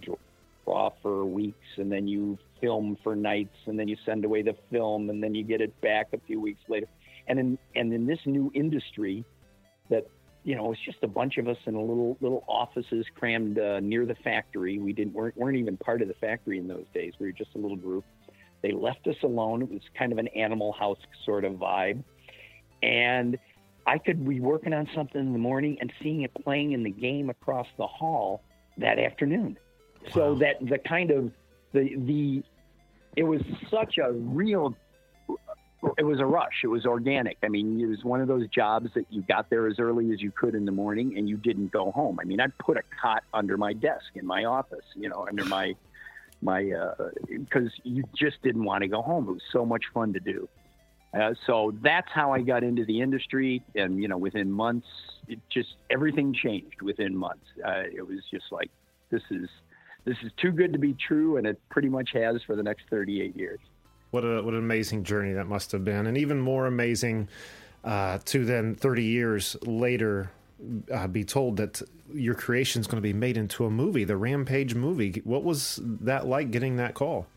draw 0.65 0.89
for 1.01 1.25
weeks 1.25 1.67
and 1.77 1.91
then 1.91 2.07
you 2.07 2.39
film 2.59 2.97
for 3.03 3.15
nights 3.15 3.57
and 3.65 3.77
then 3.79 3.87
you 3.87 3.97
send 4.05 4.25
away 4.25 4.41
the 4.41 4.55
film 4.71 5.09
and 5.09 5.21
then 5.21 5.35
you 5.35 5.43
get 5.43 5.61
it 5.61 5.79
back 5.81 6.07
a 6.13 6.19
few 6.19 6.39
weeks 6.39 6.61
later. 6.69 6.87
And 7.27 7.37
in 7.39 7.59
and 7.75 7.93
in 7.93 8.07
this 8.07 8.19
new 8.25 8.51
industry 8.55 9.23
that 9.89 10.05
you 10.43 10.55
know, 10.55 10.65
it 10.65 10.69
was 10.69 10.79
just 10.83 10.97
a 11.03 11.07
bunch 11.07 11.37
of 11.37 11.47
us 11.47 11.57
in 11.65 11.75
a 11.75 11.79
little 11.79 12.17
little 12.19 12.43
offices 12.47 13.05
crammed 13.15 13.59
uh, 13.59 13.79
near 13.79 14.05
the 14.05 14.15
factory. 14.15 14.79
We 14.79 14.93
didn't 14.93 15.13
weren't, 15.13 15.37
weren't 15.37 15.57
even 15.57 15.77
part 15.77 16.01
of 16.01 16.07
the 16.07 16.15
factory 16.15 16.57
in 16.57 16.67
those 16.67 16.85
days. 16.93 17.13
We 17.19 17.27
were 17.27 17.31
just 17.31 17.51
a 17.55 17.59
little 17.59 17.77
group. 17.77 18.03
They 18.61 18.71
left 18.71 19.07
us 19.07 19.15
alone. 19.23 19.61
It 19.61 19.71
was 19.71 19.81
kind 19.97 20.11
of 20.11 20.17
an 20.17 20.27
Animal 20.29 20.71
House 20.73 20.99
sort 21.25 21.45
of 21.45 21.53
vibe, 21.53 22.03
and 22.81 23.37
I 23.85 23.97
could 23.97 24.27
be 24.27 24.39
working 24.39 24.73
on 24.73 24.89
something 24.95 25.19
in 25.19 25.33
the 25.33 25.39
morning 25.39 25.77
and 25.79 25.91
seeing 26.01 26.21
it 26.21 26.31
playing 26.43 26.71
in 26.71 26.83
the 26.83 26.91
game 26.91 27.29
across 27.29 27.67
the 27.77 27.87
hall 27.87 28.43
that 28.77 28.99
afternoon. 28.99 29.57
So 30.13 30.35
that 30.35 30.55
the 30.61 30.79
kind 30.79 31.11
of 31.11 31.31
the 31.73 31.95
the 31.95 32.43
it 33.15 33.23
was 33.23 33.41
such 33.69 33.97
a 33.97 34.11
real 34.11 34.75
it 35.97 36.03
was 36.03 36.19
a 36.19 36.25
rush. 36.25 36.61
It 36.63 36.67
was 36.67 36.85
organic. 36.85 37.37
I 37.43 37.47
mean, 37.47 37.79
it 37.79 37.87
was 37.87 38.03
one 38.03 38.21
of 38.21 38.27
those 38.27 38.47
jobs 38.49 38.89
that 38.93 39.05
you 39.09 39.23
got 39.23 39.49
there 39.49 39.67
as 39.67 39.79
early 39.79 40.11
as 40.13 40.21
you 40.21 40.31
could 40.31 40.53
in 40.53 40.65
the 40.65 40.71
morning 40.71 41.17
and 41.17 41.27
you 41.27 41.37
didn't 41.37 41.71
go 41.71 41.91
home. 41.91 42.19
I 42.21 42.23
mean, 42.23 42.39
I'd 42.39 42.55
put 42.57 42.77
a 42.77 42.83
cot 43.01 43.23
under 43.33 43.57
my 43.57 43.73
desk 43.73 44.05
in 44.15 44.25
my 44.25 44.45
office, 44.45 44.85
you 44.95 45.09
know, 45.09 45.25
under 45.27 45.45
my 45.45 45.75
my 46.41 46.71
because 47.27 47.71
you 47.83 48.03
just 48.15 48.41
didn't 48.43 48.63
want 48.63 48.81
to 48.83 48.87
go 48.87 49.01
home. 49.01 49.27
It 49.27 49.31
was 49.31 49.41
so 49.51 49.65
much 49.65 49.83
fun 49.93 50.13
to 50.13 50.19
do. 50.19 50.47
Uh, 51.13 51.33
so 51.45 51.73
that's 51.83 52.07
how 52.13 52.31
I 52.31 52.41
got 52.41 52.63
into 52.63 52.85
the 52.85 53.01
industry, 53.01 53.61
and 53.75 54.01
you 54.01 54.07
know, 54.07 54.17
within 54.17 54.49
months, 54.49 54.87
it 55.27 55.39
just 55.49 55.75
everything 55.89 56.33
changed. 56.33 56.81
Within 56.81 57.15
months, 57.15 57.45
uh, 57.65 57.83
it 57.93 58.07
was 58.07 58.19
just 58.31 58.45
like 58.51 58.71
this 59.09 59.21
is 59.29 59.49
this 60.05 60.15
is 60.23 60.31
too 60.37 60.51
good 60.51 60.71
to 60.73 60.79
be 60.79 60.93
true, 60.93 61.37
and 61.37 61.45
it 61.45 61.59
pretty 61.69 61.89
much 61.89 62.11
has 62.13 62.41
for 62.47 62.55
the 62.55 62.63
next 62.63 62.83
38 62.89 63.35
years. 63.35 63.59
What 64.11 64.23
a 64.23 64.41
what 64.41 64.53
an 64.53 64.59
amazing 64.59 65.03
journey 65.03 65.33
that 65.33 65.47
must 65.47 65.71
have 65.71 65.83
been, 65.83 66.07
and 66.07 66.17
even 66.17 66.39
more 66.39 66.67
amazing 66.67 67.29
uh, 67.83 68.19
to 68.25 68.45
then 68.45 68.75
30 68.75 69.03
years 69.03 69.55
later 69.63 70.31
uh, 70.93 71.07
be 71.07 71.23
told 71.23 71.57
that 71.57 71.81
your 72.13 72.35
creation 72.35 72.81
is 72.81 72.87
going 72.87 72.97
to 72.97 73.01
be 73.01 73.13
made 73.13 73.37
into 73.37 73.65
a 73.65 73.69
movie, 73.69 74.03
the 74.03 74.17
Rampage 74.17 74.75
movie. 74.75 75.21
What 75.23 75.43
was 75.43 75.79
that 75.83 76.27
like 76.27 76.51
getting 76.51 76.75
that 76.77 76.93
call? 76.93 77.27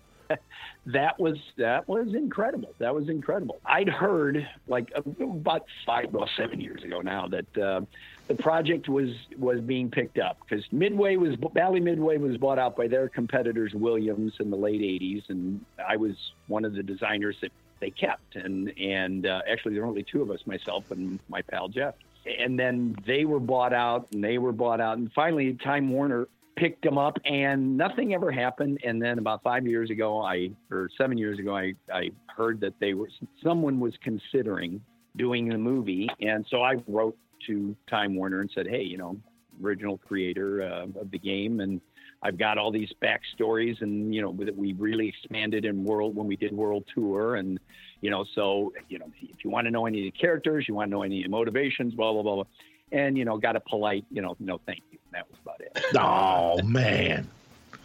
that 0.86 1.18
was 1.18 1.36
that 1.56 1.88
was 1.88 2.14
incredible. 2.14 2.70
That 2.78 2.94
was 2.94 3.08
incredible. 3.08 3.60
I'd 3.64 3.88
heard 3.88 4.46
like 4.66 4.92
about 5.20 5.66
five, 5.86 6.12
well, 6.12 6.28
seven 6.36 6.60
years 6.60 6.82
ago 6.82 7.00
now 7.00 7.28
that 7.28 7.58
uh, 7.58 7.80
the 8.26 8.34
project 8.34 8.88
was 8.88 9.10
was 9.38 9.60
being 9.60 9.90
picked 9.90 10.18
up 10.18 10.38
because 10.40 10.64
Midway 10.72 11.16
was 11.16 11.36
Bally 11.36 11.80
Midway 11.80 12.16
was 12.18 12.36
bought 12.36 12.58
out 12.58 12.76
by 12.76 12.88
their 12.88 13.08
competitors 13.08 13.74
Williams 13.74 14.34
in 14.40 14.50
the 14.50 14.56
late 14.56 14.80
'80s, 14.80 15.28
and 15.28 15.64
I 15.86 15.96
was 15.96 16.16
one 16.46 16.64
of 16.64 16.74
the 16.74 16.82
designers 16.82 17.36
that 17.42 17.52
they 17.80 17.90
kept. 17.90 18.36
And 18.36 18.72
and 18.78 19.26
uh, 19.26 19.42
actually, 19.50 19.74
there 19.74 19.82
were 19.82 19.88
only 19.88 20.04
two 20.04 20.22
of 20.22 20.30
us, 20.30 20.40
myself 20.46 20.90
and 20.90 21.18
my 21.28 21.42
pal 21.42 21.68
Jeff. 21.68 21.94
And 22.38 22.58
then 22.58 22.96
they 23.06 23.26
were 23.26 23.40
bought 23.40 23.74
out, 23.74 24.08
and 24.12 24.24
they 24.24 24.38
were 24.38 24.52
bought 24.52 24.80
out, 24.80 24.96
and 24.96 25.12
finally, 25.12 25.52
Time 25.54 25.90
Warner 25.90 26.26
picked 26.56 26.82
them 26.82 26.96
up 26.96 27.18
and 27.24 27.76
nothing 27.76 28.14
ever 28.14 28.30
happened 28.30 28.78
and 28.84 29.02
then 29.02 29.18
about 29.18 29.42
five 29.42 29.66
years 29.66 29.90
ago 29.90 30.22
i 30.22 30.48
or 30.70 30.88
seven 30.96 31.18
years 31.18 31.36
ago 31.40 31.56
i 31.56 31.74
i 31.92 32.08
heard 32.28 32.60
that 32.60 32.72
they 32.78 32.94
were 32.94 33.08
someone 33.42 33.80
was 33.80 33.92
considering 34.02 34.80
doing 35.16 35.48
the 35.48 35.58
movie 35.58 36.08
and 36.20 36.46
so 36.48 36.62
i 36.62 36.76
wrote 36.86 37.16
to 37.46 37.76
time 37.88 38.14
warner 38.16 38.40
and 38.40 38.50
said 38.54 38.66
hey 38.66 38.82
you 38.82 38.96
know 38.96 39.16
original 39.62 39.98
creator 39.98 40.62
uh, 40.62 41.00
of 41.00 41.10
the 41.10 41.18
game 41.18 41.60
and 41.60 41.80
i've 42.22 42.36
got 42.36 42.58
all 42.58 42.72
these 42.72 42.92
backstories 43.02 43.80
and 43.82 44.14
you 44.14 44.20
know 44.20 44.32
that 44.44 44.56
we 44.56 44.72
really 44.74 45.08
expanded 45.08 45.64
in 45.64 45.84
world 45.84 46.14
when 46.16 46.26
we 46.26 46.36
did 46.36 46.52
world 46.52 46.84
tour 46.92 47.36
and 47.36 47.60
you 48.00 48.10
know 48.10 48.24
so 48.34 48.72
you 48.88 48.98
know 48.98 49.06
if 49.22 49.44
you 49.44 49.50
want 49.50 49.64
to 49.66 49.70
know 49.70 49.86
any 49.86 50.06
of 50.06 50.12
the 50.12 50.18
characters 50.18 50.66
you 50.66 50.74
want 50.74 50.88
to 50.88 50.90
know 50.90 51.02
any 51.02 51.20
of 51.20 51.24
the 51.24 51.30
motivations 51.30 51.94
blah 51.94 52.12
blah 52.12 52.22
blah, 52.22 52.34
blah. 52.36 52.44
And 52.92 53.16
you 53.16 53.24
know 53.24 53.38
got 53.38 53.56
a 53.56 53.60
polite 53.60 54.04
you 54.10 54.22
know 54.22 54.36
no 54.38 54.60
thank 54.66 54.82
you. 54.92 54.98
That 55.12 55.26
was 55.30 55.38
about 55.42 55.60
it. 55.60 55.72
Oh 55.96 56.60
man. 56.62 57.28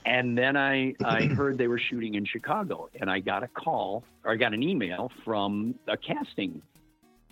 and 0.05 0.37
then 0.37 0.57
I, 0.57 0.95
I 1.03 1.25
heard 1.25 1.57
they 1.57 1.67
were 1.67 1.79
shooting 1.79 2.15
in 2.15 2.25
Chicago, 2.25 2.89
and 2.99 3.09
I 3.09 3.19
got 3.19 3.43
a 3.43 3.47
call 3.47 4.03
or 4.23 4.31
I 4.31 4.35
got 4.35 4.53
an 4.53 4.63
email 4.63 5.11
from 5.23 5.75
a 5.87 5.95
casting 5.97 6.61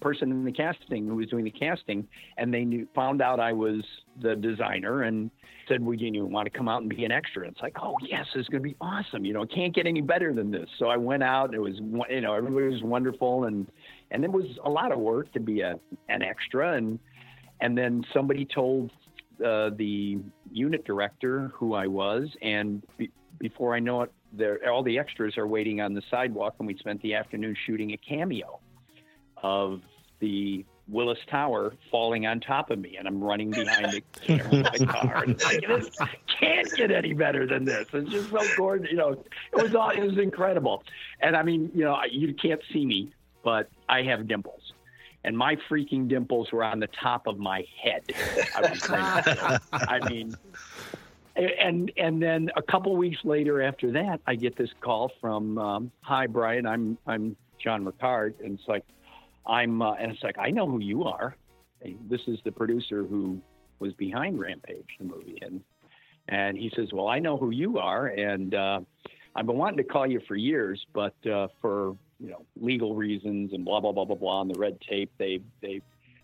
person 0.02 0.32
in 0.32 0.46
the 0.46 0.52
casting 0.52 1.08
who 1.08 1.16
was 1.16 1.28
doing 1.28 1.44
the 1.44 1.52
casting, 1.52 2.08
and 2.38 2.54
they 2.54 2.64
knew 2.64 2.88
found 2.94 3.22
out 3.22 3.40
I 3.40 3.54
was 3.54 3.84
the 4.22 4.36
designer 4.36 5.04
and 5.04 5.32
said, 5.68 5.84
"Would 5.84 6.00
you 6.00 6.26
want 6.26 6.52
to 6.52 6.58
come 6.58 6.68
out 6.68 6.82
and 6.82 6.90
be 6.90 7.06
an 7.06 7.12
extra?" 7.12 7.48
It's 7.48 7.62
like, 7.62 7.76
"Oh 7.82 7.96
yes, 8.02 8.26
it's 8.36 8.48
going 8.50 8.62
to 8.62 8.70
be 8.70 8.76
awesome! 8.82 9.26
You 9.26 9.34
know, 9.34 9.42
it 9.42 9.52
can't 9.52 9.74
get 9.74 9.88
any 9.88 10.02
better 10.02 10.34
than 10.34 10.52
this." 10.52 10.70
So 10.78 10.88
I 10.88 10.98
went 10.98 11.24
out. 11.24 11.46
And 11.46 11.56
It 11.56 11.60
was 11.60 11.76
you 12.10 12.22
know 12.22 12.34
everybody 12.34 12.68
was 12.68 12.84
wonderful, 12.84 13.46
and 13.46 13.68
and 14.12 14.24
it 14.24 14.32
was 14.32 14.46
a 14.64 14.70
lot 14.70 14.92
of 14.92 15.00
work 15.00 15.32
to 15.34 15.40
be 15.40 15.62
a 15.62 15.80
an 16.10 16.22
extra, 16.22 16.74
and 16.78 17.00
and 17.62 17.78
then 17.78 18.04
somebody 18.14 18.46
told 18.46 18.92
uh, 19.46 19.72
the 19.78 20.20
unit 20.52 20.86
director 20.86 21.52
who 21.54 21.74
I 21.74 21.88
was, 21.88 22.28
and 22.42 22.84
be, 22.98 23.12
before 23.40 23.76
I 23.76 23.80
know 23.80 24.04
it, 24.04 24.12
there 24.34 24.60
all 24.72 24.84
the 24.84 24.98
extras 24.98 25.38
are 25.38 25.48
waiting 25.48 25.82
on 25.82 25.94
the 25.94 26.02
sidewalk, 26.10 26.56
and 26.60 26.68
we 26.68 26.78
spent 26.78 27.02
the 27.02 27.16
afternoon 27.16 27.56
shooting 27.66 27.94
a 27.94 27.98
cameo 27.98 28.60
of 29.44 29.82
the 30.20 30.66
Willis 30.88 31.20
Tower 31.30 31.74
falling 31.92 32.26
on 32.26 32.40
top 32.40 32.72
of 32.72 32.80
me, 32.80 32.96
and 32.98 33.08
I'm 33.08 33.22
running 33.22 33.52
behind 33.52 34.02
the 34.26 34.86
car. 34.86 35.24
And 35.24 35.38
this 35.38 35.98
can't 36.40 36.72
get 36.76 36.92
any 36.92 37.14
better 37.14 37.46
than 37.46 37.66
this. 37.66 37.88
It's 37.94 38.10
just 38.10 38.30
so 38.30 38.40
gorgeous. 38.56 38.90
You 38.90 38.98
know, 38.98 39.12
it 39.12 39.62
was 39.62 39.76
all, 39.76 39.90
it 39.90 40.02
was 40.02 40.18
incredible. 40.18 40.84
And 41.20 41.36
I 41.36 41.44
mean, 41.44 41.72
you 41.76 41.84
know, 41.84 42.00
you 42.10 42.34
can't 42.34 42.62
see 42.72 42.86
me, 42.86 43.12
but 43.44 43.70
I 43.90 44.04
have 44.04 44.28
dimples 44.28 44.74
and 45.28 45.38
my 45.38 45.58
freaking 45.70 46.08
dimples 46.08 46.54
were 46.54 46.64
on 46.64 46.80
the 46.80 46.88
top 46.88 47.28
of 47.28 47.38
my 47.38 47.66
head. 47.84 48.02
I, 48.56 48.62
was 48.62 48.90
I 49.74 50.00
mean, 50.10 50.34
and 51.36 51.92
and 51.98 52.22
then 52.22 52.50
a 52.56 52.62
couple 52.62 52.96
weeks 52.96 53.20
later 53.26 53.62
after 53.62 53.92
that, 53.92 54.22
I 54.26 54.36
get 54.36 54.56
this 54.56 54.70
call 54.80 55.12
from, 55.20 55.58
um, 55.58 55.92
"Hi, 56.02 56.28
Brian, 56.28 56.66
I'm 56.66 56.98
I'm 57.06 57.36
John 57.60 57.84
Rickard," 57.84 58.36
and 58.40 58.58
it's 58.58 58.68
like, 58.70 58.86
I'm, 59.48 59.82
uh, 59.82 59.94
and 59.94 60.12
it's 60.12 60.24
like, 60.24 60.38
I 60.38 60.50
know 60.50 60.68
who 60.70 60.80
you 60.80 61.06
are. 61.06 61.36
This 62.10 62.22
is 62.28 62.40
the 62.44 62.52
producer 62.52 63.04
who 63.04 63.40
was 63.80 63.94
behind 63.94 64.40
Rampage, 64.40 64.88
the 65.00 65.06
movie, 65.06 65.38
and 65.42 65.62
and 66.30 66.58
he 66.58 66.72
says, 66.76 66.90
"Well, 66.92 67.08
I 67.08 67.20
know 67.20 67.38
who 67.38 67.52
you 67.52 67.78
are, 67.78 68.08
and 68.08 68.54
uh, 68.54 68.80
I've 69.36 69.46
been 69.46 69.58
wanting 69.58 69.78
to 69.78 69.84
call 69.84 70.08
you 70.08 70.20
for 70.28 70.36
years, 70.36 70.84
but 70.94 71.16
uh, 71.28 71.48
for 71.62 71.96
you 72.20 72.32
know 72.32 72.46
legal 72.60 72.96
reasons 72.96 73.54
and 73.54 73.64
blah 73.64 73.80
blah 73.80 73.92
blah 73.92 74.06
blah 74.06 74.16
blah 74.16 74.42
and 74.42 74.54
the 74.54 74.60
red 74.60 74.80
tape, 74.82 75.12
they 75.18 75.40
they." 75.62 75.82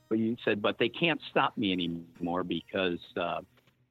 But 0.09 0.19
you 0.19 0.35
said, 0.43 0.61
but 0.61 0.77
they 0.77 0.89
can't 0.89 1.19
stop 1.31 1.57
me 1.57 1.71
anymore 1.71 2.43
because 2.43 2.99
uh, 3.15 3.41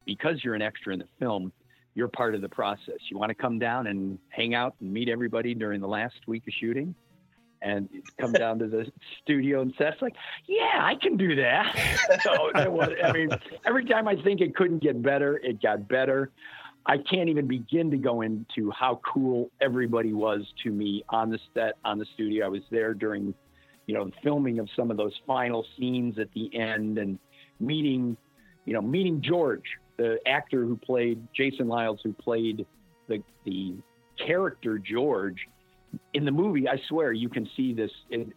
because 0.05 0.45
you're 0.45 0.55
an 0.55 0.62
extra 0.62 0.93
in 0.93 0.99
the 0.99 1.09
film. 1.18 1.53
You're 1.95 2.09
part 2.09 2.35
of 2.35 2.41
the 2.41 2.49
process. 2.49 2.97
You 3.11 3.18
want 3.18 3.30
to 3.30 3.35
come 3.35 3.59
down 3.59 3.87
and 3.87 4.18
hang 4.30 4.55
out 4.55 4.74
and 4.80 4.93
meet 4.93 5.09
everybody 5.09 5.55
during 5.55 5.80
the 5.80 5.89
last 5.89 6.14
week 6.26 6.43
of 6.47 6.55
shooting, 6.55 6.95
and 7.62 7.88
come 8.18 8.32
down 8.32 8.58
to 8.58 8.66
the 8.66 8.90
studio 9.22 9.62
and 9.62 9.72
set. 9.78 9.94
It's 9.94 10.02
like, 10.02 10.16
yeah, 10.46 10.80
I 10.80 10.96
can 11.00 11.16
do 11.16 11.36
that. 11.36 11.74
so 12.22 12.50
was, 12.70 12.90
I 13.02 13.12
mean, 13.12 13.30
every 13.64 13.84
time 13.84 14.08
I 14.08 14.16
think 14.22 14.40
it 14.40 14.54
couldn't 14.54 14.82
get 14.82 15.02
better, 15.02 15.38
it 15.38 15.62
got 15.62 15.88
better. 15.88 16.30
I 16.84 16.98
can't 16.98 17.28
even 17.28 17.46
begin 17.46 17.90
to 17.92 17.96
go 17.96 18.22
into 18.22 18.70
how 18.72 19.00
cool 19.06 19.50
everybody 19.60 20.12
was 20.12 20.42
to 20.64 20.70
me 20.70 21.04
on 21.10 21.30
the 21.30 21.38
set, 21.54 21.74
on 21.84 21.98
the 21.98 22.06
studio. 22.14 22.46
I 22.46 22.48
was 22.48 22.62
there 22.70 22.92
during, 22.92 23.32
you 23.86 23.94
know, 23.94 24.06
the 24.06 24.12
filming 24.22 24.58
of 24.58 24.68
some 24.74 24.90
of 24.90 24.96
those 24.96 25.14
final 25.26 25.64
scenes 25.78 26.18
at 26.18 26.28
the 26.34 26.50
end 26.58 26.98
and 26.98 27.18
meeting, 27.60 28.16
you 28.64 28.72
know, 28.72 28.82
meeting 28.82 29.22
George, 29.22 29.62
the 29.96 30.18
actor 30.26 30.64
who 30.64 30.76
played 30.76 31.22
Jason 31.34 31.68
Liles, 31.68 32.00
who 32.02 32.12
played 32.12 32.66
the 33.08 33.22
the 33.44 33.76
character 34.18 34.78
George 34.78 35.46
in 36.14 36.24
the 36.24 36.30
movie. 36.30 36.68
I 36.68 36.80
swear 36.88 37.12
you 37.12 37.28
can 37.28 37.49
see 37.57 37.72
this. 37.72 37.90
It, 38.11 38.28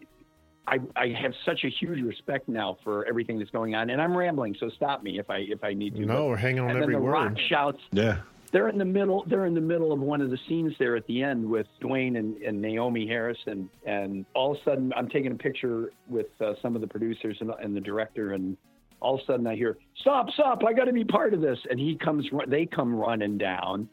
I, 0.68 0.80
I 0.95 1.10
have 1.10 1.34
such 1.45 1.64
a 1.64 1.70
huge 1.70 2.01
respect 2.01 2.49
now 2.49 2.78
for 2.84 3.06
everything 3.06 3.38
that's 3.38 3.51
going 3.51 3.76
on, 3.76 3.91
and 3.91 4.01
I'm 4.01 4.18
rambling, 4.18 4.56
so 4.60 4.70
stop 4.76 5.03
me 5.03 5.20
if 5.20 5.30
I 5.30 5.38
if 5.47 5.64
I 5.64 5.74
need 5.74 5.95
to. 5.95 6.06
No, 6.06 6.26
we're 6.28 6.38
hanging 6.38 6.62
on 6.62 6.72
and 6.72 6.82
every 6.82 6.95
then 6.95 7.01
the 7.01 7.06
word. 7.06 7.12
Rock 7.12 7.34
shouts, 7.47 7.80
Yeah. 7.91 8.18
they're 8.51 8.70
in 8.70 8.80
the 8.80 8.86
middle 8.86 9.24
they're 9.28 9.45
in 9.45 9.53
the 9.53 9.62
middle 9.62 9.91
of 9.91 9.99
one 9.99 10.22
of 10.22 10.32
the 10.32 10.39
scenes 10.47 10.74
there 10.80 10.95
at 10.95 11.06
the 11.06 11.22
end 11.22 11.47
with 11.47 11.68
Dwayne 11.82 12.18
and, 12.18 12.38
and 12.38 12.64
Naomie 12.64 13.08
Harris 13.08 13.38
and 13.45 13.70
and 13.86 14.26
all 14.34 14.53
of 14.53 14.58
a 14.58 14.64
sudden 14.64 14.91
I'm 14.95 15.08
taking 15.10 15.32
a 15.32 15.36
picture 15.36 15.91
with 16.08 16.28
uh, 16.41 16.53
some 16.64 16.74
of 16.76 16.82
the 16.82 16.88
producers 16.88 17.38
and, 17.41 17.51
and 17.62 17.76
the 17.76 17.82
director 17.82 18.34
and 18.34 18.56
all 19.01 19.16
of 19.16 19.22
a 19.22 19.26
sudden 19.26 19.45
I 19.45 19.56
hear 19.56 19.78
stop 19.99 20.30
stop 20.32 20.64
I 20.64 20.74
got 20.74 20.86
to 20.86 20.93
be 20.93 21.03
part 21.03 21.34
of 21.34 21.41
this 21.41 21.60
and 21.70 21.80
he 21.80 21.95
comes 21.95 22.26
they 22.47 22.66
come 22.66 22.95
running 22.95 23.38
down 23.38 23.88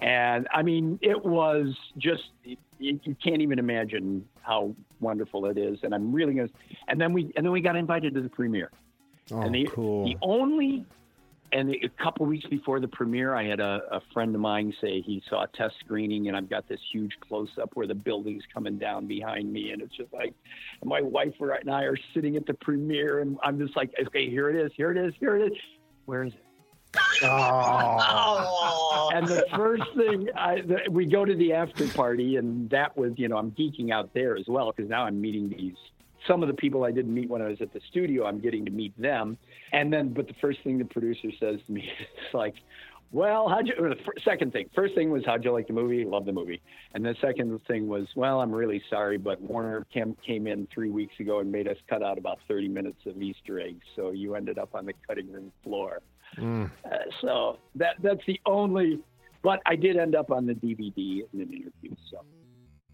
and 0.00 0.46
I 0.52 0.62
mean 0.62 0.98
it 1.02 1.24
was 1.24 1.74
just 1.96 2.24
you, 2.44 2.56
you 2.78 3.16
can't 3.22 3.40
even 3.40 3.58
imagine 3.58 4.26
how 4.42 4.74
wonderful 5.00 5.46
it 5.46 5.58
is 5.58 5.78
and 5.82 5.94
I'm 5.94 6.12
really 6.12 6.34
gonna 6.34 6.48
and 6.88 7.00
then 7.00 7.12
we 7.12 7.32
and 7.36 7.44
then 7.44 7.52
we 7.52 7.60
got 7.60 7.76
invited 7.76 8.14
to 8.14 8.20
the 8.20 8.28
premiere 8.28 8.70
Oh, 9.30 9.42
and 9.42 9.54
the, 9.54 9.68
cool. 9.72 10.04
the 10.06 10.16
only 10.22 10.86
and 11.52 11.70
a 11.70 11.88
couple 12.02 12.26
weeks 12.26 12.46
before 12.46 12.78
the 12.78 12.88
premiere, 12.88 13.34
I 13.34 13.44
had 13.44 13.58
a, 13.60 13.80
a 13.90 14.00
friend 14.12 14.34
of 14.34 14.40
mine 14.40 14.74
say 14.82 15.00
he 15.00 15.22
saw 15.30 15.44
a 15.44 15.46
test 15.48 15.76
screening, 15.80 16.28
and 16.28 16.36
I've 16.36 16.50
got 16.50 16.68
this 16.68 16.80
huge 16.92 17.12
close 17.26 17.48
up 17.60 17.70
where 17.74 17.86
the 17.86 17.94
building's 17.94 18.42
coming 18.52 18.76
down 18.76 19.06
behind 19.06 19.50
me, 19.50 19.70
and 19.72 19.80
it's 19.80 19.96
just 19.96 20.12
like 20.12 20.34
my 20.84 21.00
wife 21.00 21.32
and 21.40 21.70
I 21.70 21.84
are 21.84 21.96
sitting 22.12 22.36
at 22.36 22.44
the 22.44 22.52
premiere, 22.52 23.20
and 23.20 23.38
I'm 23.42 23.58
just 23.58 23.76
like, 23.76 23.94
okay, 24.08 24.28
here 24.28 24.50
it 24.50 24.56
is, 24.56 24.72
here 24.76 24.90
it 24.90 24.98
is, 24.98 25.14
here 25.18 25.36
it 25.36 25.52
is. 25.52 25.58
Where 26.04 26.24
is 26.24 26.34
it? 26.34 26.44
Oh. 27.22 29.10
and 29.14 29.26
the 29.26 29.44
first 29.54 29.84
thing 29.96 30.28
I, 30.36 30.60
the, 30.60 30.80
we 30.90 31.06
go 31.06 31.24
to 31.24 31.34
the 31.34 31.52
after 31.52 31.88
party, 31.88 32.36
and 32.36 32.68
that 32.70 32.96
was, 32.96 33.12
you 33.16 33.28
know, 33.28 33.36
I'm 33.36 33.52
geeking 33.52 33.90
out 33.90 34.12
there 34.14 34.36
as 34.36 34.46
well 34.46 34.72
because 34.74 34.88
now 34.88 35.04
I'm 35.04 35.20
meeting 35.20 35.48
these 35.48 35.76
some 36.26 36.42
of 36.42 36.48
the 36.48 36.54
people 36.54 36.84
I 36.84 36.90
didn't 36.90 37.14
meet 37.14 37.28
when 37.28 37.40
I 37.40 37.48
was 37.48 37.60
at 37.60 37.72
the 37.72 37.80
studio. 37.90 38.26
I'm 38.26 38.40
getting 38.40 38.64
to 38.64 38.70
meet 38.70 38.98
them, 39.00 39.38
and 39.72 39.92
then, 39.92 40.12
but 40.12 40.26
the 40.26 40.34
first 40.40 40.58
thing 40.64 40.78
the 40.78 40.84
producer 40.84 41.28
says 41.38 41.60
to 41.66 41.72
me 41.72 41.82
is 42.00 42.34
like, 42.34 42.54
"Well, 43.12 43.48
how'd 43.48 43.66
you?" 43.66 43.74
The 43.76 44.20
second 44.24 44.52
thing, 44.52 44.68
first 44.74 44.94
thing 44.94 45.10
was, 45.10 45.24
"How'd 45.24 45.44
you 45.44 45.52
like 45.52 45.66
the 45.66 45.72
movie?" 45.72 46.04
Love 46.04 46.24
the 46.26 46.32
movie, 46.32 46.60
and 46.94 47.04
the 47.04 47.14
second 47.20 47.58
thing 47.66 47.88
was, 47.88 48.06
"Well, 48.14 48.40
I'm 48.40 48.52
really 48.52 48.82
sorry, 48.90 49.18
but 49.18 49.40
Warner 49.40 49.86
came 49.92 50.16
came 50.24 50.46
in 50.46 50.66
three 50.66 50.90
weeks 50.90 51.18
ago 51.20 51.40
and 51.40 51.50
made 51.50 51.68
us 51.68 51.76
cut 51.88 52.02
out 52.02 52.18
about 52.18 52.38
30 52.48 52.68
minutes 52.68 53.06
of 53.06 53.20
Easter 53.20 53.60
eggs, 53.60 53.84
so 53.96 54.10
you 54.10 54.34
ended 54.34 54.58
up 54.58 54.74
on 54.74 54.86
the 54.86 54.94
cutting 55.06 55.30
room 55.30 55.52
floor." 55.62 56.00
Mm. 56.36 56.70
Uh, 56.84 56.96
so 57.20 57.58
that 57.74 57.96
that's 58.02 58.24
the 58.26 58.40
only. 58.46 59.00
But 59.42 59.60
I 59.66 59.76
did 59.76 59.96
end 59.96 60.14
up 60.14 60.30
on 60.30 60.46
the 60.46 60.54
DVD 60.54 61.22
in 61.32 61.40
an 61.40 61.52
interview. 61.52 61.94
So 62.10 62.24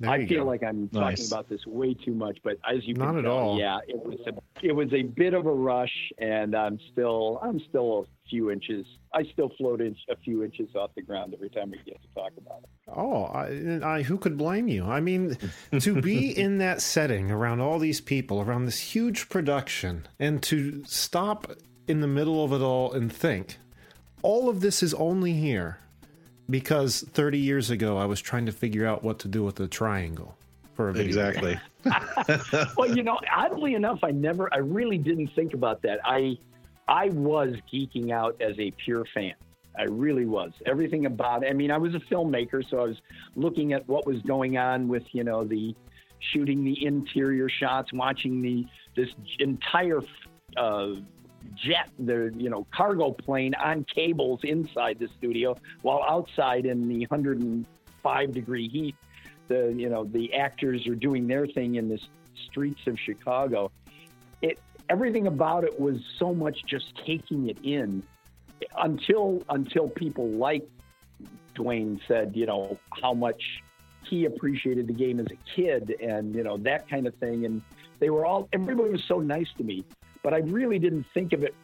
There 0.04 0.12
I 0.14 0.26
feel 0.26 0.44
go. 0.44 0.50
like 0.50 0.62
I'm 0.62 0.88
talking 0.88 1.26
about 1.26 1.48
this 1.48 1.66
way 1.66 1.94
too 1.94 2.14
much, 2.14 2.38
but 2.42 2.58
as 2.68 2.86
you 2.86 2.94
Not 2.94 3.10
can 3.10 3.18
at 3.18 3.22
tell, 3.22 3.32
all. 3.32 3.58
yeah, 3.58 3.78
it 3.86 4.02
was 4.04 4.18
a 4.26 4.32
it 4.66 4.72
was 4.72 4.92
a 4.92 5.02
bit 5.02 5.34
of 5.34 5.46
a 5.46 5.52
rush, 5.52 6.12
and 6.18 6.54
I'm 6.54 6.78
still 6.92 7.38
I'm 7.42 7.60
still 7.68 8.06
a 8.24 8.28
few 8.28 8.50
inches. 8.50 8.86
I 9.12 9.24
still 9.32 9.50
float 9.58 9.80
in, 9.80 9.94
a 10.08 10.16
few 10.16 10.42
inches 10.42 10.74
off 10.74 10.90
the 10.94 11.02
ground 11.02 11.34
every 11.34 11.50
time 11.50 11.70
we 11.70 11.78
get 11.84 12.00
to 12.02 12.08
talk 12.14 12.32
about 12.38 12.62
it. 12.64 12.68
Oh, 12.88 13.24
I, 13.24 13.96
I, 13.98 14.02
who 14.02 14.18
could 14.18 14.36
blame 14.36 14.66
you? 14.68 14.84
I 14.84 15.00
mean, 15.00 15.36
to 15.78 16.00
be 16.00 16.30
in 16.38 16.58
that 16.58 16.80
setting 16.82 17.30
around 17.30 17.60
all 17.60 17.78
these 17.78 18.00
people, 18.00 18.40
around 18.40 18.64
this 18.64 18.80
huge 18.80 19.28
production, 19.28 20.06
and 20.18 20.42
to 20.44 20.82
stop 20.84 21.50
in 21.86 22.00
the 22.00 22.06
middle 22.08 22.42
of 22.44 22.52
it 22.52 22.62
all 22.62 22.92
and 22.92 23.12
think, 23.12 23.58
all 24.22 24.48
of 24.48 24.60
this 24.60 24.82
is 24.82 24.94
only 24.94 25.34
here 25.34 25.78
because 26.48 27.02
30 27.12 27.38
years 27.38 27.70
ago 27.70 27.96
I 27.96 28.06
was 28.06 28.20
trying 28.20 28.46
to 28.46 28.52
figure 28.52 28.86
out 28.86 29.02
what 29.02 29.18
to 29.20 29.28
do 29.28 29.42
with 29.42 29.56
the 29.56 29.68
triangle 29.68 30.36
for 30.74 30.88
a 30.88 30.92
video. 30.92 31.06
Exactly. 31.06 31.60
well, 32.76 32.94
you 32.94 33.02
know, 33.02 33.18
oddly 33.34 33.74
enough, 33.74 34.00
I 34.02 34.10
never, 34.10 34.52
I 34.52 34.58
really 34.58 34.98
didn't 34.98 35.28
think 35.28 35.54
about 35.54 35.82
that. 35.82 36.00
I, 36.04 36.36
I 36.88 37.08
was 37.10 37.54
geeking 37.72 38.10
out 38.10 38.40
as 38.40 38.58
a 38.58 38.70
pure 38.72 39.04
fan. 39.14 39.34
I 39.76 39.84
really 39.84 40.26
was. 40.26 40.52
Everything 40.66 41.06
about 41.06 41.42
it. 41.42 41.50
I 41.50 41.52
mean, 41.52 41.70
I 41.70 41.78
was 41.78 41.94
a 41.94 42.00
filmmaker, 42.00 42.68
so 42.68 42.80
I 42.80 42.84
was 42.84 42.96
looking 43.34 43.72
at 43.72 43.88
what 43.88 44.06
was 44.06 44.20
going 44.22 44.56
on 44.56 44.86
with, 44.86 45.02
you 45.12 45.24
know, 45.24 45.44
the 45.44 45.74
shooting 46.32 46.64
the 46.64 46.84
interior 46.84 47.48
shots, 47.48 47.92
watching 47.92 48.40
the 48.40 48.66
this 48.96 49.08
entire 49.40 50.00
uh, 50.56 50.94
jet, 51.54 51.90
the 51.98 52.32
you 52.36 52.50
know 52.50 52.66
cargo 52.74 53.12
plane 53.12 53.54
on 53.54 53.84
cables 53.84 54.40
inside 54.42 54.98
the 54.98 55.08
studio, 55.18 55.56
while 55.82 56.04
outside 56.08 56.66
in 56.66 56.88
the 56.88 57.00
105 57.00 58.32
degree 58.32 58.68
heat, 58.68 58.96
the 59.48 59.74
you 59.76 59.88
know 59.88 60.04
the 60.04 60.34
actors 60.34 60.86
are 60.86 60.94
doing 60.94 61.26
their 61.26 61.46
thing 61.46 61.76
in 61.76 61.88
the 61.88 62.00
streets 62.46 62.86
of 62.86 62.98
Chicago. 62.98 63.70
It 64.42 64.58
everything 64.88 65.26
about 65.26 65.64
it 65.64 65.78
was 65.80 65.96
so 66.18 66.34
much 66.34 66.64
just 66.66 66.94
taking 67.06 67.48
it 67.48 67.58
in 67.62 68.02
until 68.76 69.42
until 69.48 69.88
people 69.88 70.28
like 70.28 70.68
Dwayne 71.54 72.00
said, 72.06 72.32
you 72.34 72.46
know, 72.46 72.78
how 73.02 73.14
much 73.14 73.62
he 74.02 74.26
appreciated 74.26 74.86
the 74.86 74.92
game 74.92 75.20
as 75.20 75.26
a 75.26 75.54
kid 75.54 75.94
and, 76.00 76.34
you 76.34 76.42
know, 76.42 76.56
that 76.58 76.88
kind 76.88 77.06
of 77.06 77.14
thing. 77.16 77.44
And 77.44 77.62
they 78.00 78.10
were 78.10 78.26
all, 78.26 78.48
everybody 78.52 78.90
was 78.90 79.04
so 79.04 79.20
nice 79.20 79.48
to 79.58 79.64
me, 79.64 79.84
but 80.24 80.34
I 80.34 80.38
really 80.38 80.80
didn't 80.80 81.06
think 81.14 81.32
of 81.32 81.44
it 81.44 81.54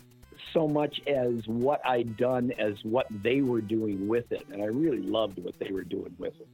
so 0.53 0.69
much 0.69 1.01
as 1.09 1.47
what 1.47 1.85
I'd 1.85 2.17
done 2.17 2.53
as 2.59 2.75
what 2.85 3.07
they 3.23 3.41
were 3.41 3.61
doing 3.61 4.07
with 4.07 4.31
it. 4.33 4.47
And 4.53 4.63
I 4.63 4.67
really 4.67 5.03
loved 5.03 5.39
what 5.39 5.59
they 5.59 5.71
were 5.73 5.83
doing 5.85 6.15
with 6.19 6.35
it. 6.41 6.47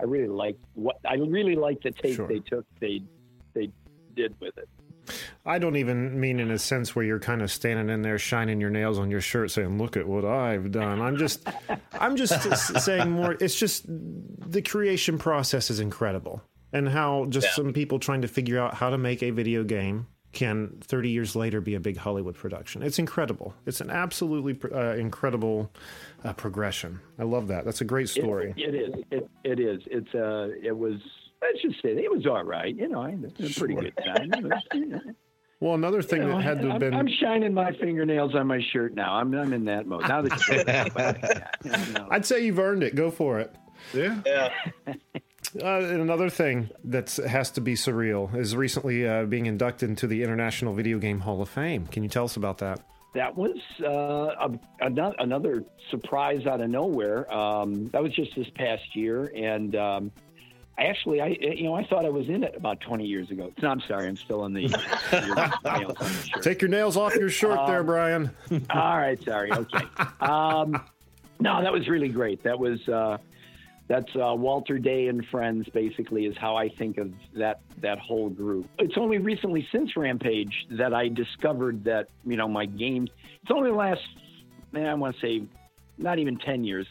I 0.00 0.04
really 0.04 0.28
liked 0.28 0.62
what, 0.74 0.96
I 1.08 1.14
really 1.14 1.56
liked 1.56 1.82
the 1.84 1.90
take 1.90 2.16
Sure. 2.16 2.28
they 2.28 2.38
took, 2.40 2.66
they, 2.80 3.00
they 3.54 3.70
did 4.14 4.34
with 4.40 4.56
it. 4.58 4.68
I 5.44 5.58
don't 5.58 5.74
even 5.76 6.20
mean 6.20 6.38
in 6.38 6.50
a 6.52 6.58
sense 6.58 6.94
where 6.94 7.04
you're 7.04 7.18
kind 7.18 7.42
of 7.42 7.50
standing 7.50 7.88
in 7.92 8.02
there 8.02 8.18
shining 8.18 8.60
your 8.60 8.70
nails 8.70 8.98
on 9.00 9.10
your 9.10 9.20
shirt 9.20 9.50
saying, 9.50 9.76
"Look 9.76 9.96
at 9.96 10.06
what 10.06 10.24
I've 10.24 10.70
done." 10.70 11.00
I'm 11.02 11.16
just 11.16 11.44
I'm 11.98 12.14
just 12.14 12.40
saying 12.84 13.10
more 13.10 13.32
it's 13.40 13.56
just 13.58 13.84
the 13.88 14.62
creation 14.62 15.18
process 15.18 15.70
is 15.70 15.80
incredible 15.80 16.40
and 16.72 16.88
how 16.88 17.26
just 17.30 17.48
Yeah. 17.48 17.54
some 17.54 17.72
people 17.72 17.98
trying 17.98 18.22
to 18.22 18.28
figure 18.28 18.60
out 18.60 18.74
how 18.74 18.90
to 18.90 18.96
make 18.98 19.24
a 19.24 19.30
video 19.30 19.64
game 19.64 20.06
can 20.32 20.78
30 20.82 21.10
years 21.10 21.36
later 21.36 21.60
be 21.60 21.74
a 21.74 21.80
big 21.80 21.96
Hollywood 21.98 22.34
production. 22.34 22.82
It's 22.82 22.98
incredible. 22.98 23.54
It's 23.66 23.80
an 23.80 23.90
absolutely 23.90 24.58
uh, 24.74 24.94
incredible 24.94 25.70
uh, 26.24 26.32
progression. 26.32 27.00
I 27.18 27.24
love 27.24 27.48
that. 27.48 27.64
That's 27.64 27.80
a 27.80 27.84
great 27.84 28.08
story. 28.08 28.54
It, 28.56 28.74
it 28.74 28.74
is. 28.74 29.04
It, 29.10 29.30
it 29.44 29.60
is. 29.60 29.82
It's 29.86 30.14
uh. 30.14 30.48
It 30.62 30.76
was. 30.76 30.94
Let's 31.42 31.60
just 31.60 31.82
say 31.82 31.90
it 31.90 32.10
was 32.10 32.26
all 32.26 32.44
right. 32.44 32.74
You 32.74 32.88
know, 32.88 33.02
I 33.02 33.10
had 33.10 33.24
a 33.24 33.28
pretty 33.30 33.52
Sure. 33.52 33.66
good 33.68 33.92
time. 34.04 34.30
Was, 34.30 34.62
you 34.74 34.86
know, 34.86 35.00
Well, 35.60 35.74
another 35.74 36.00
thing 36.00 36.22
you 36.22 36.28
know, 36.28 36.36
that 36.36 36.42
had 36.44 36.60
to 36.62 36.66
have 36.68 36.74
I'm, 36.74 36.78
been 36.80 36.94
I'm 36.94 37.08
shining 37.20 37.52
my 37.52 37.72
fingernails 37.72 38.34
on 38.36 38.46
my 38.46 38.60
shirt 38.72 38.94
now. 38.94 39.14
I'm 39.16 39.34
I'm 39.34 39.52
in 39.52 39.64
that 39.66 39.86
mode 39.86 40.02
now. 40.08 40.22
That 40.22 40.38
you 40.48 40.64
bring 40.64 40.68
it 40.68 40.92
yeah, 41.64 41.86
you 41.86 41.92
know. 41.94 42.08
I'd 42.10 42.24
say 42.24 42.44
you've 42.44 42.58
earned 42.60 42.82
it. 42.84 42.94
Go 42.94 43.10
for 43.10 43.40
it. 43.40 43.54
yeah. 43.92 44.20
Yeah. 44.24 44.48
Uh, 45.60 45.66
another 45.66 46.30
thing 46.30 46.70
that 46.84 47.14
has 47.16 47.50
to 47.52 47.60
be 47.60 47.74
surreal 47.74 48.34
is 48.34 48.56
recently 48.56 49.06
uh, 49.06 49.24
being 49.24 49.46
inducted 49.46 49.88
into 49.90 50.06
the 50.06 50.22
International 50.22 50.72
Video 50.72 50.98
Game 50.98 51.20
Hall 51.20 51.42
of 51.42 51.48
Fame. 51.48 51.86
Can 51.86 52.02
you 52.02 52.08
tell 52.08 52.24
us 52.24 52.36
about 52.36 52.58
that? 52.58 52.80
That 53.14 53.36
was 53.36 53.58
uh, 53.82 54.48
a, 54.48 54.58
another, 54.80 55.14
another 55.18 55.64
surprise 55.90 56.46
out 56.46 56.62
of 56.62 56.70
nowhere. 56.70 57.30
Um, 57.32 57.88
that 57.88 58.02
was 58.02 58.14
just 58.14 58.34
this 58.34 58.48
past 58.54 58.96
year, 58.96 59.30
and 59.36 59.76
um, 59.76 60.12
I 60.78 60.84
actually, 60.84 61.20
I 61.20 61.36
you 61.38 61.64
know, 61.64 61.74
I 61.74 61.84
thought 61.84 62.06
I 62.06 62.08
was 62.08 62.28
in 62.28 62.42
it 62.42 62.54
about 62.56 62.80
20 62.80 63.04
years 63.04 63.30
ago. 63.30 63.52
No, 63.60 63.68
I'm 63.68 63.82
sorry, 63.82 64.08
I'm 64.08 64.16
still 64.16 64.46
in 64.46 64.54
the. 64.54 64.62
nails 65.12 65.96
on 65.96 65.96
the 65.98 66.22
shirt. 66.26 66.42
Take 66.42 66.62
your 66.62 66.70
nails 66.70 66.96
off 66.96 67.14
your 67.14 67.28
shirt 67.28 67.66
there, 67.66 67.82
Brian. 67.82 68.30
All 68.70 68.96
right, 68.96 69.22
sorry. 69.22 69.52
Okay. 69.52 69.84
Um, 70.20 70.82
no, 71.38 71.60
that 71.62 71.72
was 71.72 71.88
really 71.88 72.08
great. 72.08 72.42
That 72.44 72.58
was 72.58 72.88
uh, 72.88 73.18
that's 73.92 74.16
uh, 74.16 74.34
Walter 74.34 74.78
Day 74.78 75.08
and 75.08 75.24
friends. 75.26 75.68
Basically, 75.68 76.26
is 76.26 76.36
how 76.36 76.56
I 76.56 76.68
think 76.68 76.98
of 76.98 77.12
that 77.34 77.60
that 77.80 77.98
whole 77.98 78.30
group. 78.30 78.66
It's 78.78 78.96
only 78.96 79.18
recently 79.18 79.66
since 79.70 79.96
Rampage 79.96 80.66
that 80.70 80.94
I 80.94 81.08
discovered 81.08 81.84
that 81.84 82.08
you 82.24 82.36
know 82.36 82.48
my 82.48 82.66
game. 82.66 83.08
It's 83.42 83.50
only 83.50 83.70
the 83.70 83.76
last, 83.76 84.02
man, 84.72 84.86
I 84.86 84.94
want 84.94 85.16
to 85.16 85.20
say, 85.20 85.42
not 85.98 86.18
even 86.18 86.38
ten 86.38 86.64
years, 86.64 86.88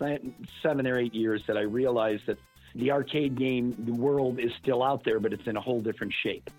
seven 0.62 0.88
or 0.88 1.00
eight 1.00 1.16
years 1.16 1.42
that 1.48 1.58
I 1.58 1.62
realized 1.62 2.24
that 2.28 2.38
the 2.76 2.92
arcade 2.92 3.36
game 3.36 3.76
the 3.80 3.94
world 3.94 4.40
is 4.40 4.52
still 4.62 4.84
out 4.84 5.04
there, 5.04 5.20
but 5.20 5.34
it's 5.34 5.48
in 5.48 5.58
a 5.58 5.62
whole 5.62 5.82
different 5.82 6.14
shape 6.14 6.50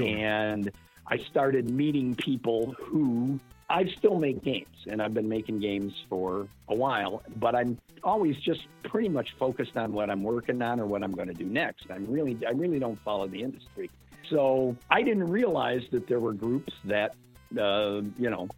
and 0.00 0.70
I 1.06 1.18
started 1.18 1.70
meeting 1.70 2.14
people 2.14 2.74
who 2.78 3.40
I 3.70 3.84
still 3.98 4.18
make 4.18 4.42
games, 4.42 4.76
and 4.86 5.02
I've 5.02 5.12
been 5.12 5.28
making 5.28 5.60
games 5.60 5.92
for 6.08 6.48
a 6.68 6.74
while, 6.74 7.22
but 7.36 7.54
I'm 7.54 7.78
always 8.02 8.36
just 8.36 8.60
pretty 8.84 9.08
much 9.08 9.34
focused 9.38 9.76
on 9.76 9.92
what 9.92 10.08
I'm 10.08 10.22
working 10.22 10.62
on 10.62 10.80
or 10.80 10.86
what 10.86 11.02
I'm 11.02 11.12
going 11.12 11.28
to 11.28 11.34
do 11.34 11.44
next. 11.44 11.86
I'm 11.90 12.06
really, 12.06 12.38
I 12.46 12.52
really 12.52 12.78
don't 12.78 12.98
follow 13.02 13.28
the 13.28 13.42
industry. 13.42 13.90
So 14.30 14.76
I 14.90 15.02
didn't 15.02 15.28
realize 15.28 15.82
that 15.92 16.06
there 16.06 16.20
were 16.20 16.32
groups 16.32 16.72
that, 16.84 17.14
uh, 17.58 18.02
you 18.18 18.30
know, 18.30 18.48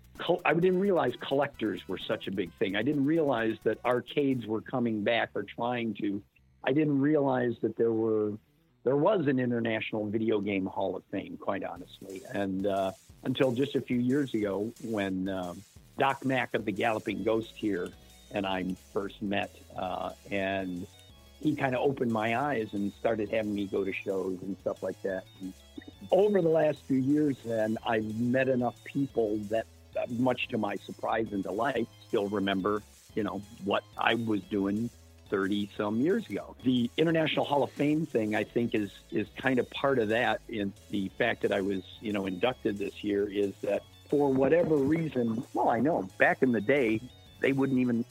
I 0.44 0.54
didn't 0.54 0.80
realize 0.80 1.12
collectors 1.20 1.80
were 1.88 1.98
such 1.98 2.28
a 2.28 2.30
big 2.30 2.52
thing. 2.58 2.76
I 2.76 2.82
didn't 2.82 3.04
realize 3.04 3.56
that 3.64 3.78
arcades 3.84 4.46
were 4.46 4.60
coming 4.60 5.02
back 5.02 5.30
or 5.34 5.42
trying 5.42 5.94
to. 5.94 6.22
I 6.62 6.72
didn't 6.72 7.00
realize 7.00 7.54
that 7.62 7.76
there 7.76 7.92
were 7.92 8.32
there 8.84 8.96
was 8.96 9.26
an 9.26 9.38
international 9.38 10.06
video 10.06 10.40
game 10.40 10.66
hall 10.66 10.96
of 10.96 11.02
fame, 11.10 11.38
quite 11.40 11.64
honestly, 11.64 12.22
and 12.32 12.66
uh, 12.66 12.92
until 13.24 13.52
just 13.52 13.74
a 13.76 13.80
few 13.80 13.98
years 13.98 14.32
ago, 14.34 14.72
when 14.82 15.28
um, 15.28 15.62
Doc 15.98 16.24
Mack 16.24 16.54
of 16.54 16.64
the 16.64 16.72
Galloping 16.72 17.22
Ghost 17.22 17.52
here 17.54 17.88
and 18.32 18.46
I 18.46 18.74
first 18.92 19.20
met, 19.20 19.54
uh, 19.76 20.10
and 20.30 20.86
he 21.40 21.54
kind 21.54 21.74
of 21.74 21.82
opened 21.82 22.12
my 22.12 22.38
eyes 22.38 22.68
and 22.72 22.92
started 23.00 23.30
having 23.30 23.54
me 23.54 23.66
go 23.66 23.84
to 23.84 23.92
shows 23.92 24.38
and 24.42 24.56
stuff 24.60 24.82
like 24.82 25.00
that. 25.02 25.24
And 25.40 25.52
over 26.10 26.40
the 26.40 26.48
last 26.48 26.78
few 26.86 26.98
years, 26.98 27.36
then 27.44 27.76
I've 27.86 28.18
met 28.18 28.48
enough 28.48 28.82
people 28.84 29.38
that, 29.50 29.66
uh, 29.96 30.06
much 30.10 30.48
to 30.48 30.58
my 30.58 30.76
surprise 30.76 31.28
and 31.32 31.42
delight, 31.42 31.88
still 32.08 32.28
remember, 32.28 32.82
you 33.14 33.24
know, 33.24 33.42
what 33.64 33.84
I 33.98 34.14
was 34.14 34.40
doing 34.42 34.90
30 35.30 35.70
some 35.76 36.00
years 36.00 36.28
ago. 36.28 36.56
The 36.64 36.90
International 36.96 37.44
Hall 37.44 37.62
of 37.62 37.70
Fame 37.72 38.06
thing, 38.06 38.34
I 38.34 38.44
think, 38.44 38.74
is 38.74 38.90
is 39.10 39.28
kind 39.36 39.58
of 39.58 39.70
part 39.70 39.98
of 39.98 40.08
that. 40.08 40.40
In 40.48 40.72
the 40.90 41.10
fact 41.16 41.42
that 41.42 41.52
I 41.52 41.60
was, 41.60 41.82
you 42.00 42.12
know, 42.12 42.26
inducted 42.26 42.78
this 42.78 43.02
year 43.02 43.28
is 43.30 43.52
that 43.62 43.82
for 44.08 44.32
whatever 44.32 44.76
reason, 44.76 45.42
well, 45.54 45.68
I 45.68 45.78
know 45.78 46.08
back 46.18 46.42
in 46.42 46.52
the 46.52 46.60
day, 46.60 47.00
they 47.40 47.52
wouldn't 47.52 47.78
even 47.78 48.04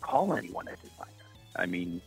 call 0.00 0.34
anyone 0.34 0.66
a 0.66 0.76
designer. 0.76 1.10
I 1.54 1.66
mean, 1.66 2.00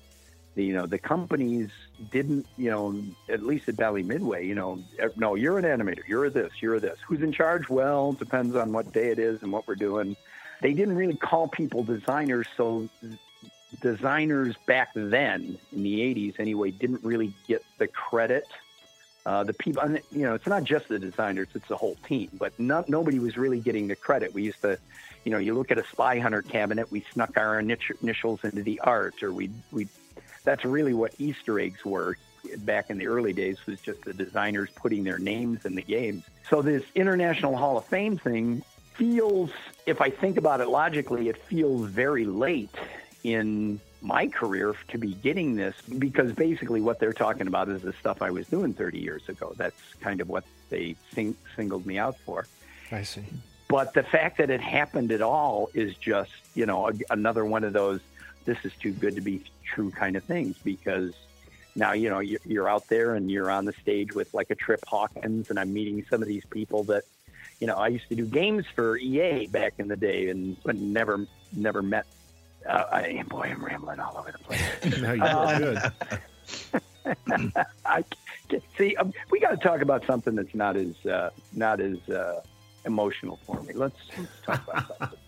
you 0.56 0.74
know, 0.74 0.86
the 0.86 0.98
companies 0.98 1.70
didn't, 2.12 2.48
you 2.58 2.72
know, 2.72 3.04
at 3.30 3.44
least 3.44 3.70
at 3.70 3.78
Bally 3.78 4.04
Midway, 4.04 4.46
you 4.46 4.56
know, 4.56 4.82
eh, 5.00 5.10
no, 5.16 5.36
you're 5.36 5.58
an 5.60 5.66
animator, 5.66 6.08
you're 6.08 6.30
this, 6.30 6.52
you're 6.62 6.80
this. 6.80 6.98
Who's 7.08 7.22
in 7.22 7.32
charge? 7.32 7.70
Well, 7.70 8.14
depends 8.14 8.56
on 8.56 8.72
what 8.72 8.92
day 8.94 9.10
it 9.10 9.20
is 9.20 9.44
and 9.44 9.52
what 9.52 9.68
we're 9.68 9.76
doing. 9.76 10.16
They 10.62 10.74
didn't 10.74 10.96
really 10.96 11.18
call 11.18 11.48
people 11.48 11.84
designers, 11.84 12.48
so 12.56 12.90
designers 13.82 14.56
back 14.66 14.90
then 14.96 15.58
in 15.72 15.84
the 15.84 16.00
80s 16.00 16.40
anyway 16.40 16.72
didn't 16.72 17.04
really 17.04 17.34
get 17.48 17.64
the 17.78 17.88
credit. 17.88 18.48
Uh, 19.26 19.44
the 19.44 19.54
people 19.54 19.84
you 20.12 20.22
know 20.22 20.36
it's 20.36 20.46
not 20.46 20.64
just 20.64 20.88
the 20.88 21.00
designers 21.00 21.48
it's 21.56 21.68
the 21.68 21.76
whole 21.76 21.96
team 22.08 22.30
but 22.34 22.58
not, 22.60 22.88
nobody 22.88 23.18
was 23.18 23.38
really 23.38 23.60
getting 23.60 23.88
the 23.88 23.96
credit. 23.96 24.34
We 24.34 24.44
used 24.44 24.62
to 24.62 24.78
you 25.24 25.32
know 25.32 25.40
you 25.40 25.54
look 25.54 25.72
at 25.72 25.78
a 25.78 25.86
spy 25.88 26.20
hunter 26.20 26.42
cabinet 26.42 26.92
we 26.92 27.04
snuck 27.12 27.38
our 27.38 27.60
initials 27.60 28.44
into 28.44 28.62
the 28.64 28.80
art 28.82 29.24
or 29.24 29.34
we 29.34 29.50
we 29.72 29.88
that's 30.44 30.64
really 30.64 30.94
what 30.94 31.14
easter 31.18 31.60
eggs 31.60 31.84
were 31.84 32.18
back 32.60 32.92
in 32.92 33.00
the 33.00 33.08
early 33.08 33.34
days 33.34 33.58
was 33.66 33.82
just 33.82 34.04
the 34.04 34.14
designers 34.14 34.70
putting 34.76 35.04
their 35.04 35.18
names 35.18 35.66
in 35.66 35.74
the 35.74 35.82
games. 35.82 36.24
So 36.48 36.62
this 36.62 36.84
international 36.94 37.58
hall 37.58 37.80
of 37.80 37.86
fame 37.86 38.20
thing 38.20 38.64
feels 38.96 39.52
if 39.86 40.00
i 40.00 40.10
think 40.10 40.38
about 40.38 40.62
it 40.62 40.70
logically 40.70 41.28
it 41.28 41.38
feels 41.38 41.86
very 41.90 42.26
late 42.26 42.74
in 43.26 43.80
my 44.02 44.28
career 44.28 44.76
to 44.90 45.00
be 45.00 45.14
getting 45.16 45.56
this 45.56 45.76
because 45.98 46.32
basically 46.32 46.80
what 46.80 47.00
they're 47.00 47.14
talking 47.14 47.48
about 47.48 47.70
is 47.70 47.82
the 47.82 47.94
stuff 47.94 48.22
I 48.22 48.30
was 48.30 48.46
doing 48.48 48.74
30 48.74 49.00
years 49.00 49.28
ago. 49.28 49.54
That's 49.58 49.76
kind 50.00 50.22
of 50.22 50.30
what 50.30 50.44
they 50.70 50.96
sing- 51.14 51.38
singled 51.56 51.88
me 51.88 51.98
out 51.98 52.18
for. 52.20 52.46
I 52.92 53.02
see. 53.02 53.24
But 53.68 53.96
the 53.96 54.04
fact 54.04 54.38
that 54.38 54.52
it 54.52 54.62
happened 54.62 55.12
at 55.12 55.24
all 55.24 55.72
is 55.74 55.96
just, 55.98 56.32
you 56.54 56.68
know, 56.68 56.90
a, 56.90 56.94
another 57.10 57.44
one 57.46 57.64
of 57.64 57.74
those 57.74 58.00
this 58.46 58.64
is 58.64 58.72
too 58.80 58.92
good 58.92 59.16
to 59.16 59.22
be 59.22 59.42
true 59.64 59.90
kind 59.90 60.16
of 60.16 60.24
things 60.24 60.56
because 60.64 61.16
now, 61.76 61.94
you 61.94 62.12
know, 62.12 62.20
you're, 62.20 62.40
you're 62.46 62.70
out 62.70 62.88
there 62.90 63.16
and 63.16 63.32
you're 63.32 63.50
on 63.50 63.66
the 63.66 63.74
stage 63.82 64.14
with 64.14 64.32
like 64.36 64.52
a 64.52 64.56
Trip 64.56 64.82
Hawkins 64.86 65.50
and 65.50 65.60
I'm 65.60 65.74
meeting 65.74 66.06
some 66.12 66.22
of 66.22 66.28
these 66.28 66.46
people 66.46 66.84
that, 66.84 67.06
you 67.60 67.66
know, 67.66 67.76
I 67.76 67.88
used 67.88 68.08
to 68.10 68.16
do 68.16 68.28
games 68.28 68.68
for 68.76 68.98
EA 68.98 69.48
back 69.48 69.74
in 69.80 69.88
the 69.88 69.98
day 69.98 70.30
and 70.30 70.62
but 70.64 70.76
never 70.76 71.26
never 71.52 71.82
met 71.82 72.06
uh, 72.68 72.86
I, 72.92 73.24
boy, 73.28 73.44
I'm 73.52 73.64
rambling 73.64 74.00
all 74.00 74.18
over 74.18 74.32
the 74.32 74.40
place. 74.40 75.02
no, 75.02 75.14
you're 75.14 75.74
good. 75.74 77.54
I, 77.86 78.04
see, 78.78 78.96
um, 78.96 79.14
we 79.30 79.40
got 79.40 79.52
to 79.52 79.58
talk 79.58 79.82
about 79.82 80.06
something 80.06 80.36
that's 80.36 80.54
not 80.56 80.76
as 80.76 81.06
uh, 81.06 81.30
not 81.54 81.80
as 81.80 81.98
uh, 82.10 82.42
emotional 82.86 83.40
for 83.46 83.62
me. 83.64 83.74
Let's, 83.74 83.98
let's 84.18 84.42
talk 84.46 84.64
about 84.68 84.98
something. 84.98 85.20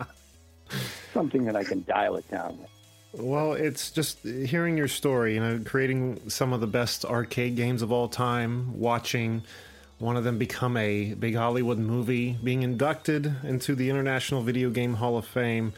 something 1.13 1.45
that 1.45 1.55
I 1.55 1.63
can 1.63 1.83
dial 1.87 2.15
it 2.15 2.29
down 2.29 2.57
with. 2.59 2.69
Well, 3.13 3.53
it's 3.53 3.89
just 3.89 4.19
hearing 4.23 4.77
your 4.77 4.87
story, 4.87 5.35
you 5.35 5.39
know, 5.39 5.61
creating 5.63 6.29
some 6.29 6.53
of 6.53 6.61
the 6.61 6.67
best 6.67 7.05
arcade 7.05 7.55
games 7.55 7.81
of 7.81 7.91
all 7.91 8.09
time, 8.09 8.77
watching 8.79 9.43
one 9.97 10.17
of 10.17 10.23
them 10.23 10.37
become 10.37 10.77
a 10.77 11.15
big 11.15 11.35
Hollywood 11.35 11.79
movie, 11.79 12.37
being 12.43 12.61
inducted 12.61 13.33
into 13.43 13.73
the 13.73 13.89
International 13.89 14.43
Video 14.43 14.69
Game 14.69 14.95
Hall 14.95 15.17
of 15.17 15.25
Fame, 15.25 15.73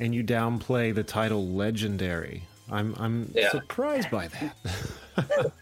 and 0.00 0.14
you 0.14 0.24
downplay 0.24 0.92
the 0.94 1.04
title 1.04 1.46
legendary. 1.46 2.42
I'm 2.70 2.94
I'm 2.98 3.30
Yeah. 3.34 3.50
surprised 3.50 4.10
by 4.10 4.28
that. 4.28 5.52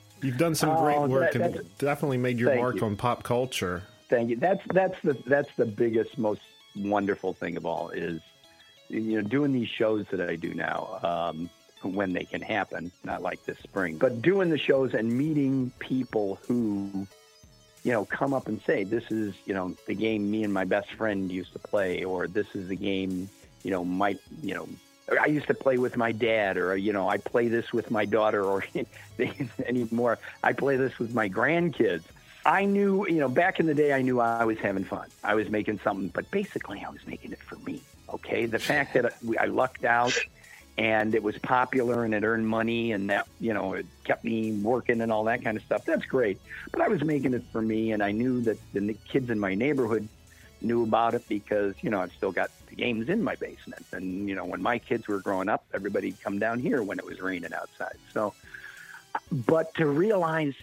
You've 0.22 0.38
done 0.38 0.54
some 0.54 0.74
great 0.76 0.96
Oh, 0.96 1.06
work 1.06 1.32
that- 1.32 1.42
and 1.56 1.78
definitely 1.78 2.16
made 2.18 2.38
your 2.38 2.54
mark 2.56 2.76
you. 2.76 2.84
on 2.86 2.96
pop 2.96 3.22
culture. 3.22 3.82
Thank 4.08 4.30
you. 4.30 4.36
That's 4.36 4.60
that's 4.72 5.00
the 5.02 5.14
that's 5.26 5.50
the 5.56 5.66
biggest, 5.66 6.18
most 6.18 6.40
wonderful 6.76 7.32
thing 7.34 7.56
of 7.56 7.64
all 7.66 7.90
is 7.90 8.20
you 8.88 9.20
know 9.20 9.22
doing 9.22 9.52
these 9.52 9.68
shows 9.68 10.06
that 10.10 10.20
I 10.28 10.36
do 10.36 10.54
now 10.54 10.98
um, 11.02 11.50
when 11.82 12.12
they 12.12 12.24
can 12.24 12.40
happen, 12.42 12.90
not 13.04 13.22
like 13.22 13.44
this 13.44 13.58
spring, 13.58 13.96
but 13.98 14.22
doing 14.22 14.50
the 14.50 14.58
shows 14.58 14.94
and 14.94 15.12
meeting 15.12 15.72
people 15.78 16.38
who 16.46 17.06
you 17.82 17.92
know 17.92 18.04
come 18.06 18.32
up 18.32 18.46
and 18.48 18.60
say 18.62 18.84
this 18.84 19.10
is 19.10 19.34
you 19.46 19.52
know 19.54 19.74
the 19.86 19.94
game 19.94 20.30
me 20.30 20.42
and 20.44 20.52
my 20.54 20.64
best 20.64 20.90
friend 20.92 21.30
used 21.30 21.52
to 21.52 21.58
play, 21.58 22.02
or 22.04 22.26
this 22.28 22.46
is 22.54 22.68
the 22.68 22.76
game 22.76 23.28
you 23.64 23.72
know 23.72 23.84
my 23.84 24.16
you 24.42 24.54
know 24.54 24.68
I 25.20 25.26
used 25.26 25.48
to 25.48 25.54
play 25.54 25.76
with 25.76 25.96
my 25.96 26.12
dad, 26.12 26.56
or 26.56 26.76
you 26.76 26.92
know, 26.92 27.08
I 27.08 27.18
play 27.18 27.48
this 27.48 27.72
with 27.72 27.90
my 27.90 28.04
daughter, 28.04 28.42
or 28.42 28.64
anymore. 29.66 30.18
I 30.42 30.52
play 30.52 30.76
this 30.76 30.98
with 30.98 31.14
my 31.14 31.28
grandkids. 31.28 32.04
I 32.46 32.64
knew, 32.66 33.06
you 33.06 33.20
know, 33.20 33.28
back 33.28 33.58
in 33.60 33.66
the 33.66 33.74
day, 33.74 33.92
I 33.92 34.02
knew 34.02 34.20
I 34.20 34.44
was 34.44 34.58
having 34.58 34.84
fun. 34.84 35.08
I 35.22 35.34
was 35.34 35.48
making 35.48 35.80
something, 35.80 36.08
but 36.08 36.30
basically, 36.30 36.84
I 36.86 36.90
was 36.90 37.06
making 37.06 37.32
it 37.32 37.38
for 37.38 37.56
me. 37.56 37.82
Okay, 38.12 38.46
the 38.46 38.58
fact 38.58 38.94
that 38.94 39.14
I 39.38 39.46
lucked 39.46 39.84
out 39.84 40.16
and 40.76 41.14
it 41.14 41.22
was 41.22 41.38
popular 41.38 42.04
and 42.04 42.14
it 42.14 42.22
earned 42.22 42.46
money 42.46 42.92
and 42.92 43.08
that, 43.10 43.26
you 43.40 43.54
know, 43.54 43.72
it 43.74 43.86
kept 44.04 44.24
me 44.24 44.52
working 44.52 45.00
and 45.00 45.10
all 45.10 45.24
that 45.24 45.42
kind 45.42 45.56
of 45.56 45.62
stuff. 45.62 45.84
That's 45.84 46.04
great. 46.04 46.38
But 46.70 46.82
I 46.82 46.88
was 46.88 47.02
making 47.02 47.32
it 47.34 47.44
for 47.50 47.62
me, 47.62 47.92
and 47.92 48.02
I 48.02 48.12
knew 48.12 48.42
that 48.42 48.58
the 48.72 48.94
kids 49.08 49.30
in 49.30 49.38
my 49.38 49.54
neighborhood 49.54 50.08
knew 50.60 50.82
about 50.82 51.14
it 51.14 51.26
because 51.28 51.74
you 51.82 51.90
know 51.90 52.00
I've 52.00 52.12
still 52.12 52.32
got 52.32 52.50
games 52.74 53.08
in 53.08 53.22
my 53.22 53.34
basement, 53.36 53.86
and 53.92 54.28
you 54.28 54.34
know 54.34 54.44
when 54.44 54.62
my 54.62 54.78
kids 54.78 55.08
were 55.08 55.20
growing 55.20 55.48
up, 55.48 55.64
everybody'd 55.72 56.20
come 56.22 56.38
down 56.38 56.60
here 56.60 56.82
when 56.82 56.98
it 56.98 57.04
was 57.04 57.20
raining 57.20 57.52
outside. 57.52 57.96
So, 58.12 58.34
but 59.30 59.74
to 59.74 59.86
realize 59.86 60.54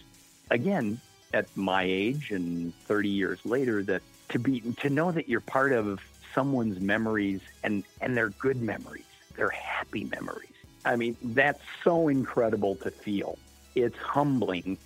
again 0.50 1.00
at 1.34 1.46
my 1.56 1.84
age 1.84 2.32
and 2.32 2.74
30 2.88 3.10
years 3.10 3.40
later 3.46 3.84
that 3.84 4.02
to 4.30 4.40
be 4.40 4.62
to 4.82 4.90
know 4.90 5.12
that 5.12 5.30
you're 5.30 5.40
part 5.40 5.72
of 5.72 6.00
someone's 6.36 6.80
memories 6.80 7.42
and 7.64 7.84
and 8.02 8.16
they're 8.16 8.30
good 8.30 8.62
memories, 8.62 9.06
they're 9.36 9.50
happy 9.50 10.04
memories. 10.06 10.50
I 10.86 10.96
mean 10.96 11.16
that's 11.22 11.64
so 11.84 12.08
incredible 12.08 12.76
to 12.78 12.92
feel. 12.92 13.38
It's 13.76 13.98
humbling 13.98 14.78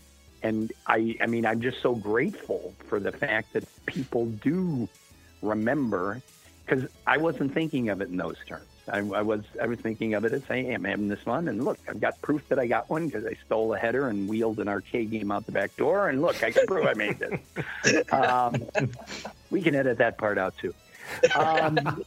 and 0.46 0.72
I, 0.86 1.16
I 1.20 1.26
mean, 1.26 1.44
I'm 1.44 1.60
just 1.60 1.82
so 1.82 1.96
grateful 1.96 2.76
for 2.88 3.00
the 3.00 3.12
fact 3.12 3.54
that 3.54 3.64
people 3.88 4.28
do 4.28 4.88
remember, 5.42 6.22
because 6.66 6.90
I 7.06 7.18
wasn't 7.18 7.54
thinking 7.54 7.90
of 7.90 8.02
it 8.02 8.10
in 8.10 8.18
those 8.18 8.38
terms. 8.48 8.66
I, 8.88 9.00
I 9.00 9.22
was, 9.22 9.42
I 9.62 9.66
was 9.66 9.80
thinking 9.80 10.14
of 10.14 10.26
it 10.26 10.34
as, 10.34 10.44
hey, 10.46 10.72
I'm 10.74 10.84
having 10.84 11.08
this 11.08 11.20
fun, 11.22 11.48
and 11.48 11.64
look, 11.66 11.80
I've 11.88 12.00
got 12.00 12.22
proof 12.22 12.48
that 12.50 12.60
I 12.60 12.68
got 12.68 12.90
one 12.90 13.08
because 13.08 13.26
I 13.26 13.36
stole 13.46 13.74
a 13.74 13.78
header 13.78 14.10
and 14.10 14.28
wheeled 14.28 14.60
an 14.60 14.68
arcade 14.68 15.12
game 15.12 15.32
out 15.32 15.46
the 15.46 15.52
back 15.52 15.76
door, 15.76 16.10
and 16.10 16.22
look, 16.22 16.44
I 16.44 16.52
can 16.52 16.68
prove 16.68 16.86
I 16.86 16.94
made 16.94 17.20
this. 17.20 18.04
Um, 18.12 18.56
we 19.50 19.62
can 19.62 19.76
edit 19.76 19.98
that 20.00 20.18
part 20.18 20.38
out 20.38 20.56
too. 20.58 20.74
Um, 21.36 22.04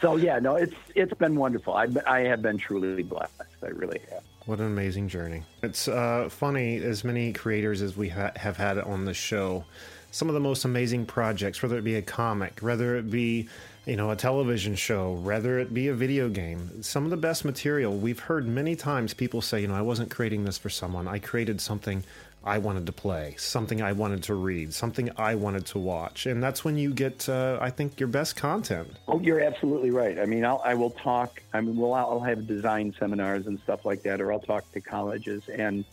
so 0.00 0.16
yeah, 0.16 0.38
no, 0.38 0.56
it's 0.56 0.74
it's 0.94 1.14
been 1.14 1.36
wonderful. 1.36 1.74
I, 1.74 1.88
I 2.06 2.20
have 2.20 2.42
been 2.42 2.58
truly 2.58 3.02
blessed. 3.02 3.32
I 3.62 3.68
really 3.68 4.00
have. 4.10 4.22
What 4.46 4.58
an 4.58 4.66
amazing 4.66 5.08
journey. 5.08 5.44
It's 5.62 5.86
uh, 5.86 6.28
funny, 6.28 6.76
as 6.78 7.04
many 7.04 7.32
creators 7.32 7.80
as 7.80 7.96
we 7.96 8.08
ha- 8.08 8.32
have 8.36 8.56
had 8.56 8.78
on 8.78 9.04
the 9.04 9.14
show, 9.14 9.64
some 10.12 10.28
of 10.28 10.34
the 10.34 10.40
most 10.40 10.64
amazing 10.64 11.06
projects, 11.06 11.62
whether 11.62 11.76
it 11.78 11.82
be 11.82 11.96
a 11.96 12.02
comic, 12.02 12.60
whether 12.60 12.96
it 12.96 13.10
be, 13.10 13.48
you 13.86 13.96
know, 13.96 14.10
a 14.10 14.16
television 14.16 14.76
show, 14.76 15.12
whether 15.12 15.58
it 15.58 15.72
be 15.72 15.88
a 15.88 15.94
video 15.94 16.28
game, 16.28 16.82
some 16.82 17.04
of 17.04 17.10
the 17.10 17.16
best 17.16 17.44
material. 17.44 17.96
We've 17.96 18.20
heard 18.20 18.46
many 18.46 18.76
times 18.76 19.14
people 19.14 19.40
say, 19.40 19.62
you 19.62 19.68
know, 19.68 19.74
I 19.74 19.82
wasn't 19.82 20.10
creating 20.10 20.44
this 20.44 20.58
for 20.58 20.68
someone. 20.68 21.08
I 21.08 21.18
created 21.18 21.60
something 21.62 22.04
I 22.44 22.58
wanted 22.58 22.84
to 22.86 22.92
play, 22.92 23.36
something 23.38 23.80
I 23.80 23.92
wanted 23.92 24.24
to 24.24 24.34
read, 24.34 24.74
something 24.74 25.10
I 25.16 25.34
wanted 25.34 25.64
to 25.66 25.78
watch. 25.78 26.26
And 26.26 26.42
that's 26.42 26.62
when 26.62 26.76
you 26.76 26.92
get, 26.92 27.28
uh, 27.28 27.58
I 27.60 27.70
think, 27.70 27.98
your 27.98 28.08
best 28.08 28.36
content. 28.36 28.88
Oh, 29.08 29.18
you're 29.20 29.40
absolutely 29.40 29.92
right. 29.92 30.18
I 30.18 30.26
mean, 30.26 30.44
I'll, 30.44 30.60
I 30.64 30.74
will 30.74 30.90
talk. 30.90 31.40
I 31.54 31.60
mean, 31.62 31.76
well, 31.76 31.94
I'll 31.94 32.20
have 32.20 32.46
design 32.46 32.94
seminars 32.98 33.46
and 33.46 33.58
stuff 33.60 33.86
like 33.86 34.02
that, 34.02 34.20
or 34.20 34.30
I'll 34.32 34.40
talk 34.40 34.70
to 34.72 34.80
colleges. 34.80 35.48
And 35.48 35.84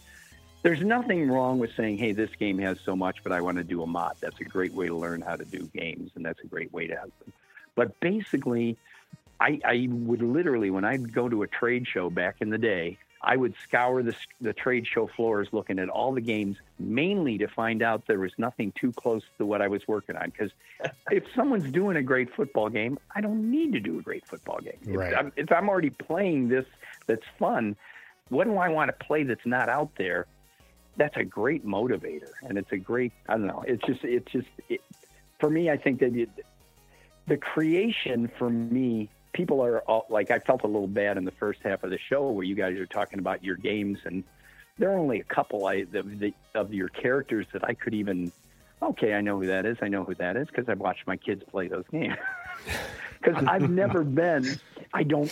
there's 0.61 0.81
nothing 0.81 1.29
wrong 1.29 1.59
with 1.59 1.71
saying, 1.75 1.97
"Hey, 1.97 2.11
this 2.11 2.29
game 2.39 2.57
has 2.59 2.77
so 2.85 2.95
much, 2.95 3.23
but 3.23 3.31
I 3.31 3.41
want 3.41 3.57
to 3.57 3.63
do 3.63 3.81
a 3.81 3.87
mod." 3.87 4.15
That's 4.19 4.39
a 4.39 4.43
great 4.43 4.73
way 4.73 4.87
to 4.87 4.95
learn 4.95 5.21
how 5.21 5.35
to 5.35 5.45
do 5.45 5.69
games, 5.73 6.11
and 6.15 6.25
that's 6.25 6.39
a 6.43 6.47
great 6.47 6.73
way 6.73 6.87
to 6.87 6.95
have 6.95 7.11
them. 7.19 7.33
But 7.75 7.99
basically, 7.99 8.77
I, 9.39 9.59
I 9.63 9.87
would 9.89 10.21
literally, 10.21 10.69
when 10.69 10.83
I'd 10.83 11.13
go 11.13 11.29
to 11.29 11.43
a 11.43 11.47
trade 11.47 11.87
show 11.87 12.09
back 12.09 12.37
in 12.41 12.49
the 12.49 12.57
day, 12.57 12.97
I 13.21 13.35
would 13.35 13.53
scour 13.63 14.01
the, 14.01 14.15
the 14.39 14.53
trade 14.53 14.87
show 14.87 15.07
floors 15.07 15.49
looking 15.51 15.79
at 15.79 15.89
all 15.89 16.13
the 16.13 16.21
games, 16.21 16.57
mainly 16.77 17.37
to 17.39 17.47
find 17.47 17.81
out 17.81 18.07
there 18.07 18.19
was 18.19 18.31
nothing 18.37 18.71
too 18.79 18.93
close 18.93 19.23
to 19.37 19.45
what 19.45 19.61
I 19.61 19.67
was 19.67 19.87
working 19.87 20.15
on. 20.15 20.29
Because 20.29 20.51
if 21.11 21.23
someone's 21.35 21.69
doing 21.71 21.97
a 21.97 22.03
great 22.03 22.33
football 22.33 22.69
game, 22.69 22.97
I 23.13 23.21
don't 23.21 23.49
need 23.49 23.73
to 23.73 23.79
do 23.79 23.99
a 23.99 24.01
great 24.01 24.25
football 24.25 24.59
game. 24.59 24.77
Right. 24.85 25.11
If, 25.11 25.19
I'm, 25.19 25.31
if 25.35 25.51
I'm 25.51 25.69
already 25.69 25.89
playing 25.89 26.49
this 26.49 26.65
that's 27.07 27.25
fun, 27.37 27.75
what 28.29 28.45
do 28.45 28.57
I 28.57 28.69
want 28.69 28.89
to 28.89 29.05
play 29.05 29.23
that's 29.23 29.45
not 29.45 29.69
out 29.69 29.91
there? 29.97 30.27
That's 30.99 31.17
a 31.17 31.23
great 31.23 31.65
motivator, 31.65 32.29
and 32.43 32.57
it's 32.59 32.71
a 32.71 32.77
great. 32.77 33.13
I 33.27 33.33
don't 33.33 33.47
know. 33.47 33.63
It's 33.65 33.83
just. 33.87 34.03
It's 34.03 34.31
just. 34.31 34.47
It, 34.67 34.81
for 35.39 35.49
me, 35.49 35.71
I 35.71 35.77
think 35.77 36.01
that 36.01 36.15
it, 36.15 36.29
the 37.25 37.37
creation 37.37 38.29
for 38.37 38.49
me 38.49 39.09
people 39.33 39.61
are 39.61 39.79
all, 39.81 40.05
like 40.09 40.31
I 40.31 40.39
felt 40.39 40.63
a 40.63 40.67
little 40.67 40.87
bad 40.87 41.17
in 41.17 41.23
the 41.23 41.31
first 41.31 41.61
half 41.63 41.83
of 41.83 41.91
the 41.91 41.99
show 42.09 42.29
where 42.29 42.43
you 42.43 42.55
guys 42.55 42.77
are 42.77 42.85
talking 42.85 43.19
about 43.19 43.43
your 43.43 43.55
games 43.55 43.99
and 44.03 44.23
there 44.77 44.91
are 44.91 44.97
only 44.97 45.19
a 45.19 45.23
couple 45.23 45.65
I, 45.65 45.83
the, 45.83 46.03
the, 46.03 46.33
of 46.55 46.73
your 46.73 46.89
characters 46.89 47.45
that 47.53 47.63
I 47.63 47.73
could 47.73 47.93
even 47.93 48.31
okay 48.81 49.13
I 49.13 49.21
know 49.21 49.39
who 49.39 49.47
that 49.47 49.65
is 49.65 49.77
I 49.81 49.87
know 49.87 50.03
who 50.03 50.15
that 50.15 50.35
is 50.35 50.47
because 50.47 50.67
I've 50.67 50.79
watched 50.79 51.05
my 51.05 51.15
kids 51.15 51.43
play 51.49 51.67
those 51.67 51.85
games 51.91 52.15
because 53.21 53.43
I've 53.45 53.69
never 53.69 54.03
been. 54.03 54.59
I 54.93 55.03
don't 55.03 55.31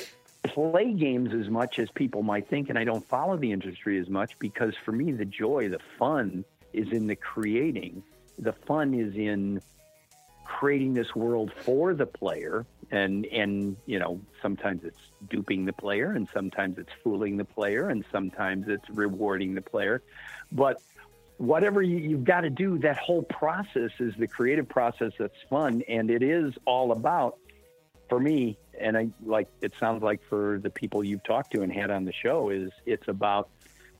play 0.53 0.93
games 0.93 1.33
as 1.33 1.49
much 1.49 1.79
as 1.79 1.89
people 1.91 2.23
might 2.23 2.49
think, 2.49 2.69
and 2.69 2.77
I 2.77 2.83
don't 2.83 3.05
follow 3.07 3.37
the 3.37 3.51
industry 3.51 3.99
as 3.99 4.09
much 4.09 4.37
because 4.39 4.75
for 4.83 4.91
me, 4.91 5.11
the 5.11 5.25
joy, 5.25 5.69
the 5.69 5.79
fun 5.97 6.43
is 6.73 6.91
in 6.91 7.07
the 7.07 7.15
creating. 7.15 8.03
The 8.39 8.53
fun 8.53 8.93
is 8.93 9.15
in 9.15 9.61
creating 10.47 10.93
this 10.93 11.15
world 11.15 11.51
for 11.63 11.93
the 11.93 12.05
player 12.05 12.65
and 12.89 13.25
and 13.27 13.75
you 13.85 13.99
know 13.99 14.19
sometimes 14.41 14.81
it's 14.85 14.99
duping 15.29 15.65
the 15.65 15.73
player 15.73 16.11
and 16.11 16.27
sometimes 16.33 16.77
it's 16.77 16.89
fooling 17.03 17.35
the 17.35 17.43
player 17.43 17.89
and 17.89 18.05
sometimes 18.13 18.65
it's 18.69 18.89
rewarding 18.89 19.53
the 19.53 19.61
player 19.61 20.01
but 20.53 20.81
whatever 21.37 21.81
you, 21.81 21.97
you've 21.97 22.23
got 22.23 22.41
to 22.41 22.49
do 22.49 22.79
that 22.79 22.97
whole 22.97 23.23
process 23.23 23.91
is 23.99 24.13
the 24.17 24.27
creative 24.27 24.69
process 24.69 25.11
that's 25.19 25.41
fun 25.49 25.83
and 25.89 26.09
it 26.09 26.23
is 26.23 26.53
all 26.65 26.93
about 26.93 27.37
for 28.09 28.19
me 28.19 28.57
and 28.79 28.97
i 28.97 29.07
like 29.25 29.47
it 29.61 29.73
sounds 29.79 30.03
like 30.03 30.21
for 30.29 30.59
the 30.63 30.69
people 30.69 31.03
you've 31.03 31.23
talked 31.23 31.51
to 31.51 31.61
and 31.61 31.71
had 31.71 31.89
on 31.91 32.05
the 32.05 32.13
show 32.13 32.49
is 32.49 32.71
it's 32.85 33.07
about 33.07 33.49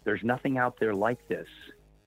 there's 0.04 0.24
nothing 0.24 0.58
out 0.58 0.78
there 0.80 0.94
like 0.94 1.26
this 1.28 1.48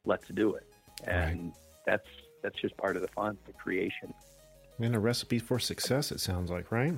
let's 0.05 0.27
do 0.29 0.55
it 0.55 0.67
and 1.07 1.53
that's 1.87 2.07
that's 2.43 2.59
just 2.61 2.77
part 2.77 2.97
of 2.97 3.03
the 3.03 3.09
fun 3.09 3.37
the 3.47 3.53
creation 3.53 4.13
And 4.83 4.97
a 4.97 4.99
recipe 4.99 5.39
for 5.39 5.59
success, 5.59 6.11
it 6.11 6.21
sounds 6.21 6.51
like, 6.51 6.73
right? 6.73 6.95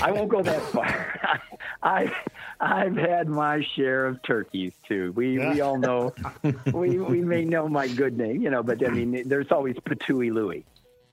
I 0.00 0.12
won't 0.12 0.28
go 0.28 0.42
that 0.42 0.62
far. 0.72 1.20
I, 1.82 2.12
I've 2.60 2.96
had 2.96 3.28
my 3.28 3.64
share 3.74 4.06
of 4.06 4.22
turkeys 4.22 4.72
too. 4.88 5.12
We 5.16 5.38
we 5.38 5.60
all 5.60 5.76
know, 5.76 6.14
we 6.72 6.98
we 6.98 7.20
may 7.22 7.44
know 7.44 7.68
my 7.68 7.88
good 7.88 8.16
name, 8.16 8.42
you 8.42 8.50
know, 8.50 8.62
but 8.62 8.84
I 8.86 8.90
mean, 8.90 9.28
there's 9.28 9.50
always 9.50 9.74
Patooey 9.76 10.32
Louie. 10.32 10.64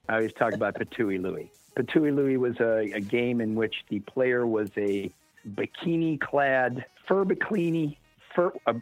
I 0.07 0.15
always 0.17 0.33
talk 0.33 0.53
about 0.53 0.75
Patooey 0.75 1.19
Louie. 1.19 1.51
Patooey 1.75 2.15
Louie 2.15 2.37
was 2.37 2.59
a, 2.59 2.91
a 2.93 2.99
game 2.99 3.41
in 3.41 3.55
which 3.55 3.83
the 3.89 3.99
player 3.99 4.45
was 4.45 4.69
a 4.77 5.11
bikini-clad, 5.55 6.85
fur 7.07 7.25
bikini, 7.25 7.97
fur 8.35 8.51
a 8.67 8.75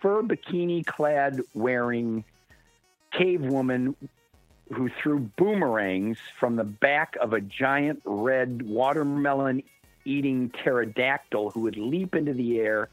fur 0.00 0.22
bikini-clad 0.22 1.40
wearing 1.54 2.24
cave 3.12 3.40
woman 3.40 3.96
who 4.72 4.88
threw 4.88 5.20
boomerangs 5.36 6.18
from 6.38 6.56
the 6.56 6.64
back 6.64 7.16
of 7.20 7.32
a 7.32 7.40
giant 7.40 8.02
red 8.04 8.62
watermelon 8.62 9.62
eating 10.04 10.50
pterodactyl 10.50 11.50
who 11.50 11.60
would 11.60 11.76
leap 11.76 12.14
into 12.14 12.32
the 12.32 12.58
air 12.60 12.88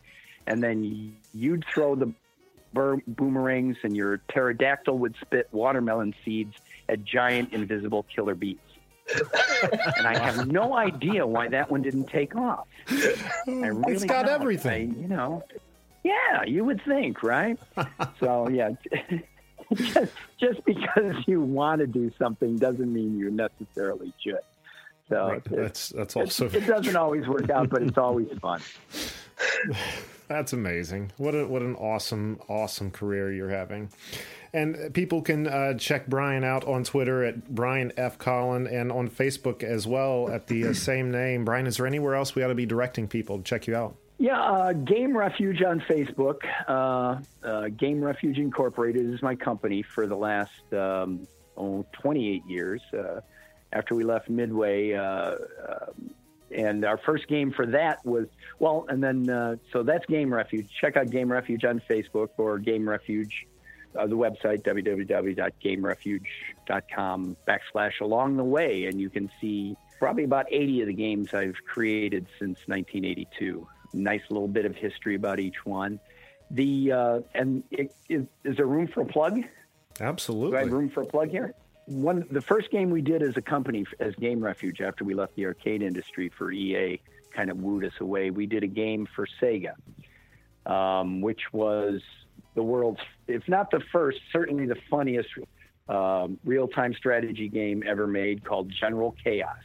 and 0.48 0.62
then 0.62 1.14
you'd 1.34 1.66
throw 1.66 1.96
the 1.96 2.12
boomerangs 2.74 3.78
and 3.84 3.96
your 3.96 4.18
pterodactyl 4.30 4.98
would 4.98 5.16
spit 5.22 5.48
watermelon 5.52 6.14
seeds 6.26 6.56
at 6.90 7.04
giant 7.04 7.54
invisible 7.54 8.04
killer 8.14 8.36
bees. 8.36 8.58
And 9.98 10.08
I 10.08 10.18
have 10.18 10.48
no 10.48 10.76
idea 10.76 11.26
why 11.26 11.48
that 11.50 11.70
one 11.70 11.82
didn't 11.82 12.06
take 12.06 12.36
off. 12.36 12.68
I 12.90 12.96
really 13.48 13.94
it's 13.94 14.06
got 14.06 14.26
don't. 14.26 14.42
everything. 14.42 14.96
I- 14.98 15.02
you 15.02 15.08
know, 15.08 15.44
yeah, 16.04 16.44
you 16.46 16.64
would 16.66 16.82
think, 16.84 17.24
right? 17.24 17.58
so 18.20 18.50
yeah, 18.50 18.72
just, 19.74 20.12
just 20.40 20.66
because 20.66 21.16
you 21.28 21.42
want 21.42 21.80
to 21.80 21.88
do 21.88 22.12
something 22.18 22.58
doesn't 22.58 22.92
mean 22.92 23.18
you 23.18 23.32
necessarily 23.32 24.14
should. 24.22 24.40
So 25.10 25.28
Right, 25.28 25.38
it, 25.46 25.50
That's 25.50 25.90
that's 25.90 26.16
it, 26.16 26.20
also 26.20 26.46
it 26.48 26.66
doesn't 26.66 26.96
always 26.96 27.28
work 27.28 27.50
out, 27.50 27.70
but 27.70 27.82
it's 27.84 27.98
always 27.98 28.28
fun. 28.42 28.62
That's 30.30 30.54
amazing. 30.54 31.12
What 31.18 31.36
a, 31.36 31.46
what 31.46 31.62
an 31.62 31.76
awesome 31.76 32.40
awesome 32.48 32.90
career 32.90 33.32
you're 33.32 33.50
having. 33.50 33.90
And 34.54 34.94
people 34.94 35.24
can 35.24 35.48
uh, 35.48 35.74
check 35.76 36.08
Brian 36.08 36.44
out 36.44 36.64
on 36.66 36.84
Twitter 36.84 37.24
at 37.24 37.50
Brian 37.50 37.92
F 37.98 38.20
Colin 38.20 38.68
and 38.68 38.92
on 38.92 39.10
Facebook 39.10 39.64
as 39.64 39.88
well 39.88 40.30
at 40.30 40.46
the 40.46 40.68
uh, 40.68 40.74
same 40.74 41.12
name. 41.12 41.44
Brian, 41.44 41.66
is 41.66 41.78
there 41.78 41.88
anywhere 41.88 42.14
else 42.14 42.36
we 42.36 42.44
ought 42.44 42.50
to 42.50 42.56
be 42.56 42.68
directing 42.68 43.08
people 43.08 43.38
to 43.38 43.44
check 43.44 43.66
you 43.66 43.76
out? 43.76 43.96
Yeah, 44.20 44.40
uh, 44.40 44.74
Game 44.74 45.18
Refuge 45.18 45.64
on 45.64 45.80
Facebook. 45.82 46.42
Uh, 46.68 47.20
uh, 47.44 47.70
Game 47.70 48.04
Refuge 48.04 48.38
Incorporated 48.38 49.12
is 49.12 49.24
my 49.24 49.36
company 49.36 49.82
for 49.82 50.06
the 50.06 50.16
last 50.16 50.52
um, 50.72 51.28
oh, 51.58 51.84
28 51.94 52.46
years. 52.46 52.82
Uh, 52.94 53.22
after 53.72 53.96
we 53.96 54.04
left 54.04 54.30
Midway, 54.30 54.94
and 56.54 56.86
our 56.86 56.98
first 56.98 57.28
game 57.28 57.52
for 57.52 57.66
that 57.66 58.06
was 58.06 58.28
well, 58.60 58.86
and 58.90 59.04
then 59.04 59.30
uh, 59.30 59.56
so 59.72 59.84
that's 59.84 60.06
Game 60.06 60.34
Refuge. 60.34 60.70
Check 60.80 60.98
out 60.98 61.10
Game 61.10 61.32
Refuge 61.32 61.66
on 61.66 61.82
Facebook 61.90 62.30
or 62.38 62.60
Game 62.60 62.88
Refuge, 62.88 63.48
uh, 63.96 64.08
the 64.08 64.18
website 64.18 64.64
www.gamerefuge.com 64.64 67.38
backslash 67.48 68.02
along 68.02 68.38
the 68.38 68.44
way, 68.44 68.86
and 68.86 69.00
you 69.00 69.10
can 69.10 69.30
see 69.40 69.78
probably 70.00 70.24
about 70.24 70.48
80 70.50 70.82
of 70.82 70.88
the 70.88 70.94
games 70.94 71.32
I've 71.34 71.64
created 71.66 72.26
since 72.40 72.58
1982 72.68 73.68
nice 73.94 74.22
little 74.30 74.48
bit 74.48 74.66
of 74.66 74.76
history 74.76 75.16
about 75.16 75.40
each 75.40 75.66
one. 75.66 76.00
The 76.52 76.92
uh, 76.92 77.20
and 77.34 77.64
it, 77.72 77.96
is, 78.10 78.26
is 78.44 78.58
there 78.58 78.66
room 78.66 78.88
for 78.88 79.02
a 79.02 79.06
plug? 79.06 79.36
Do 79.36 79.44
I 80.02 80.04
Absolutely. 80.04 80.60
have 80.60 80.72
room 80.72 80.90
for 80.90 81.02
a 81.02 81.06
plug 81.06 81.30
here? 81.30 81.54
One, 81.86 82.26
the 82.32 82.42
first 82.42 82.72
game 82.72 82.90
we 82.90 83.02
did 83.02 83.22
as 83.22 83.38
a 83.38 83.42
company, 83.42 83.86
as 84.00 84.16
Game 84.16 84.44
Refuge, 84.44 84.82
after 84.82 85.04
we 85.04 85.14
left 85.14 85.36
the 85.36 85.46
arcade 85.46 85.82
industry 85.82 86.30
for 86.30 86.52
EA, 86.52 87.00
kind 87.36 87.52
of 87.52 87.58
wooed 87.58 87.84
us 87.84 87.94
away. 88.00 88.30
We 88.30 88.46
did 88.46 88.64
a 88.64 88.68
game 88.68 89.08
for 89.16 89.28
Sega, 89.42 89.74
um, 90.66 91.22
which 91.22 91.52
was 91.52 92.02
the 92.56 92.64
world's, 92.64 93.00
if 93.28 93.48
not 93.48 93.72
the 93.72 93.82
first, 93.92 94.20
certainly 94.32 94.66
the 94.66 94.78
funniest 94.90 95.30
um, 95.90 96.40
real-time 96.46 96.94
strategy 96.94 97.50
game 97.50 97.84
ever 97.86 98.08
made, 98.08 98.46
called 98.46 98.72
General 98.80 99.16
Chaos, 99.24 99.58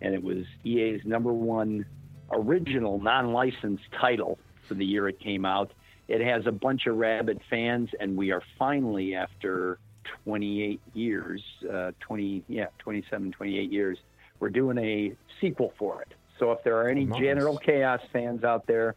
and 0.00 0.14
it 0.14 0.22
was 0.22 0.44
EA's 0.64 1.02
number 1.04 1.32
one 1.32 1.84
original 2.32 2.98
non-licensed 3.00 3.84
title 4.00 4.38
for 4.66 4.74
the 4.74 4.84
year 4.84 5.08
it 5.08 5.20
came 5.20 5.44
out. 5.44 5.72
It 6.08 6.20
has 6.20 6.46
a 6.46 6.52
bunch 6.52 6.86
of 6.86 6.96
rabid 6.96 7.40
fans, 7.48 7.90
and 8.00 8.16
we 8.16 8.30
are 8.30 8.42
finally, 8.58 9.14
after 9.14 9.78
28 10.24 10.80
years, 10.94 11.42
uh, 11.72 11.92
20, 12.00 12.44
yeah, 12.48 12.66
27, 12.78 13.32
28 13.32 13.72
years, 13.72 13.98
we're 14.38 14.50
doing 14.50 14.78
a 14.78 15.12
sequel 15.40 15.72
for 15.78 16.02
it. 16.02 16.08
So 16.38 16.52
if 16.52 16.62
there 16.64 16.76
are 16.78 16.88
any 16.88 17.04
Nice. 17.04 17.20
General 17.20 17.56
Chaos 17.58 18.00
fans 18.12 18.44
out 18.44 18.66
there, 18.66 18.94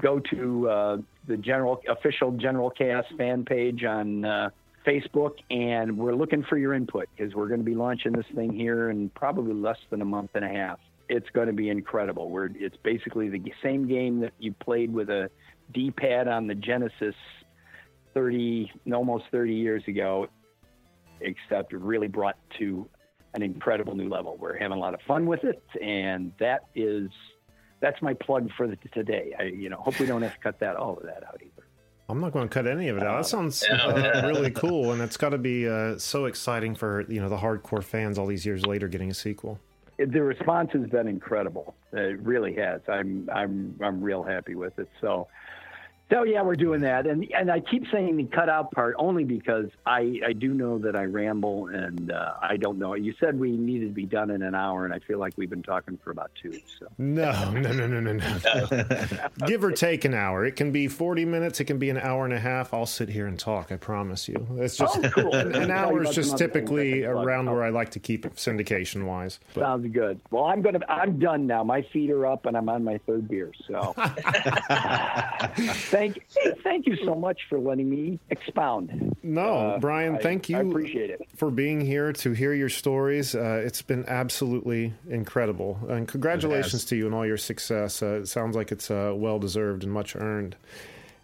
go 0.00 0.18
to 0.18 0.68
uh, 0.68 0.96
the 1.26 1.36
general 1.36 1.80
official 1.88 2.32
General 2.32 2.70
Chaos 2.70 3.04
fan 3.16 3.44
page 3.44 3.84
on 3.84 4.24
uh, 4.24 4.50
Facebook, 4.86 5.34
and 5.50 5.96
we're 5.96 6.14
looking 6.14 6.44
for 6.48 6.56
your 6.56 6.74
input 6.74 7.08
because 7.16 7.34
we're 7.34 7.48
going 7.48 7.60
to 7.60 7.64
be 7.64 7.74
launching 7.74 8.12
this 8.12 8.26
thing 8.34 8.52
here 8.52 8.90
in 8.90 9.08
probably 9.10 9.54
less 9.54 9.78
than 9.90 10.02
a 10.02 10.04
month 10.04 10.30
and 10.34 10.44
a 10.44 10.48
half. 10.48 10.78
It's 11.08 11.28
going 11.30 11.46
to 11.46 11.52
be 11.52 11.68
incredible. 11.68 12.30
We're, 12.30 12.50
it's 12.54 12.76
basically 12.82 13.28
the 13.28 13.40
same 13.62 13.86
game 13.86 14.20
that 14.20 14.32
you 14.38 14.52
played 14.52 14.92
with 14.92 15.10
a 15.10 15.30
D-pad 15.72 16.28
on 16.28 16.46
the 16.46 16.54
Genesis 16.54 17.14
30, 18.14 18.70
almost 18.92 19.24
30 19.30 19.54
years 19.54 19.82
ago, 19.86 20.26
except 21.20 21.72
really 21.72 22.08
brought 22.08 22.36
to 22.58 22.88
an 23.34 23.42
incredible 23.42 23.94
new 23.94 24.08
level. 24.08 24.36
We're 24.38 24.58
having 24.58 24.76
a 24.76 24.80
lot 24.80 24.94
of 24.94 25.00
fun 25.06 25.26
with 25.26 25.44
it, 25.44 25.62
and 25.80 26.32
that 26.38 26.62
is 26.74 27.10
that's 27.82 28.00
my 28.00 28.14
plug 28.14 28.50
for 28.56 28.66
the, 28.66 28.76
today. 28.94 29.34
I 29.38 29.42
you 29.42 29.68
know 29.68 29.76
hope 29.76 29.98
we 29.98 30.06
don't 30.06 30.22
have 30.22 30.32
to 30.32 30.38
cut 30.38 30.58
that 30.60 30.76
all 30.76 30.96
of 30.96 31.02
that 31.02 31.22
out 31.26 31.40
either. 31.42 31.66
I'm 32.08 32.20
not 32.20 32.32
going 32.32 32.48
to 32.48 32.52
cut 32.52 32.66
any 32.66 32.88
of 32.88 32.96
it 32.96 33.02
out. 33.02 33.18
That 33.18 33.26
sounds 33.28 33.62
uh, 33.70 34.22
really 34.26 34.50
cool, 34.50 34.92
and 34.92 35.02
it's 35.02 35.18
got 35.18 35.30
to 35.30 35.38
be 35.38 35.68
uh, 35.68 35.98
so 35.98 36.24
exciting 36.24 36.74
for 36.74 37.02
you 37.02 37.20
know 37.20 37.28
the 37.28 37.36
hardcore 37.36 37.84
fans 37.84 38.18
all 38.18 38.26
these 38.26 38.46
years 38.46 38.64
later 38.64 38.88
getting 38.88 39.10
a 39.10 39.14
sequel. 39.14 39.58
The 39.98 40.22
response 40.22 40.70
has 40.72 40.88
been 40.88 41.06
incredible. 41.06 41.74
It 41.92 42.20
really 42.20 42.54
has. 42.54 42.80
I'm 42.88 43.28
I'm 43.30 43.78
I'm 43.82 44.00
real 44.00 44.22
happy 44.22 44.54
with 44.54 44.78
it. 44.78 44.88
So. 45.00 45.28
So 46.12 46.24
yeah, 46.24 46.42
we're 46.42 46.56
doing 46.56 46.82
that, 46.82 47.06
and 47.06 47.26
and 47.32 47.50
I 47.50 47.60
keep 47.60 47.84
saying 47.90 48.18
the 48.18 48.24
cutout 48.24 48.70
part 48.72 48.94
only 48.98 49.24
because 49.24 49.70
I 49.86 50.20
I 50.26 50.34
do 50.34 50.52
know 50.52 50.78
that 50.80 50.94
I 50.94 51.04
ramble 51.04 51.68
and 51.68 52.12
uh, 52.12 52.34
I 52.42 52.58
don't 52.58 52.78
know. 52.78 52.92
You 52.92 53.14
said 53.18 53.40
we 53.40 53.52
needed 53.52 53.86
to 53.88 53.94
be 53.94 54.04
done 54.04 54.30
in 54.30 54.42
an 54.42 54.54
hour, 54.54 54.84
and 54.84 54.92
I 54.92 54.98
feel 54.98 55.18
like 55.18 55.32
we've 55.38 55.48
been 55.48 55.62
talking 55.62 55.98
for 56.04 56.10
about 56.10 56.30
two. 56.40 56.60
So 56.78 56.88
No, 56.98 57.50
no, 57.52 57.72
no, 57.72 57.86
no, 57.86 58.00
no, 58.00 58.12
no. 58.12 58.84
Give 59.46 59.64
or 59.64 59.72
take 59.72 60.04
an 60.04 60.12
hour. 60.12 60.44
It 60.44 60.52
can 60.56 60.70
be 60.70 60.86
40 60.86 61.24
minutes. 61.24 61.60
It 61.60 61.64
can 61.64 61.78
be 61.78 61.88
an 61.88 61.96
hour 61.96 62.26
and 62.26 62.34
a 62.34 62.40
half. 62.40 62.74
I'll 62.74 62.84
sit 62.84 63.08
here 63.08 63.26
and 63.26 63.38
talk. 63.38 63.72
I 63.72 63.76
promise 63.76 64.28
you. 64.28 64.46
It's 64.58 64.76
just 64.76 64.98
Oh, 64.98 65.08
cool. 65.10 65.34
an, 65.34 65.54
an 65.54 65.70
hour 65.70 66.02
is 66.02 66.14
just 66.14 66.30
some 66.30 66.34
other 66.34 66.44
things 66.52 66.52
I 66.52 66.58
typically 66.60 67.04
around 67.04 67.50
where 67.50 67.62
I 67.62 67.70
like 67.70 67.90
to 67.92 67.98
keep 67.98 68.26
it 68.26 68.34
syndication 68.34 69.06
wise. 69.06 69.40
But 69.54 69.62
Sounds 69.62 69.90
good. 69.90 70.20
Well, 70.30 70.44
I'm 70.44 70.60
gonna. 70.60 70.80
I'm 70.90 71.18
done 71.18 71.46
now. 71.46 71.64
My 71.64 71.80
feet 71.80 72.10
are 72.10 72.26
up, 72.26 72.44
and 72.44 72.54
I'm 72.54 72.68
on 72.68 72.84
my 72.84 72.98
third 73.06 73.28
beer. 73.28 73.50
So, 73.66 73.94
thank, 76.10 76.62
thank 76.62 76.86
you 76.86 76.96
so 77.04 77.14
much 77.14 77.40
for 77.48 77.58
letting 77.58 77.88
me 77.88 78.18
expound. 78.30 79.16
no, 79.22 79.42
Uh, 79.42 79.78
Brian, 79.78 80.16
I- 80.16 80.18
thank 80.18 80.48
you 80.48 80.56
I 80.56 80.60
appreciate 80.60 81.10
it. 81.10 81.26
for 81.36 81.50
being 81.50 81.80
here 81.80 82.12
to 82.12 82.32
hear 82.32 82.52
your 82.54 82.68
stories. 82.68 83.34
Uh, 83.34 83.62
it's 83.64 83.82
been 83.82 84.04
absolutely 84.08 84.92
incredible, 85.08 85.78
and 85.88 86.06
congratulations 86.08 86.84
It 86.84 86.88
to 86.88 86.96
you 86.96 87.06
and 87.06 87.14
all 87.14 87.26
your 87.26 87.36
success. 87.36 88.02
Uh, 88.02 88.20
it 88.22 88.26
sounds 88.28 88.56
like 88.56 88.72
it's 88.72 88.90
uh, 88.90 89.12
well 89.14 89.38
deserved 89.38 89.82
and 89.84 89.92
much 89.92 90.16
earned. 90.16 90.56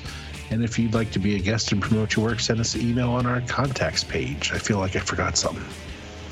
And 0.50 0.62
if 0.62 0.78
you'd 0.78 0.92
like 0.94 1.10
to 1.12 1.18
be 1.18 1.36
a 1.36 1.38
guest 1.38 1.72
and 1.72 1.80
promote 1.80 2.16
your 2.16 2.26
work, 2.26 2.40
send 2.40 2.60
us 2.60 2.74
an 2.74 2.82
email 2.82 3.08
on 3.10 3.24
our 3.24 3.40
contacts 3.42 4.04
page. 4.04 4.52
I 4.52 4.58
feel 4.58 4.78
like 4.78 4.94
I 4.96 5.00
forgot 5.00 5.38
something. 5.38 5.64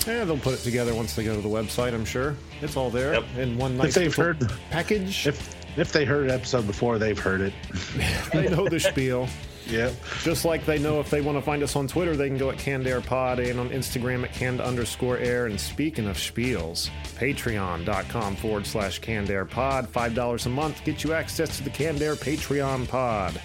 Yeah, 0.07 0.25
they'll 0.25 0.37
put 0.39 0.55
it 0.55 0.61
together 0.61 0.95
once 0.95 1.15
they 1.15 1.25
go 1.25 1.35
to 1.35 1.41
the 1.41 1.49
website. 1.49 1.95
I'm 1.95 2.05
sure 2.05 2.37
it's 2.61 2.77
all 2.77 2.91
there 2.91 3.15
Yep. 3.15 3.25
in 3.39 3.57
one 3.57 3.77
nice 3.79 3.89
If 3.89 3.95
they've 3.95 4.19
little 4.19 4.35
heard, 4.49 4.53
package. 4.71 5.27
if 5.27 5.57
if 5.79 5.93
they 5.93 6.05
heard 6.05 6.25
an 6.25 6.31
episode 6.33 6.67
before, 6.67 6.99
they've 6.99 7.19
heard 7.19 7.41
it. 7.41 7.53
they 8.33 8.49
know 8.49 8.69
the 8.69 8.81
spiel. 8.81 9.29
Yep. 9.71 9.95
Just 10.23 10.45
like 10.45 10.67
they 10.67 10.79
know 10.79 11.01
if 11.01 11.11
they 11.11 11.21
want 11.21 11.39
to 11.39 11.43
find 11.43 11.63
us 11.63 11.77
on 11.77 11.87
Twitter, 11.87 12.17
they 12.17 12.29
can 12.29 12.39
go 12.39 12.51
at 12.51 12.59
Canned 12.59 12.87
Air 12.87 13.01
Pod 13.01 13.39
and 13.39 13.61
on 13.61 13.71
Instagram 13.71 14.25
at 14.25 14.33
canned 14.33 14.61
underscore 14.61 15.19
air. 15.19 15.47
And 15.47 15.61
speaking 15.61 16.09
of 16.09 16.17
spiels, 16.17 16.91
patreon.com 17.17 18.37
forward 18.37 18.67
slash 18.67 18.99
canned 18.99 19.31
air 19.31 19.45
pod. 19.45 19.91
$5 19.93 20.47
a 20.47 20.49
month 20.49 20.85
get 20.85 21.05
you 21.05 21.13
access 21.13 21.57
to 21.59 21.65
the 21.65 21.71
Canned 21.71 22.03
Air 22.03 22.17
Patreon 22.17 22.89
pod. 22.89 23.41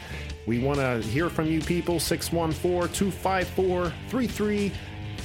We 0.45 0.59
want 0.59 0.79
to 0.79 1.01
hear 1.09 1.29
from 1.29 1.47
you 1.47 1.61
people. 1.61 1.99
614 1.99 2.93
254 2.93 3.93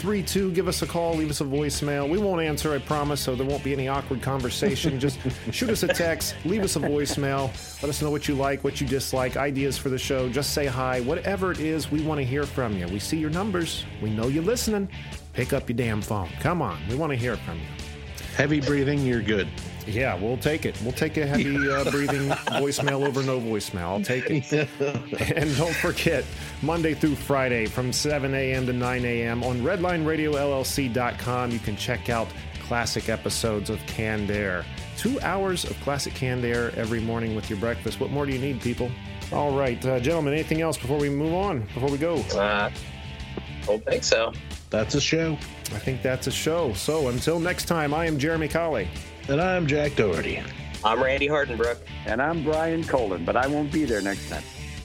3332. 0.01 0.53
Give 0.53 0.66
us 0.66 0.82
a 0.82 0.86
call, 0.86 1.14
leave 1.14 1.30
us 1.30 1.40
a 1.40 1.44
voicemail. 1.44 2.09
We 2.09 2.18
won't 2.18 2.40
answer, 2.40 2.72
I 2.72 2.78
promise, 2.78 3.20
so 3.20 3.34
there 3.34 3.46
won't 3.46 3.62
be 3.62 3.72
any 3.72 3.88
awkward 3.88 4.22
conversation. 4.22 4.98
Just 4.98 5.18
shoot 5.53 5.70
us 5.70 5.82
a 5.82 5.88
text, 5.88 6.34
leave 6.44 6.62
us 6.62 6.76
a 6.76 6.80
voicemail. 6.80 7.48
Let 7.82 7.90
us 7.90 8.01
know 8.01 8.11
what 8.11 8.26
you 8.26 8.34
like, 8.34 8.64
what 8.64 8.80
you 8.80 8.86
dislike, 8.86 9.36
ideas 9.36 9.76
for 9.76 9.90
the 9.90 9.98
show. 9.98 10.28
Just 10.28 10.55
say 10.55 10.66
hi. 10.66 11.01
Whatever 11.01 11.53
it 11.53 11.61
is, 11.61 11.90
we 11.90 12.03
want 12.03 12.18
to 12.18 12.24
hear 12.24 12.44
from 12.44 12.76
you. 12.76 12.86
We 12.88 12.98
see 12.98 13.18
your 13.18 13.30
numbers. 13.30 13.84
We 14.03 14.11
know 14.11 14.28
you're 14.28 14.42
listening. 14.42 14.88
Pick 15.34 15.53
up 15.53 15.68
your 15.68 15.76
damn 15.76 16.01
phone. 16.01 16.30
Come 16.40 16.62
on. 16.62 16.80
We 16.88 16.96
want 16.96 17.11
to 17.12 17.16
hear 17.16 17.36
from 17.36 17.59
you. 17.59 17.66
Heavy 18.36 18.61
breathing, 18.61 19.01
you're 19.01 19.22
good. 19.22 19.48
Yeah, 19.91 20.14
we'll 20.14 20.36
take 20.36 20.64
it. 20.66 20.80
We'll 20.82 20.93
take 20.93 21.16
a 21.16 21.26
heavy 21.26 21.70
uh, 21.70 21.91
breathing 21.91 22.28
voicemail 22.28 23.07
over 23.07 23.22
no 23.22 23.41
voicemail. 23.41 23.80
I'll 23.80 24.03
take 24.03 24.30
it. 24.30 24.53
and 25.36 25.57
don't 25.57 25.74
forget, 25.74 26.24
Monday 26.62 26.95
through 26.95 27.16
Friday 27.16 27.66
from 27.66 27.93
7 27.93 28.34
a.m. 28.34 28.66
to 28.66 28.72
9 28.72 29.05
a.m. 29.05 29.43
on 29.43 29.61
RedlineRadioLLC.com, 29.61 31.51
you 31.51 31.59
can 31.59 31.76
check 31.76 32.09
out 32.09 32.28
classic 32.62 33.09
episodes 33.09 33.68
of 33.68 33.84
Canned 33.86 34.30
Air. 34.30 34.64
Two 34.97 35.20
hours 35.22 35.64
of 35.64 35.78
classic 35.80 36.14
Canned 36.14 36.45
Air 36.45 36.72
every 36.76 37.01
morning 37.01 37.34
with 37.34 37.51
your 37.51 37.59
breakfast. 37.59 37.99
What 37.99 38.11
more 38.11 38.26
do 38.26 38.32
you 38.32 38.38
need, 38.38 38.61
people? 38.61 38.91
All 39.32 39.57
right, 39.57 39.84
uh, 39.84 39.99
gentlemen, 39.99 40.34
anything 40.34 40.61
else 40.61 40.76
before 40.76 40.99
we 40.99 41.09
move 41.09 41.34
on, 41.34 41.61
before 41.74 41.88
we 41.91 41.99
go? 41.99 42.16
Uh, 42.36 42.70
don't 43.66 43.84
think 43.84 44.05
so. 44.05 44.32
That's 44.70 44.95
a 44.95 45.01
show. 45.01 45.32
I 45.72 45.78
think 45.78 46.03
that's 46.03 46.26
a 46.26 46.30
show. 46.30 46.72
So 46.74 47.09
until 47.09 47.41
next 47.41 47.64
time, 47.64 47.93
I 47.93 48.07
am 48.07 48.18
Jeremy 48.18 48.49
Colley. 48.49 48.88
And 49.31 49.41
I'm 49.41 49.64
Jack 49.68 49.95
Doherty. 49.95 50.43
I'm 50.83 51.01
Randy 51.01 51.28
Hardenbrook. 51.28 51.76
And 52.05 52.20
I'm 52.20 52.43
Brian 52.43 52.83
Colin, 52.83 53.24
but 53.24 53.37
I 53.37 53.47
won't 53.47 53.70
be 53.70 53.85
there 53.85 54.03
next 54.03 54.28
time. 54.28 54.43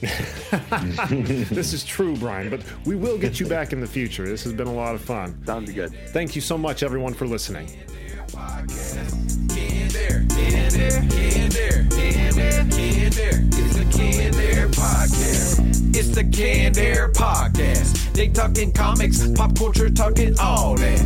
this 1.50 1.72
is 1.72 1.84
true, 1.84 2.16
Brian, 2.16 2.48
but 2.48 2.62
we 2.84 2.94
will 2.94 3.18
get 3.18 3.40
you 3.40 3.46
back 3.46 3.72
in 3.72 3.80
the 3.80 3.88
future. 3.88 4.24
This 4.24 4.44
has 4.44 4.52
been 4.52 4.68
a 4.68 4.72
lot 4.72 4.94
of 4.94 5.00
fun. 5.00 5.44
Sounds 5.44 5.72
good. 5.72 5.92
Thank 6.10 6.36
you 6.36 6.40
so 6.40 6.56
much, 6.56 6.84
everyone, 6.84 7.12
for 7.12 7.26
listening. 7.26 7.66
It's 9.98 11.24
the 14.34 14.36
Air 14.38 14.68
podcast. 14.68 15.96
It's 15.96 16.10
the 16.10 16.22
podcast. 17.14 18.12
They 18.12 18.28
talking 18.28 18.72
comics, 18.72 19.26
pop 19.32 19.56
culture, 19.56 19.88
talking 19.88 20.38
all 20.38 20.74
that. 20.76 21.02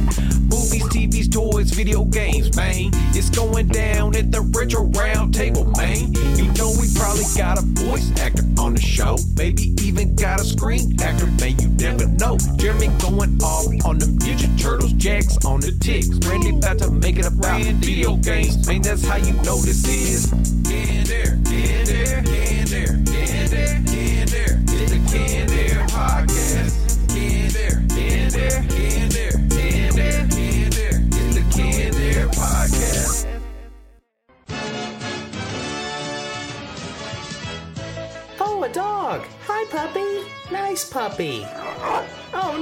Movies, 0.50 0.82
TVs, 0.84 1.30
toys, 1.30 1.70
video 1.70 2.04
games, 2.04 2.56
man. 2.56 2.90
It's 3.14 3.30
going 3.30 3.68
down 3.68 4.16
at 4.16 4.32
the 4.32 4.40
retro 4.40 4.86
round 4.86 5.34
table, 5.34 5.66
man. 5.76 6.12
You 6.36 6.52
know 6.54 6.72
we 6.80 6.92
probably 6.94 7.24
got 7.36 7.58
a 7.58 7.62
voice 7.62 8.10
actor 8.20 8.42
on 8.58 8.69
show. 9.00 9.16
Maybe 9.36 9.74
even 9.82 10.14
got 10.14 10.40
a 10.40 10.44
screen 10.44 11.00
actor, 11.00 11.26
man. 11.26 11.58
You 11.58 11.68
never 11.68 12.06
know. 12.06 12.36
Jeremy 12.56 12.88
going 12.98 13.42
off 13.42 13.66
on 13.84 13.98
them 13.98 14.18
Ninja 14.18 14.48
Turtles, 14.60 14.92
Jack's 14.94 15.42
on 15.44 15.60
the 15.60 15.72
ticks. 15.80 16.08
Randy 16.26 16.50
about 16.50 16.78
to 16.78 16.90
make 16.90 17.18
it 17.18 17.26
about 17.26 17.62
video 17.62 18.16
games, 18.16 18.66
man. 18.66 18.82
That's 18.82 19.06
how 19.06 19.16
you 19.16 19.32
know 19.42 19.58
this 19.58 19.86
is 19.88 20.30
Canned 20.68 21.10
Air, 21.10 21.38
Canned 21.44 21.88
Air, 21.88 22.22
Canned 22.22 22.72
Air, 22.72 22.86
Canned 23.06 23.52
Air, 23.54 23.82
Canned 23.86 24.34
Air. 24.34 24.62
It's 24.68 24.92
the 24.92 25.00
Canned 25.10 25.50
Air 25.50 25.86
podcast. 25.88 26.72
Canned 27.08 27.56
Air, 27.56 27.82
Canned 27.88 28.36
Air, 28.36 28.64
Canned 28.68 29.16
Air, 29.16 29.49
a 38.70 38.74
dog. 38.74 39.22
Hi, 39.46 39.64
puppy. 39.70 40.30
Nice 40.52 40.88
puppy. 40.88 41.46
Oh, 42.32 42.56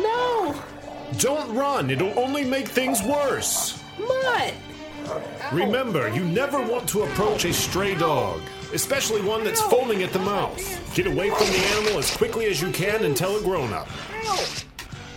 no. 1.12 1.18
Don't 1.18 1.54
run, 1.54 1.90
it'll 1.90 2.18
only 2.18 2.44
make 2.44 2.68
things 2.68 3.02
worse. 3.02 3.82
no. 3.98 4.06
Mutt. 4.06 4.54
Remember, 5.52 6.08
you 6.10 6.22
never 6.24 6.60
want 6.60 6.86
to 6.90 7.02
approach 7.02 7.46
a 7.46 7.52
stray 7.52 7.94
dog, 7.94 8.42
especially 8.74 9.22
one 9.22 9.42
that's 9.42 9.62
foaming 9.62 10.02
at 10.02 10.12
the 10.12 10.18
mouth. 10.18 10.60
Get 10.94 11.06
away 11.06 11.30
from 11.30 11.46
the 11.46 11.58
animal 11.76 11.98
as 11.98 12.14
quickly 12.14 12.46
as 12.46 12.60
you 12.60 12.70
can 12.70 13.04
and 13.04 13.16
tell 13.16 13.34
a 13.36 13.40
grown 13.40 13.72
up. 13.72 13.88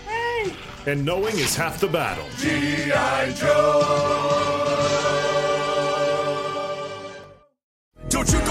Hey. 0.07 0.53
And 0.85 1.03
knowing 1.05 1.37
is 1.37 1.55
half 1.55 1.81
the 1.81 1.87
battle. 1.87 2.25
G.I. 2.37 3.31
Joe! 3.33 4.91
Don't 8.09 8.31
you 8.31 8.39
know 8.39 8.50